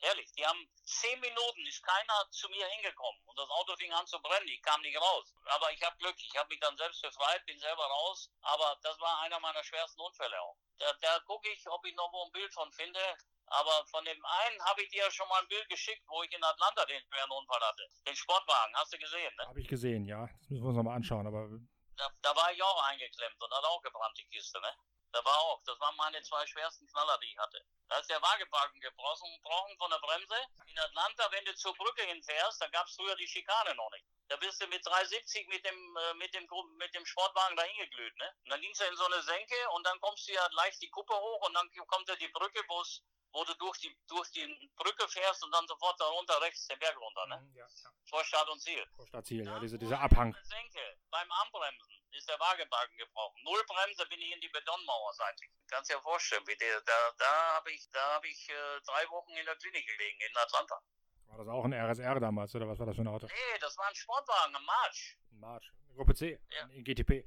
Ehrlich, 0.00 0.30
die 0.32 0.44
haben 0.46 0.68
zehn 0.84 1.18
Minuten, 1.20 1.66
ist 1.66 1.82
keiner 1.82 2.30
zu 2.30 2.48
mir 2.50 2.66
hingekommen 2.66 3.20
und 3.24 3.38
das 3.38 3.48
Auto 3.48 3.74
fing 3.76 3.92
an 3.92 4.06
zu 4.06 4.20
brennen, 4.20 4.46
ich 4.48 4.62
kam 4.62 4.80
nicht 4.82 5.00
raus. 5.00 5.34
Aber 5.46 5.72
ich 5.72 5.82
habe 5.82 5.96
Glück, 5.96 6.16
ich 6.18 6.36
habe 6.36 6.48
mich 6.48 6.60
dann 6.60 6.76
selbst 6.76 7.00
befreit, 7.00 7.44
bin 7.46 7.58
selber 7.58 7.84
raus, 7.84 8.30
aber 8.42 8.78
das 8.82 9.00
war 9.00 9.20
einer 9.22 9.40
meiner 9.40 9.64
schwersten 9.64 10.00
Unfälle 10.00 10.38
auch. 10.42 10.56
Da, 10.78 10.92
da 11.00 11.18
gucke 11.20 11.48
ich, 11.50 11.66
ob 11.68 11.84
ich 11.86 11.94
noch 11.96 12.12
wo 12.12 12.24
ein 12.24 12.32
Bild 12.32 12.52
von 12.52 12.70
finde, 12.72 13.00
aber 13.46 13.86
von 13.86 14.04
dem 14.04 14.24
einen 14.24 14.62
habe 14.64 14.82
ich 14.82 14.90
dir 14.90 15.04
ja 15.04 15.10
schon 15.10 15.28
mal 15.28 15.40
ein 15.40 15.48
Bild 15.48 15.68
geschickt, 15.68 16.02
wo 16.08 16.22
ich 16.22 16.32
in 16.32 16.44
Atlanta 16.44 16.84
den 16.84 17.00
schweren 17.00 17.30
Unfall 17.30 17.60
hatte. 17.60 17.88
Den 18.06 18.16
Sportwagen, 18.16 18.74
hast 18.76 18.92
du 18.92 18.98
gesehen, 18.98 19.34
ne? 19.36 19.46
Habe 19.46 19.60
ich 19.60 19.68
gesehen, 19.68 20.04
ja. 20.04 20.26
Das 20.26 20.50
müssen 20.50 20.62
wir 20.62 20.68
uns 20.68 20.76
nochmal 20.76 20.96
anschauen, 20.96 21.26
aber 21.26 21.48
Da, 21.96 22.10
da 22.22 22.36
war 22.36 22.52
ich 22.52 22.62
auch 22.62 22.82
eingeklemmt 22.84 23.42
und 23.42 23.54
hat 23.54 23.64
auch 23.64 23.82
gebrannt, 23.82 24.16
die 24.18 24.26
Kiste, 24.28 24.60
ne? 24.60 24.76
Da 25.12 25.24
war 25.24 25.38
auch, 25.38 25.62
das 25.64 25.78
waren 25.80 25.96
meine 25.96 26.20
zwei 26.22 26.46
schwersten 26.46 26.86
Knaller, 26.88 27.16
die 27.18 27.30
ich 27.30 27.38
hatte. 27.38 27.64
Da 27.88 27.98
ist 27.98 28.10
der 28.10 28.20
Wagenbalken 28.20 28.80
gebrochen, 28.80 29.32
gebrochen 29.36 29.76
von 29.78 29.90
der 29.90 29.98
Bremse. 29.98 30.36
In 30.66 30.78
Atlanta, 30.78 31.30
wenn 31.30 31.44
du 31.44 31.54
zur 31.54 31.74
Brücke 31.74 32.02
hinfährst, 32.02 32.60
da 32.60 32.68
gab 32.68 32.86
es 32.86 32.96
früher 32.96 33.16
die 33.16 33.26
Schikane 33.26 33.74
noch 33.76 33.90
nicht. 33.92 34.04
Da 34.28 34.36
bist 34.36 34.60
du 34.60 34.66
mit 34.66 34.84
370 34.84 35.48
mit 35.48 35.64
dem, 35.64 35.96
äh, 35.96 36.14
mit 36.14 36.34
dem, 36.34 36.46
mit 36.76 36.94
dem 36.94 37.06
Sportwagen 37.06 37.56
da 37.56 37.62
hingeglüht, 37.62 38.16
ne? 38.18 38.34
Und 38.44 38.50
dann 38.50 38.60
ging's 38.60 38.78
ja 38.78 38.86
in 38.86 38.96
so 38.96 39.06
eine 39.06 39.22
Senke 39.22 39.70
und 39.70 39.86
dann 39.86 39.98
kommst 40.00 40.28
du 40.28 40.32
ja 40.32 40.46
leicht 40.50 40.82
die 40.82 40.90
Kuppe 40.90 41.14
hoch 41.14 41.46
und 41.46 41.54
dann 41.54 41.70
kommt 41.86 42.08
ja 42.08 42.16
die 42.16 42.28
Brücke, 42.28 42.62
wo's, 42.68 43.02
wo 43.36 43.44
du 43.44 43.52
durch 43.56 43.76
die, 43.80 43.92
durch 44.08 44.30
die 44.32 44.46
Brücke 44.76 45.06
fährst 45.08 45.44
und 45.44 45.52
dann 45.52 45.66
sofort 45.68 46.00
da 46.00 46.06
runter 46.06 46.40
rechts 46.40 46.66
den 46.68 46.78
Berg 46.78 46.96
runter, 46.98 47.26
ne? 47.26 47.50
ja, 47.54 47.66
ja. 47.68 47.90
Vor 48.08 48.24
Start 48.24 48.48
und 48.48 48.60
Ziel. 48.60 48.82
Vor 48.96 49.06
Stadtziel, 49.06 49.44
ja, 49.44 49.52
Da 49.54 49.60
diese, 49.60 49.78
dieser 49.78 49.96
ich 49.96 50.00
Abhang. 50.00 50.34
Senke, 50.44 50.80
beim 51.10 51.30
Anbremsen 51.30 52.02
ist 52.12 52.26
der 52.30 52.40
Wagenbalken 52.40 52.96
gebrochen. 52.96 53.42
Null 53.44 53.62
Bremse 53.66 54.06
bin 54.06 54.20
ich 54.22 54.32
in 54.32 54.40
die 54.40 54.48
Betonmauer 54.48 55.12
seitlich. 55.12 55.50
Kannst 55.68 55.90
dir 55.90 56.00
vorstellen, 56.00 56.46
wie 56.46 56.56
der, 56.56 56.80
da, 56.80 57.12
da 57.18 57.54
habe 57.56 57.70
ich, 57.72 57.90
da 57.92 58.14
hab 58.14 58.24
ich 58.24 58.48
äh, 58.48 58.80
drei 58.86 59.06
Wochen 59.10 59.32
in 59.36 59.44
der 59.44 59.56
Klinik 59.56 59.86
gelegen, 59.86 60.18
in 60.20 60.36
Atlanta. 60.38 60.80
War 61.26 61.38
das 61.38 61.48
auch 61.48 61.64
ein 61.64 61.74
RSR 61.74 62.18
damals, 62.20 62.54
oder 62.54 62.66
was 62.68 62.78
war 62.78 62.86
das 62.86 62.96
für 62.96 63.02
ein 63.02 63.08
Auto? 63.08 63.26
Nee, 63.26 63.58
das 63.60 63.76
war 63.76 63.86
ein 63.88 63.94
Sportwagen, 63.94 64.56
ein 64.56 64.64
March. 64.64 65.18
Ein 65.32 65.40
March. 65.40 65.70
Gruppe 65.94 66.14
C, 66.14 66.40
Ja. 66.50 66.66
in 66.68 66.84
GTP. 66.84 67.26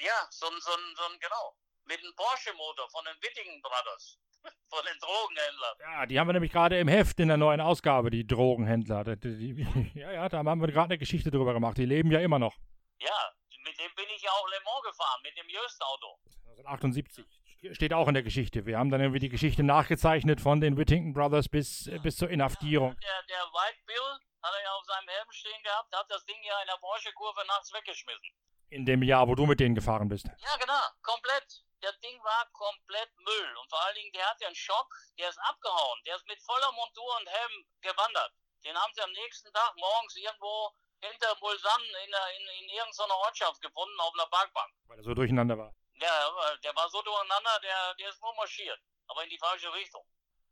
Ja, 0.00 0.26
so 0.30 0.46
ein, 0.48 0.58
so 0.60 0.72
ein, 0.72 0.94
so 0.96 1.02
ein, 1.04 1.18
genau. 1.20 1.54
Mit 1.84 2.00
einem 2.00 2.14
Porsche-Motor 2.16 2.88
von 2.90 3.04
den 3.04 3.20
Whittington 3.20 3.60
Brothers. 3.60 4.18
Von 4.70 4.84
den 4.84 4.98
Drogenhändlern. 5.00 5.76
Ja, 5.80 6.06
die 6.06 6.18
haben 6.18 6.26
wir 6.28 6.32
nämlich 6.32 6.52
gerade 6.52 6.78
im 6.78 6.88
Heft 6.88 7.20
in 7.20 7.28
der 7.28 7.36
neuen 7.36 7.60
Ausgabe, 7.60 8.10
die 8.10 8.26
Drogenhändler. 8.26 9.04
Die, 9.16 9.16
die, 9.54 9.98
ja, 9.98 10.12
ja, 10.12 10.28
da 10.28 10.38
haben 10.38 10.60
wir 10.60 10.68
gerade 10.68 10.90
eine 10.90 10.98
Geschichte 10.98 11.30
drüber 11.30 11.54
gemacht. 11.54 11.78
Die 11.78 11.86
leben 11.86 12.10
ja 12.10 12.20
immer 12.20 12.38
noch. 12.38 12.56
Ja, 12.98 13.32
mit 13.64 13.78
dem 13.78 13.94
bin 13.94 14.06
ich 14.14 14.22
ja 14.22 14.30
auch 14.30 14.48
Le 14.48 14.60
Mans 14.64 14.82
gefahren, 14.84 15.20
mit 15.22 15.36
dem 15.38 15.48
Jöst-Auto. 15.48 16.18
1978. 16.66 17.24
Steht 17.72 17.94
auch 17.94 18.08
in 18.08 18.14
der 18.14 18.22
Geschichte. 18.22 18.66
Wir 18.66 18.78
haben 18.78 18.90
dann 18.90 19.00
irgendwie 19.00 19.20
die 19.20 19.30
Geschichte 19.30 19.62
nachgezeichnet 19.62 20.40
von 20.40 20.60
den 20.60 20.76
Whittington 20.76 21.14
Brothers 21.14 21.48
bis, 21.48 21.86
äh, 21.86 21.98
bis 22.02 22.16
zur 22.16 22.28
Inhaftierung. 22.28 22.94
Der, 23.00 23.22
der 23.28 23.44
White 23.52 23.80
Bill 23.86 24.20
hat 24.42 24.52
er 24.52 24.62
ja 24.62 24.72
auf 24.72 24.84
seinem 24.84 25.08
Helm 25.08 25.30
stehen 25.30 25.62
gehabt, 25.62 25.96
hat 25.96 26.06
das 26.10 26.24
Ding 26.26 26.36
ja 26.44 26.60
in 26.60 26.66
der 26.66 26.78
Porsche-Kurve 26.80 27.40
nachts 27.46 27.72
weggeschmissen. 27.72 28.28
In 28.68 28.84
dem 28.84 29.02
Jahr, 29.02 29.28
wo 29.28 29.34
du 29.34 29.46
mit 29.46 29.60
denen 29.60 29.74
gefahren 29.74 30.08
bist. 30.08 30.26
Ja, 30.26 30.56
genau, 30.60 30.80
komplett. 31.02 31.64
Das 31.84 31.98
Ding 32.00 32.16
war 32.24 32.46
komplett 32.52 33.10
Müll. 33.18 33.56
Und 33.60 33.68
vor 33.68 33.80
allen 33.84 33.94
Dingen, 33.96 34.12
der 34.12 34.24
hat 34.30 34.40
ja 34.40 34.46
einen 34.46 34.56
Schock, 34.56 34.88
der 35.18 35.28
ist 35.28 35.38
abgehauen. 35.38 36.00
Der 36.06 36.16
ist 36.16 36.26
mit 36.26 36.40
voller 36.42 36.72
Montur 36.72 37.16
und 37.20 37.28
Helm 37.28 37.52
gewandert. 37.82 38.32
Den 38.64 38.74
haben 38.80 38.92
sie 38.94 39.02
am 39.02 39.12
nächsten 39.12 39.52
Tag 39.52 39.72
morgens 39.76 40.16
irgendwo 40.16 40.72
hinter 41.02 41.36
Mulsanne 41.40 41.84
in, 42.06 42.10
der- 42.10 42.30
in, 42.38 42.64
in 42.64 42.68
irgendeiner 42.70 43.16
Ortschaft 43.16 43.60
gefunden, 43.60 44.00
auf 44.00 44.14
einer 44.14 44.26
Parkbank. 44.28 44.72
Weil 44.86 44.98
er 44.98 45.04
so 45.04 45.12
durcheinander 45.12 45.58
war. 45.58 45.74
Ja, 46.00 46.56
der 46.64 46.74
war 46.74 46.88
so 46.88 47.02
durcheinander, 47.02 47.60
der, 47.60 47.94
der 47.96 48.08
ist 48.08 48.20
nur 48.22 48.34
marschiert. 48.34 48.80
Aber 49.08 49.22
in 49.22 49.28
die 49.30 49.38
falsche 49.38 49.70
Richtung. 49.74 50.06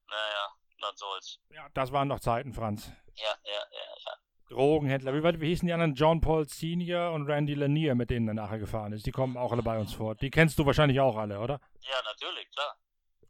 Naja, 0.09 0.55
was 0.81 0.99
soll's. 0.99 1.39
Ja, 1.49 1.69
das 1.71 1.91
waren 1.93 2.09
noch 2.09 2.21
Zeiten, 2.21 2.53
Franz. 2.53 2.89
Ja, 3.15 3.35
ja, 3.45 3.53
ja, 3.73 3.97
ja. 4.07 4.17
Drogenhändler. 4.53 5.15
Wie, 5.15 5.41
wie 5.41 5.49
hießen 5.49 5.67
die 5.67 5.73
anderen? 5.73 5.95
John 5.95 6.21
Paul 6.21 6.47
Senior 6.49 7.13
und 7.13 7.27
Randy 7.27 7.55
Lanier, 7.55 7.95
mit 7.95 8.11
denen 8.11 8.29
er 8.29 8.35
nachher 8.35 8.59
gefahren 8.59 8.93
ist. 8.93 9.07
Die 9.07 9.13
kommen 9.13 9.37
auch 9.37 9.53
alle 9.53 9.63
bei 9.63 9.79
uns 9.79 9.93
vor. 9.95 10.15
Die 10.15 10.31
kennst 10.31 10.59
du 10.59 10.67
wahrscheinlich 10.67 11.01
auch 11.01 11.17
alle, 11.17 11.41
oder? 11.41 11.61
Ja, 11.81 11.97
natürlich, 12.05 12.51
klar. 12.51 12.77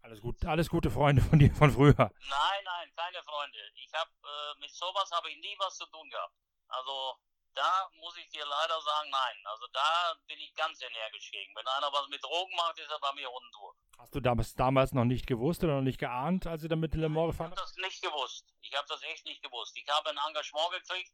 Alles 0.03 0.21
gut, 0.21 0.45
alles 0.45 0.69
gute 0.69 0.91
Freunde 0.91 1.23
von 1.23 1.39
dir 1.39 1.55
von 1.55 1.71
früher. 1.71 1.95
Nein, 1.97 2.63
nein, 2.65 2.89
keine 2.97 3.23
Freunde. 3.23 3.59
Ich 3.77 3.93
habe 3.95 4.11
äh, 4.25 4.61
mit 4.61 4.71
sowas 4.71 5.11
habe 5.15 5.31
ich 5.31 5.37
nie 5.37 5.55
was 5.59 5.77
zu 5.77 5.87
tun 5.87 6.09
gehabt. 6.11 6.35
Also 6.69 7.17
da 7.55 7.91
muss 7.95 8.17
ich 8.17 8.29
dir 8.31 8.45
leider 8.45 8.81
sagen, 8.81 9.11
nein. 9.11 9.37
Also 9.45 9.67
da 9.73 10.15
bin 10.27 10.39
ich 10.39 10.55
ganz 10.55 10.81
energisch 10.83 11.31
gegen. 11.31 11.55
Wenn 11.55 11.67
einer 11.67 11.93
was 11.93 12.09
mit 12.09 12.23
Drogen 12.23 12.55
macht, 12.57 12.79
ist 12.79 12.91
er 12.91 12.99
bei 13.01 13.13
mir 13.13 13.31
unten 13.31 13.53
durch. 13.53 13.77
Hast 13.99 14.15
du 14.15 14.21
damals, 14.21 14.55
damals 14.55 14.93
noch 14.93 15.05
nicht 15.05 15.27
gewusst 15.27 15.63
oder 15.63 15.75
noch 15.75 15.83
nicht 15.83 15.99
geahnt, 15.99 16.47
als 16.47 16.63
ihr 16.63 16.69
dann 16.69 16.81
mit 16.81 16.95
Le 16.95 17.09
Mans 17.09 17.31
Ich 17.35 17.39
gefahren 17.39 17.51
habe 17.53 17.61
habt? 17.61 17.71
das 17.71 17.77
nicht 17.77 18.03
gewusst. 18.03 18.47
Ich 18.63 18.75
habe 18.75 18.87
das 18.89 19.03
echt 19.03 19.25
nicht 19.27 19.43
gewusst. 19.43 19.77
Ich 19.77 19.89
habe 19.89 20.11
ein 20.11 20.19
Engagement 20.29 20.71
gekriegt, 20.73 21.13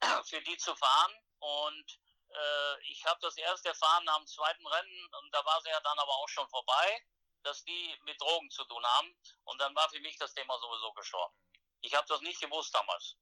für 0.28 0.40
die 0.42 0.56
zu 0.56 0.74
fahren 0.76 1.12
und 1.38 1.98
äh, 2.30 2.80
ich 2.90 3.04
habe 3.06 3.18
das 3.22 3.36
erst 3.36 3.64
erfahren 3.66 4.06
dem 4.06 4.26
zweiten 4.26 4.66
Rennen 4.66 5.08
und 5.22 5.34
da 5.34 5.44
war 5.44 5.58
es 5.58 5.64
ja 5.64 5.80
dann 5.80 5.98
aber 5.98 6.12
auch 6.12 6.28
schon 6.28 6.48
vorbei, 6.48 7.02
dass 7.42 7.64
die 7.64 7.96
mit 8.04 8.20
Drogen 8.20 8.50
zu 8.50 8.64
tun 8.64 8.84
haben 8.84 9.16
und 9.44 9.60
dann 9.60 9.74
war 9.74 9.88
für 9.88 10.00
mich 10.00 10.16
das 10.18 10.34
Thema 10.34 10.58
sowieso 10.58 10.92
gestorben. 10.92 11.34
Ich 11.80 11.94
habe 11.94 12.06
das 12.08 12.20
nicht 12.20 12.40
gewusst 12.40 12.74
damals. 12.74 13.16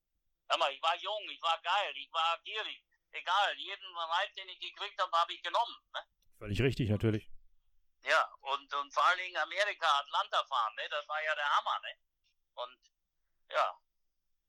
Hör 0.48 0.58
mal, 0.58 0.72
ich 0.72 0.82
war 0.82 0.96
jung, 0.96 1.28
ich 1.30 1.42
war 1.42 1.60
geil, 1.62 1.92
ich 1.96 2.12
war 2.12 2.38
gierig. 2.44 2.82
Egal, 3.12 3.56
jeden 3.56 3.96
Reit, 3.96 4.36
den 4.36 4.48
ich 4.48 4.60
gekriegt 4.60 5.00
habe, 5.00 5.12
habe 5.16 5.32
ich 5.32 5.42
genommen. 5.42 5.76
Ne? 5.92 6.00
Völlig 6.38 6.60
richtig, 6.60 6.90
natürlich. 6.90 7.28
Ja, 8.02 8.22
und, 8.40 8.72
und 8.74 8.94
vor 8.94 9.04
allen 9.04 9.18
Dingen 9.18 9.36
Amerika, 9.36 9.86
Atlanta 9.98 10.44
fahren, 10.44 10.74
ne? 10.76 10.88
das 10.90 11.08
war 11.08 11.22
ja 11.22 11.34
der 11.34 11.56
Hammer. 11.56 11.80
Ne? 11.80 11.94
Und 12.54 12.78
ja, 13.50 13.80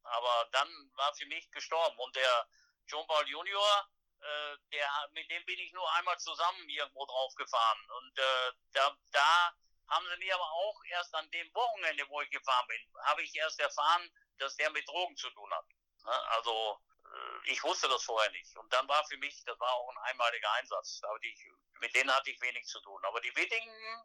aber 0.04 0.50
dann 0.52 0.70
war 0.96 1.14
für 1.16 1.26
mich 1.26 1.50
gestorben. 1.52 1.98
Und 1.98 2.16
der 2.16 2.48
John 2.88 3.08
Paul 3.08 3.28
Junior, 3.28 3.90
äh, 4.20 4.58
der, 4.72 4.90
mit 5.12 5.30
dem 5.32 5.44
bin 5.46 5.60
ich 5.60 5.72
nur 5.74 5.92
einmal 5.96 6.18
zusammen 6.20 6.70
irgendwo 6.70 7.06
drauf 7.06 7.34
gefahren. 7.36 7.90
Und 8.00 8.20
äh, 8.20 8.52
da, 8.74 8.98
da 9.12 9.56
haben 9.90 10.06
sie 10.10 10.18
mir 10.18 10.36
aber 10.36 10.52
auch 10.52 10.84
erst 10.86 11.14
an 11.16 11.30
dem 11.32 11.54
Wochenende, 11.54 12.08
wo 12.10 12.22
ich 12.22 12.30
gefahren 12.30 12.68
bin, 12.68 12.94
habe 13.04 13.24
ich 13.24 13.34
erst 13.36 13.60
erfahren, 13.60 14.10
dass 14.38 14.56
der 14.58 14.70
mit 14.72 14.88
Drogen 14.88 15.16
zu 15.16 15.30
tun 15.32 15.52
hat. 15.54 15.66
Ne? 16.08 16.30
Also 16.32 16.82
äh, 17.04 17.52
ich 17.52 17.62
wusste 17.64 17.88
das 17.90 18.04
vorher 18.04 18.32
nicht. 18.32 18.56
Und 18.58 18.72
dann 18.74 18.88
war 18.88 19.06
für 19.06 19.18
mich, 19.18 19.44
das 19.46 19.60
war 19.60 19.72
auch 19.72 19.90
ein 19.90 19.98
einmaliger 20.10 20.52
Einsatz. 20.54 21.02
Aber 21.04 21.20
die, 21.20 21.36
mit 21.80 21.94
denen 21.96 22.14
hatte 22.14 22.32
ich 22.32 22.42
wenig 22.42 22.66
zu 22.66 22.80
tun. 22.82 23.04
Aber 23.06 23.22
die 23.22 23.36
Wittingen, 23.36 24.04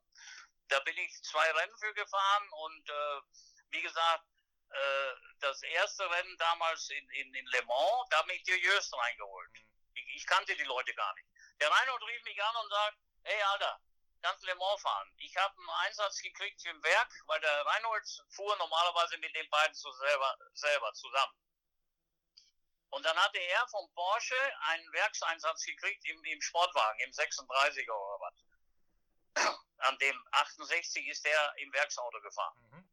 da 0.68 0.80
bin 0.80 0.96
ich 0.98 1.22
zwei 1.22 1.50
Rennen 1.52 1.78
für 1.78 1.94
gefahren 1.94 2.48
und 2.64 2.90
äh, 2.90 3.20
wie 3.70 3.82
gesagt, 3.82 4.24
äh, 4.70 5.14
das 5.40 5.62
erste 5.62 6.08
Rennen 6.10 6.36
damals 6.38 6.88
in, 6.90 7.10
in, 7.10 7.34
in 7.34 7.46
Le 7.46 7.62
Mans, 7.64 8.08
da 8.10 8.18
habe 8.18 8.32
ich 8.32 8.42
dir 8.42 8.58
Jöst 8.58 8.94
reingeholt. 8.94 9.50
Ich, 9.94 10.16
ich 10.16 10.26
kannte 10.26 10.56
die 10.56 10.64
Leute 10.64 10.94
gar 10.94 11.14
nicht. 11.14 11.28
Der 11.60 11.70
Reinhold 11.70 12.02
rief 12.02 12.24
mich 12.24 12.42
an 12.42 12.56
und 12.56 12.70
sagt, 12.70 12.96
hey 13.24 13.42
Alter, 13.42 13.80
kannst 14.22 14.44
Le 14.44 14.54
Mans 14.54 14.80
fahren. 14.80 15.12
Ich 15.18 15.36
habe 15.36 15.54
einen 15.58 15.86
Einsatz 15.86 16.20
gekriegt 16.22 16.64
im 16.66 16.82
Werk, 16.82 17.12
weil 17.26 17.40
der 17.40 17.66
Reinhold 17.66 18.06
fuhr 18.30 18.56
normalerweise 18.56 19.18
mit 19.18 19.34
den 19.34 19.48
beiden 19.50 19.74
zu 19.74 19.90
selber, 19.92 20.38
selber 20.54 20.92
zusammen. 20.94 21.34
Und 22.92 23.06
dann 23.06 23.16
hatte 23.16 23.38
er 23.38 23.66
vom 23.68 23.90
Porsche 23.94 24.36
einen 24.68 24.92
Werkseinsatz 24.92 25.64
gekriegt 25.64 26.04
im, 26.08 26.22
im 26.24 26.42
Sportwagen, 26.42 27.00
im 27.00 27.10
36er 27.10 27.90
oder 27.90 28.20
was. 28.20 28.34
An 29.78 29.98
dem 29.98 30.28
68 30.32 31.08
ist 31.08 31.24
er 31.24 31.56
im 31.56 31.72
Werksauto 31.72 32.20
gefahren. 32.20 32.54
Mhm. 32.70 32.88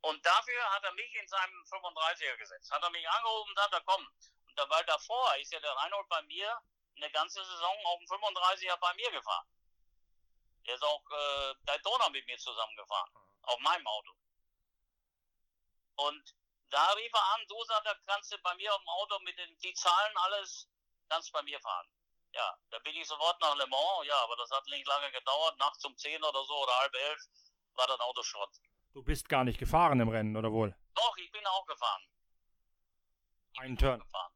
Und 0.00 0.24
dafür 0.24 0.70
hat 0.70 0.82
er 0.82 0.92
mich 0.92 1.14
in 1.14 1.28
seinem 1.28 1.62
35er 1.64 2.36
gesetzt. 2.38 2.70
Hat 2.70 2.82
er 2.82 2.88
mich 2.88 3.06
angerufen 3.06 3.50
und 3.50 3.60
hat 3.60 3.72
er 3.74 3.82
komm. 3.82 4.08
Und 4.46 4.58
da, 4.58 4.68
weil 4.70 4.84
davor 4.86 5.36
ist 5.36 5.52
ja 5.52 5.60
der 5.60 5.76
Reinhold 5.76 6.08
bei 6.08 6.22
mir 6.22 6.62
eine 6.96 7.10
ganze 7.10 7.44
Saison 7.44 7.76
auf 7.84 7.98
dem 7.98 8.08
35er 8.08 8.76
bei 8.78 8.94
mir 8.94 9.10
gefahren. 9.10 9.46
Der 10.66 10.74
ist 10.74 10.82
auch 10.82 11.04
äh, 11.10 11.54
Daytona 11.66 12.08
mit 12.08 12.24
mir 12.26 12.38
zusammengefahren. 12.38 13.12
Mhm. 13.12 13.44
Auf 13.44 13.58
meinem 13.60 13.86
Auto. 13.86 14.12
Und 15.96 16.34
da 16.70 16.92
rief 16.92 17.12
er 17.12 17.34
an, 17.34 17.46
du 17.48 17.64
sagt, 17.64 17.86
da 17.86 17.94
kannst 18.06 18.32
du 18.32 18.38
bei 18.38 18.54
mir 18.56 18.74
auf 18.74 18.80
dem 18.80 18.88
Auto 18.88 19.18
mit 19.20 19.38
den 19.38 19.58
die 19.58 19.74
Zahlen 19.74 20.16
alles, 20.18 20.68
kannst 21.08 21.32
bei 21.32 21.42
mir 21.42 21.60
fahren. 21.60 21.86
Ja, 22.32 22.58
da 22.70 22.78
bin 22.80 22.94
ich 22.94 23.06
sofort 23.06 23.40
nach 23.40 23.56
Le 23.56 23.66
Mans, 23.66 24.06
ja, 24.06 24.16
aber 24.22 24.36
das 24.36 24.50
hat 24.50 24.66
nicht 24.66 24.86
lange 24.86 25.10
gedauert, 25.12 25.58
nachts 25.58 25.84
um 25.84 25.96
10 25.96 26.22
oder 26.22 26.44
so 26.44 26.54
oder 26.62 26.78
halb 26.78 26.94
elf 26.94 27.20
war 27.74 27.86
das 27.86 28.00
Auto 28.00 28.22
Schrott. 28.22 28.50
Du 28.92 29.02
bist 29.02 29.28
gar 29.28 29.44
nicht 29.44 29.58
gefahren 29.58 30.00
im 30.00 30.08
Rennen, 30.08 30.36
oder 30.36 30.52
wohl? 30.52 30.76
Doch, 30.94 31.16
ich 31.16 31.30
bin 31.30 31.46
auch 31.46 31.66
gefahren. 31.66 32.02
Einen 33.58 33.78
Turn. 33.78 34.00
Gefahren. 34.00 34.32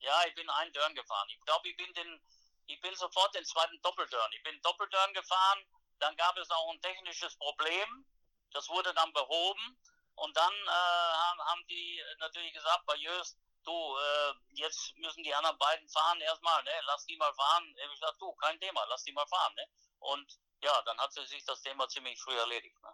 Ja, 0.00 0.24
ich 0.26 0.34
bin 0.34 0.48
einen 0.50 0.72
Turn 0.72 0.94
gefahren. 0.94 1.28
Ich 1.30 1.40
glaube, 1.40 1.68
ich 1.68 1.76
bin 1.76 1.92
den, 1.94 2.20
ich 2.66 2.80
bin 2.80 2.94
sofort 2.94 3.34
den 3.34 3.44
zweiten 3.44 3.80
Doppelturn. 3.82 4.30
Ich 4.32 4.42
bin 4.42 4.60
Doppelturn 4.62 5.14
gefahren, 5.14 5.64
dann 5.98 6.16
gab 6.16 6.36
es 6.36 6.50
auch 6.50 6.72
ein 6.72 6.80
technisches 6.80 7.36
Problem. 7.36 8.06
Das 8.52 8.68
wurde 8.68 8.94
dann 8.94 9.12
behoben. 9.12 9.78
Und 10.20 10.36
dann 10.36 10.52
äh, 10.52 10.70
haben, 10.70 11.40
haben 11.40 11.66
die 11.68 12.02
natürlich 12.18 12.52
gesagt, 12.52 12.84
bei 12.86 12.96
Jöst, 12.96 13.38
du, 13.64 13.72
äh, 13.72 14.34
jetzt 14.54 14.94
müssen 14.96 15.22
die 15.22 15.34
anderen 15.34 15.58
beiden 15.58 15.88
fahren 15.88 16.20
erstmal, 16.20 16.62
ne? 16.64 16.70
Lass 16.86 17.04
die 17.06 17.16
mal 17.16 17.32
fahren. 17.34 17.74
Ich 17.76 18.00
gesagt, 18.00 18.20
du, 18.20 18.32
kein 18.36 18.58
Thema, 18.60 18.84
lass 18.88 19.04
die 19.04 19.12
mal 19.12 19.26
fahren, 19.26 19.54
ne? 19.54 19.64
Und 20.00 20.38
ja, 20.62 20.82
dann 20.82 20.98
hat 20.98 21.12
sich 21.12 21.44
das 21.44 21.60
Thema 21.62 21.88
ziemlich 21.88 22.20
früh 22.20 22.36
erledigt. 22.36 22.76
Ne? 22.82 22.88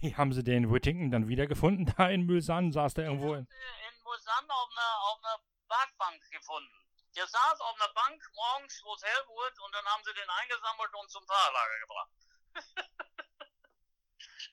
Wie 0.00 0.16
haben 0.16 0.32
sie 0.32 0.42
den 0.42 0.72
Whittington 0.72 1.10
dann 1.10 1.28
wiedergefunden 1.28 1.86
da 1.96 2.08
in 2.08 2.26
Mulsanne? 2.26 2.72
Saß 2.72 2.94
der 2.94 3.06
irgendwo 3.06 3.34
in? 3.34 3.46
In 3.46 4.02
Mulsanne 4.02 4.52
auf 4.52 4.70
einer, 4.70 5.00
auf 5.10 5.18
einer 5.24 5.38
Parkbank 5.68 6.22
gefunden. 6.30 6.88
Der 7.16 7.26
saß 7.26 7.60
auf 7.60 7.74
einer 7.76 7.92
Bank 7.92 8.22
morgens, 8.34 8.80
wo 8.84 8.94
es 8.94 9.02
hell 9.02 9.26
wurde, 9.26 9.62
und 9.62 9.74
dann 9.74 9.84
haben 9.84 10.02
sie 10.04 10.14
den 10.14 10.30
eingesammelt 10.30 10.94
und 10.94 11.10
zum 11.10 11.26
Fahrerlager 11.26 11.78
gebracht. 11.80 12.10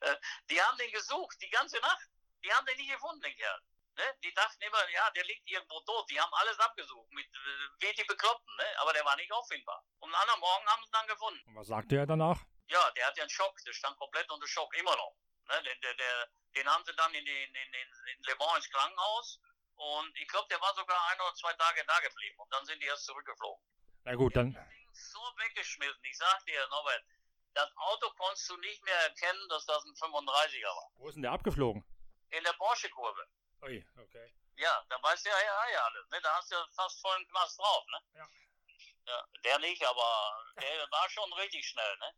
Die 0.50 0.62
haben 0.62 0.78
den 0.78 0.92
gesucht, 0.92 1.38
die 1.42 1.50
ganze 1.50 1.80
Nacht. 1.80 2.08
Die 2.44 2.54
haben 2.54 2.66
den 2.66 2.78
nicht 2.78 2.92
gefunden, 2.92 3.22
den 3.22 3.36
Kerl. 3.36 3.62
Ne? 3.96 4.04
Die 4.24 4.34
dachten 4.34 4.62
immer, 4.62 4.90
ja, 4.90 5.12
der 5.12 5.26
liegt 5.26 5.48
irgendwo 5.50 5.80
tot. 5.82 6.10
Die 6.10 6.20
haben 6.20 6.34
alles 6.34 6.58
abgesucht, 6.60 7.12
mit 7.12 7.26
äh, 7.26 7.40
wie 7.80 7.94
die 7.94 8.04
Bekloppten, 8.06 8.56
ne? 8.56 8.66
aber 8.80 8.94
der 8.94 9.04
war 9.04 9.16
nicht 9.18 9.32
auffindbar. 9.32 9.84
Und 10.00 10.14
am 10.14 10.22
anderen 10.22 10.40
Morgen 10.40 10.68
haben 10.68 10.82
sie 10.84 10.90
ihn 10.90 10.94
dann 10.94 11.08
gefunden. 11.08 11.42
Und 11.48 11.56
was 11.56 11.68
sagte 11.68 11.98
er 11.98 12.06
danach? 12.06 12.40
Ja, 12.68 12.92
der 12.92 13.08
hat 13.08 13.18
ja 13.18 13.24
einen 13.24 13.30
Schock, 13.30 13.58
der 13.66 13.74
stand 13.74 13.98
komplett 13.98 14.30
unter 14.32 14.48
Schock, 14.48 14.74
immer 14.78 14.96
noch. 14.96 15.16
Ne? 15.50 15.64
Den, 15.64 15.82
der, 15.82 15.94
der, 15.96 16.30
den 16.56 16.68
haben 16.68 16.84
sie 16.86 16.96
dann 16.96 17.14
in, 17.14 17.26
in, 17.26 17.56
in, 17.56 17.74
in 18.14 18.24
Le 18.24 18.36
Mans 18.36 18.58
ins 18.58 18.70
Krankenhaus 18.70 19.40
und 19.76 20.18
ich 20.18 20.28
glaube, 20.28 20.48
der 20.50 20.62
war 20.62 20.74
sogar 20.76 21.00
ein 21.12 21.20
oder 21.22 21.34
zwei 21.36 21.54
Tage 21.54 21.84
da 21.86 22.00
geblieben 22.00 22.40
und 22.40 22.54
dann 22.54 22.66
sind 22.66 22.82
die 22.82 22.88
erst 22.88 23.06
zurückgeflogen. 23.06 23.64
Na 24.06 24.16
gut, 24.16 24.36
dann. 24.36 24.54
Das 24.54 24.70
Ding 24.70 24.80
so 24.94 25.20
weggeschmissen, 25.38 26.04
ich 26.04 26.18
sag 26.18 26.46
dir, 26.46 26.68
Norbert, 26.70 27.04
das 27.54 27.70
Auto 27.76 28.10
konntest 28.12 28.50
du 28.50 28.58
nicht 28.58 28.84
mehr 28.84 28.96
erkennen, 29.04 29.50
dass 29.50 29.66
das 29.66 29.84
ein 29.84 29.94
35er 29.94 30.76
war. 30.76 30.92
Wo 30.98 31.08
ist 31.08 31.16
denn 31.16 31.24
der 31.24 31.32
abgeflogen? 31.32 31.84
In 32.32 32.44
der 32.44 32.54
Porsche-Kurve. 32.54 33.28
Ui, 33.64 33.86
okay. 33.98 34.34
Ja, 34.56 34.84
da 34.90 35.02
weißt 35.02 35.26
du 35.26 35.30
ja, 35.30 35.40
ja, 35.40 35.72
ja 35.74 35.86
alles. 35.86 36.10
Ne? 36.10 36.20
Da 36.22 36.36
hast 36.36 36.52
du 36.52 36.56
ja 36.56 36.66
fast 36.76 37.02
vollen 37.02 37.28
Knast 37.30 37.60
drauf, 37.60 37.86
ne? 37.88 37.98
Ja. 38.16 38.28
ja. 39.08 39.28
Der 39.44 39.60
nicht, 39.60 39.84
aber 39.86 40.44
der 40.60 40.92
war 40.92 41.10
schon 41.10 41.32
richtig 41.34 41.68
schnell, 41.68 41.98
ne? 41.98 42.14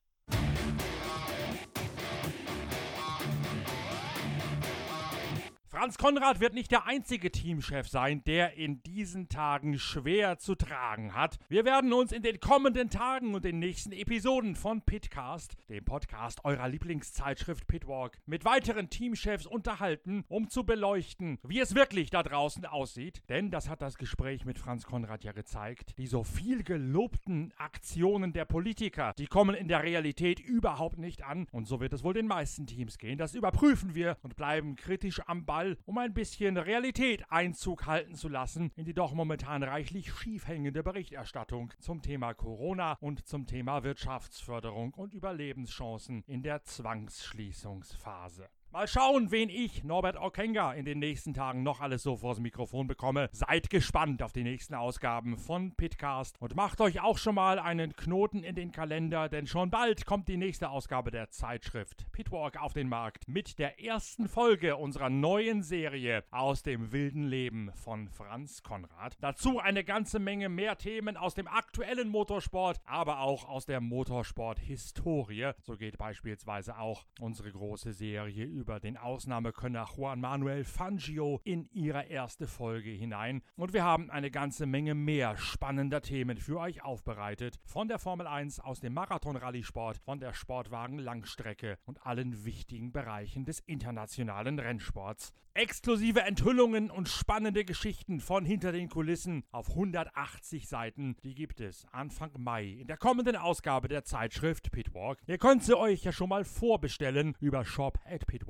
Franz 5.81 5.97
Konrad 5.97 6.39
wird 6.39 6.53
nicht 6.53 6.69
der 6.69 6.85
einzige 6.85 7.31
Teamchef 7.31 7.87
sein, 7.87 8.23
der 8.25 8.53
in 8.53 8.83
diesen 8.83 9.29
Tagen 9.29 9.79
schwer 9.79 10.37
zu 10.37 10.53
tragen 10.53 11.15
hat. 11.15 11.39
Wir 11.49 11.65
werden 11.65 11.91
uns 11.91 12.11
in 12.11 12.21
den 12.21 12.39
kommenden 12.39 12.91
Tagen 12.91 13.33
und 13.33 13.43
den 13.43 13.57
nächsten 13.57 13.91
Episoden 13.91 14.55
von 14.55 14.83
Pitcast, 14.83 15.57
dem 15.69 15.83
Podcast 15.83 16.45
eurer 16.45 16.67
Lieblingszeitschrift 16.67 17.65
Pitwalk, 17.65 18.19
mit 18.27 18.45
weiteren 18.45 18.91
Teamchefs 18.91 19.47
unterhalten, 19.47 20.23
um 20.27 20.51
zu 20.51 20.67
beleuchten, 20.67 21.39
wie 21.41 21.59
es 21.59 21.73
wirklich 21.73 22.11
da 22.11 22.21
draußen 22.21 22.67
aussieht. 22.67 23.23
Denn 23.27 23.49
das 23.49 23.67
hat 23.67 23.81
das 23.81 23.97
Gespräch 23.97 24.45
mit 24.45 24.59
Franz 24.59 24.85
Konrad 24.85 25.23
ja 25.23 25.31
gezeigt. 25.31 25.97
Die 25.97 26.05
so 26.05 26.23
viel 26.23 26.61
gelobten 26.61 27.55
Aktionen 27.57 28.33
der 28.33 28.45
Politiker, 28.45 29.15
die 29.17 29.25
kommen 29.25 29.55
in 29.55 29.67
der 29.67 29.81
Realität 29.81 30.39
überhaupt 30.39 30.99
nicht 30.99 31.23
an. 31.23 31.47
Und 31.51 31.67
so 31.67 31.79
wird 31.79 31.93
es 31.93 32.03
wohl 32.03 32.13
den 32.13 32.27
meisten 32.27 32.67
Teams 32.67 32.99
gehen. 32.99 33.17
Das 33.17 33.33
überprüfen 33.33 33.95
wir 33.95 34.17
und 34.21 34.35
bleiben 34.35 34.75
kritisch 34.75 35.21
am 35.25 35.43
Ball 35.43 35.70
Um 35.85 35.97
ein 35.97 36.13
bisschen 36.13 36.57
Realität 36.57 37.23
Einzug 37.29 37.85
halten 37.85 38.15
zu 38.15 38.29
lassen 38.29 38.71
in 38.75 38.85
die 38.85 38.93
doch 38.93 39.13
momentan 39.13 39.63
reichlich 39.63 40.13
schiefhängende 40.13 40.83
Berichterstattung 40.83 41.73
zum 41.79 42.01
Thema 42.01 42.33
Corona 42.33 42.97
und 43.01 43.27
zum 43.27 43.47
Thema 43.47 43.83
Wirtschaftsförderung 43.83 44.93
und 44.93 45.13
Überlebenschancen 45.13 46.23
in 46.27 46.43
der 46.43 46.63
Zwangsschließungsphase. 46.63 48.49
Mal 48.73 48.87
schauen, 48.87 49.31
wen 49.31 49.49
ich, 49.49 49.83
Norbert 49.83 50.15
Okenga, 50.15 50.71
in 50.71 50.85
den 50.85 50.99
nächsten 50.99 51.33
Tagen 51.33 51.61
noch 51.61 51.81
alles 51.81 52.03
so 52.03 52.15
vors 52.15 52.39
Mikrofon 52.39 52.87
bekomme. 52.87 53.27
Seid 53.33 53.69
gespannt 53.69 54.23
auf 54.23 54.31
die 54.31 54.43
nächsten 54.43 54.75
Ausgaben 54.75 55.35
von 55.37 55.75
Pitcast 55.75 56.41
und 56.41 56.55
macht 56.55 56.79
euch 56.79 57.01
auch 57.01 57.17
schon 57.17 57.35
mal 57.35 57.59
einen 57.59 57.93
Knoten 57.97 58.43
in 58.43 58.55
den 58.55 58.71
Kalender, 58.71 59.27
denn 59.27 59.45
schon 59.45 59.71
bald 59.71 60.05
kommt 60.05 60.29
die 60.29 60.37
nächste 60.37 60.69
Ausgabe 60.69 61.11
der 61.11 61.29
Zeitschrift 61.31 62.09
Pitwalk 62.13 62.61
auf 62.61 62.71
den 62.71 62.87
Markt 62.87 63.27
mit 63.27 63.59
der 63.59 63.83
ersten 63.83 64.29
Folge 64.29 64.77
unserer 64.77 65.09
neuen 65.09 65.63
Serie 65.63 66.23
aus 66.31 66.63
dem 66.63 66.93
wilden 66.93 67.27
Leben 67.27 67.73
von 67.73 68.07
Franz 68.07 68.63
Konrad. 68.63 69.17
Dazu 69.19 69.59
eine 69.59 69.83
ganze 69.83 70.17
Menge 70.19 70.47
mehr 70.47 70.77
Themen 70.77 71.17
aus 71.17 71.33
dem 71.33 71.49
aktuellen 71.49 72.07
Motorsport, 72.07 72.79
aber 72.85 73.19
auch 73.19 73.49
aus 73.49 73.65
der 73.65 73.81
Motorsport-Historie. 73.81 75.51
So 75.59 75.75
geht 75.75 75.97
beispielsweise 75.97 76.77
auch 76.77 77.05
unsere 77.19 77.51
große 77.51 77.91
Serie 77.91 78.60
über 78.61 78.79
den 78.79 78.95
Ausnahmekönner 78.95 79.87
Juan 79.97 80.21
Manuel 80.21 80.63
Fangio 80.63 81.41
in 81.43 81.67
ihre 81.71 82.03
erste 82.05 82.45
Folge 82.45 82.91
hinein. 82.91 83.41
Und 83.55 83.73
wir 83.73 83.83
haben 83.83 84.11
eine 84.11 84.29
ganze 84.29 84.67
Menge 84.67 84.93
mehr 84.93 85.35
spannender 85.35 86.03
Themen 86.03 86.37
für 86.37 86.59
euch 86.59 86.83
aufbereitet. 86.83 87.59
Von 87.65 87.87
der 87.87 87.97
Formel 87.97 88.27
1 88.27 88.59
aus 88.59 88.79
dem 88.79 88.93
Marathon-Rallye-Sport, 88.93 89.97
von 89.97 90.19
der 90.19 90.33
Sportwagen-Langstrecke 90.33 91.79
und 91.85 92.05
allen 92.05 92.45
wichtigen 92.45 92.91
Bereichen 92.91 93.45
des 93.45 93.61
internationalen 93.61 94.59
Rennsports. 94.59 95.33
Exklusive 95.53 96.21
Enthüllungen 96.21 96.89
und 96.89 97.09
spannende 97.09 97.65
Geschichten 97.65 98.21
von 98.21 98.45
hinter 98.45 98.71
den 98.71 98.87
Kulissen 98.87 99.43
auf 99.51 99.71
180 99.71 100.69
Seiten, 100.69 101.17
die 101.23 101.35
gibt 101.35 101.59
es 101.59 101.85
Anfang 101.91 102.31
Mai 102.37 102.67
in 102.67 102.87
der 102.87 102.95
kommenden 102.95 103.35
Ausgabe 103.35 103.89
der 103.89 104.05
Zeitschrift 104.05 104.71
Pitwalk. 104.71 105.19
Ihr 105.27 105.37
könnt 105.37 105.65
sie 105.65 105.77
euch 105.77 106.03
ja 106.05 106.13
schon 106.13 106.29
mal 106.29 106.45
vorbestellen 106.45 107.35
über 107.41 107.65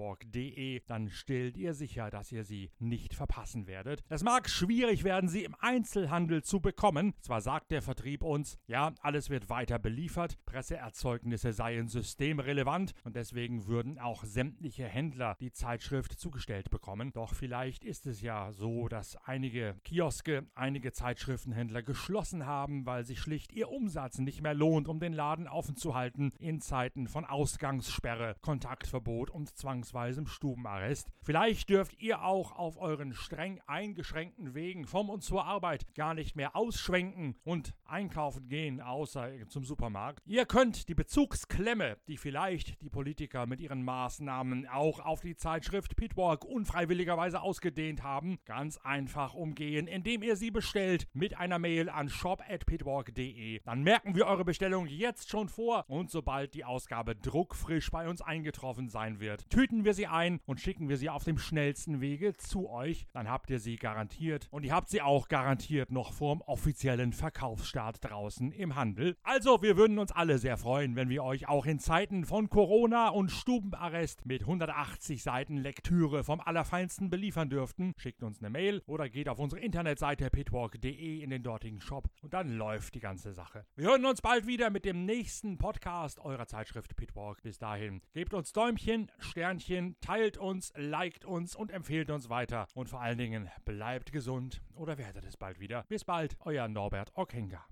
shop@pitwalk.de, 0.02 0.82
dann 0.88 1.10
stellt 1.10 1.58
ihr 1.58 1.74
sicher, 1.74 2.10
dass 2.10 2.32
ihr 2.32 2.44
sie 2.44 2.72
nicht 2.80 3.14
verpassen 3.14 3.68
werdet. 3.68 4.04
Es 4.10 4.24
mag 4.24 4.50
schwierig 4.50 5.04
werden, 5.04 5.30
sie 5.30 5.44
im 5.44 5.56
Einzelhandel 5.60 6.44
zu 6.44 6.60
bekommen. 6.60 7.14
Zwar 7.22 7.42
sagt 7.42 7.72
der 7.72 7.82
Vertrieb 7.82 8.24
uns, 8.24 8.58
ja, 8.68 8.94
alles 9.02 9.30
wird 9.30 9.50
weiter 9.50 9.80
beliefert, 9.80 10.38
Presseerzeugnisse 10.46 11.54
seien 11.54 11.88
systemrelevant 11.88 12.94
und 13.04 13.16
deswegen 13.16 13.68
würden 13.68 14.00
auch 14.00 14.24
sämtliche 14.24 14.86
Händler 14.86 15.36
die 15.40 15.52
Zeitschrift 15.52 16.20
zugestellt 16.20 16.70
bekommen 16.70 16.92
kommen. 16.92 17.14
Doch 17.14 17.34
vielleicht 17.34 17.86
ist 17.86 18.06
es 18.06 18.22
ja 18.22 18.52
so, 18.52 18.88
dass 18.88 19.16
einige 19.26 19.76
Kioske, 19.84 20.48
einige 20.56 20.92
Zeitschriftenhändler 20.92 21.84
geschlossen 21.84 22.46
haben, 22.46 22.86
weil 22.86 23.06
sich 23.06 23.20
schlicht 23.20 23.54
ihr 23.54 23.70
Umsatz 23.70 24.18
nicht 24.20 24.42
mehr 24.42 24.54
lohnt, 24.54 24.88
um 24.88 25.00
den 25.00 25.14
Laden 25.14 25.48
offen 25.48 25.76
zu 25.76 25.96
halten 25.96 26.32
in 26.40 26.60
Zeiten 26.60 27.08
von 27.08 27.24
Ausgangssperre, 27.26 28.36
Kontaktverbot 28.42 29.30
und 29.30 29.56
zwangsweisem 29.92 30.28
Stubenarrest. 30.28 31.12
Vielleicht 31.22 31.70
dürft 31.70 32.02
ihr 32.02 32.24
auch 32.24 32.52
auf 32.54 32.78
euren 32.78 33.14
streng 33.14 33.62
eingeschränkten 33.68 34.54
Wegen 34.54 34.86
vom 34.86 35.10
und 35.10 35.24
zur 35.24 35.46
Arbeit 35.46 35.94
gar 35.96 36.14
nicht 36.14 36.36
mehr 36.36 36.56
ausschwenken 36.56 37.36
und 37.44 37.74
einkaufen 37.86 38.48
gehen, 38.48 38.82
außer 38.82 39.30
zum 39.50 39.64
Supermarkt. 39.64 40.22
Ihr 40.26 40.46
könnt 40.46 40.88
die 40.88 40.96
Bezugsklemme, 40.96 41.98
die 42.08 42.18
vielleicht 42.18 42.82
die 42.82 42.90
Politiker 42.90 43.46
mit 43.46 43.62
ihren 43.62 43.84
Maßnahmen 43.84 44.68
auch 44.68 45.00
auf 45.00 45.22
die 45.22 45.36
Zeitschrift 45.36 45.96
Pitwalk 45.96 46.46
unfrei 46.46 46.82
unfreiwilligerweise 46.82 47.42
ausgedehnt 47.42 48.02
haben, 48.02 48.40
ganz 48.46 48.78
einfach 48.78 49.34
umgehen, 49.34 49.88
indem 49.88 50.24
ihr 50.24 50.36
sie 50.36 50.52
bestellt 50.52 51.08
mit 51.14 51.38
einer 51.38 51.60
Mail 51.60 51.90
an 51.90 52.10
shop@pitwalk.de. 52.10 53.60
Dann 53.66 53.84
merken 53.84 54.16
wir 54.16 54.26
eure 54.26 54.46
Bestellung 54.46 54.88
jetzt 54.88 55.30
schon 55.30 55.50
vor 55.50 55.84
und 55.88 56.10
sobald 56.10 56.54
die 56.54 56.66
Ausgabe 56.66 57.16
druckfrisch 57.16 57.92
bei 57.92 58.08
uns 58.10 58.22
eingetroffen 58.22 58.90
sein 58.90 59.20
wird, 59.20 59.50
tüten 59.50 59.81
laden 59.82 59.86
wir 59.86 59.94
sie 59.96 60.06
ein 60.06 60.40
und 60.46 60.60
schicken 60.60 60.90
wir 60.90 60.98
sie 60.98 61.10
auf 61.10 61.24
dem 61.24 61.40
schnellsten 61.40 62.02
Wege 62.02 62.34
zu 62.38 62.70
euch. 62.70 63.08
Dann 63.14 63.28
habt 63.28 63.50
ihr 63.50 63.60
sie 63.60 63.78
garantiert. 63.78 64.48
Und 64.52 64.64
ihr 64.64 64.74
habt 64.74 64.90
sie 64.90 65.02
auch 65.02 65.28
garantiert 65.28 65.92
noch 65.92 66.14
vorm 66.14 66.42
offiziellen 66.42 67.14
Verkaufsstart 67.14 67.98
draußen 68.02 68.52
im 68.52 68.76
Handel. 68.76 69.18
Also, 69.24 69.64
wir 69.64 69.78
würden 69.78 69.98
uns 69.98 70.12
alle 70.12 70.38
sehr 70.38 70.58
freuen, 70.58 70.96
wenn 70.96 71.10
wir 71.10 71.24
euch 71.24 71.48
auch 71.48 71.66
in 71.66 71.80
Zeiten 71.80 72.26
von 72.26 72.50
Corona 72.50 73.10
und 73.10 73.32
Stubenarrest 73.32 74.24
mit 74.28 74.42
180 74.42 75.24
Seiten 75.24 75.58
Lektüre 75.58 76.24
vom 76.24 76.40
Allerfeinsten 76.40 77.10
beliefern 77.10 77.50
dürften. 77.50 77.94
Schickt 77.98 78.22
uns 78.22 78.38
eine 78.40 78.52
Mail 78.52 78.84
oder 78.86 79.10
geht 79.10 79.30
auf 79.30 79.40
unsere 79.40 79.62
Internetseite 79.62 80.30
pitwalk.de 80.30 81.24
in 81.24 81.32
den 81.32 81.42
dortigen 81.42 81.82
Shop 81.82 82.08
und 82.22 82.36
dann 82.36 82.50
läuft 82.50 82.94
die 82.94 83.00
ganze 83.00 83.34
Sache. 83.34 83.66
Wir 83.76 83.88
hören 83.88 84.06
uns 84.06 84.22
bald 84.22 84.46
wieder 84.46 84.70
mit 84.70 84.86
dem 84.86 85.06
nächsten 85.06 85.58
Podcast 85.58 86.20
eurer 86.20 86.46
Zeitschrift 86.46 86.96
Pitwalk. 86.96 87.42
Bis 87.42 87.58
dahin, 87.58 88.02
gebt 88.14 88.36
uns 88.36 88.54
Däumchen, 88.54 89.10
Sternchen, 89.18 89.71
teilt 90.02 90.38
uns, 90.38 90.74
liked 90.76 91.26
uns 91.26 91.56
und 91.56 91.72
empfehlt 91.72 92.10
uns 92.10 92.30
weiter. 92.30 92.68
Und 92.74 92.90
vor 92.90 93.02
allen 93.02 93.18
Dingen 93.18 93.50
bleibt 93.66 94.12
gesund 94.12 94.62
oder 94.76 94.98
werdet 94.98 95.26
es 95.26 95.38
bald 95.38 95.60
wieder. 95.60 95.86
Bis 95.88 96.04
bald, 96.04 96.36
euer 96.42 96.68
Norbert 96.68 97.12
Ockenger. 97.16 97.66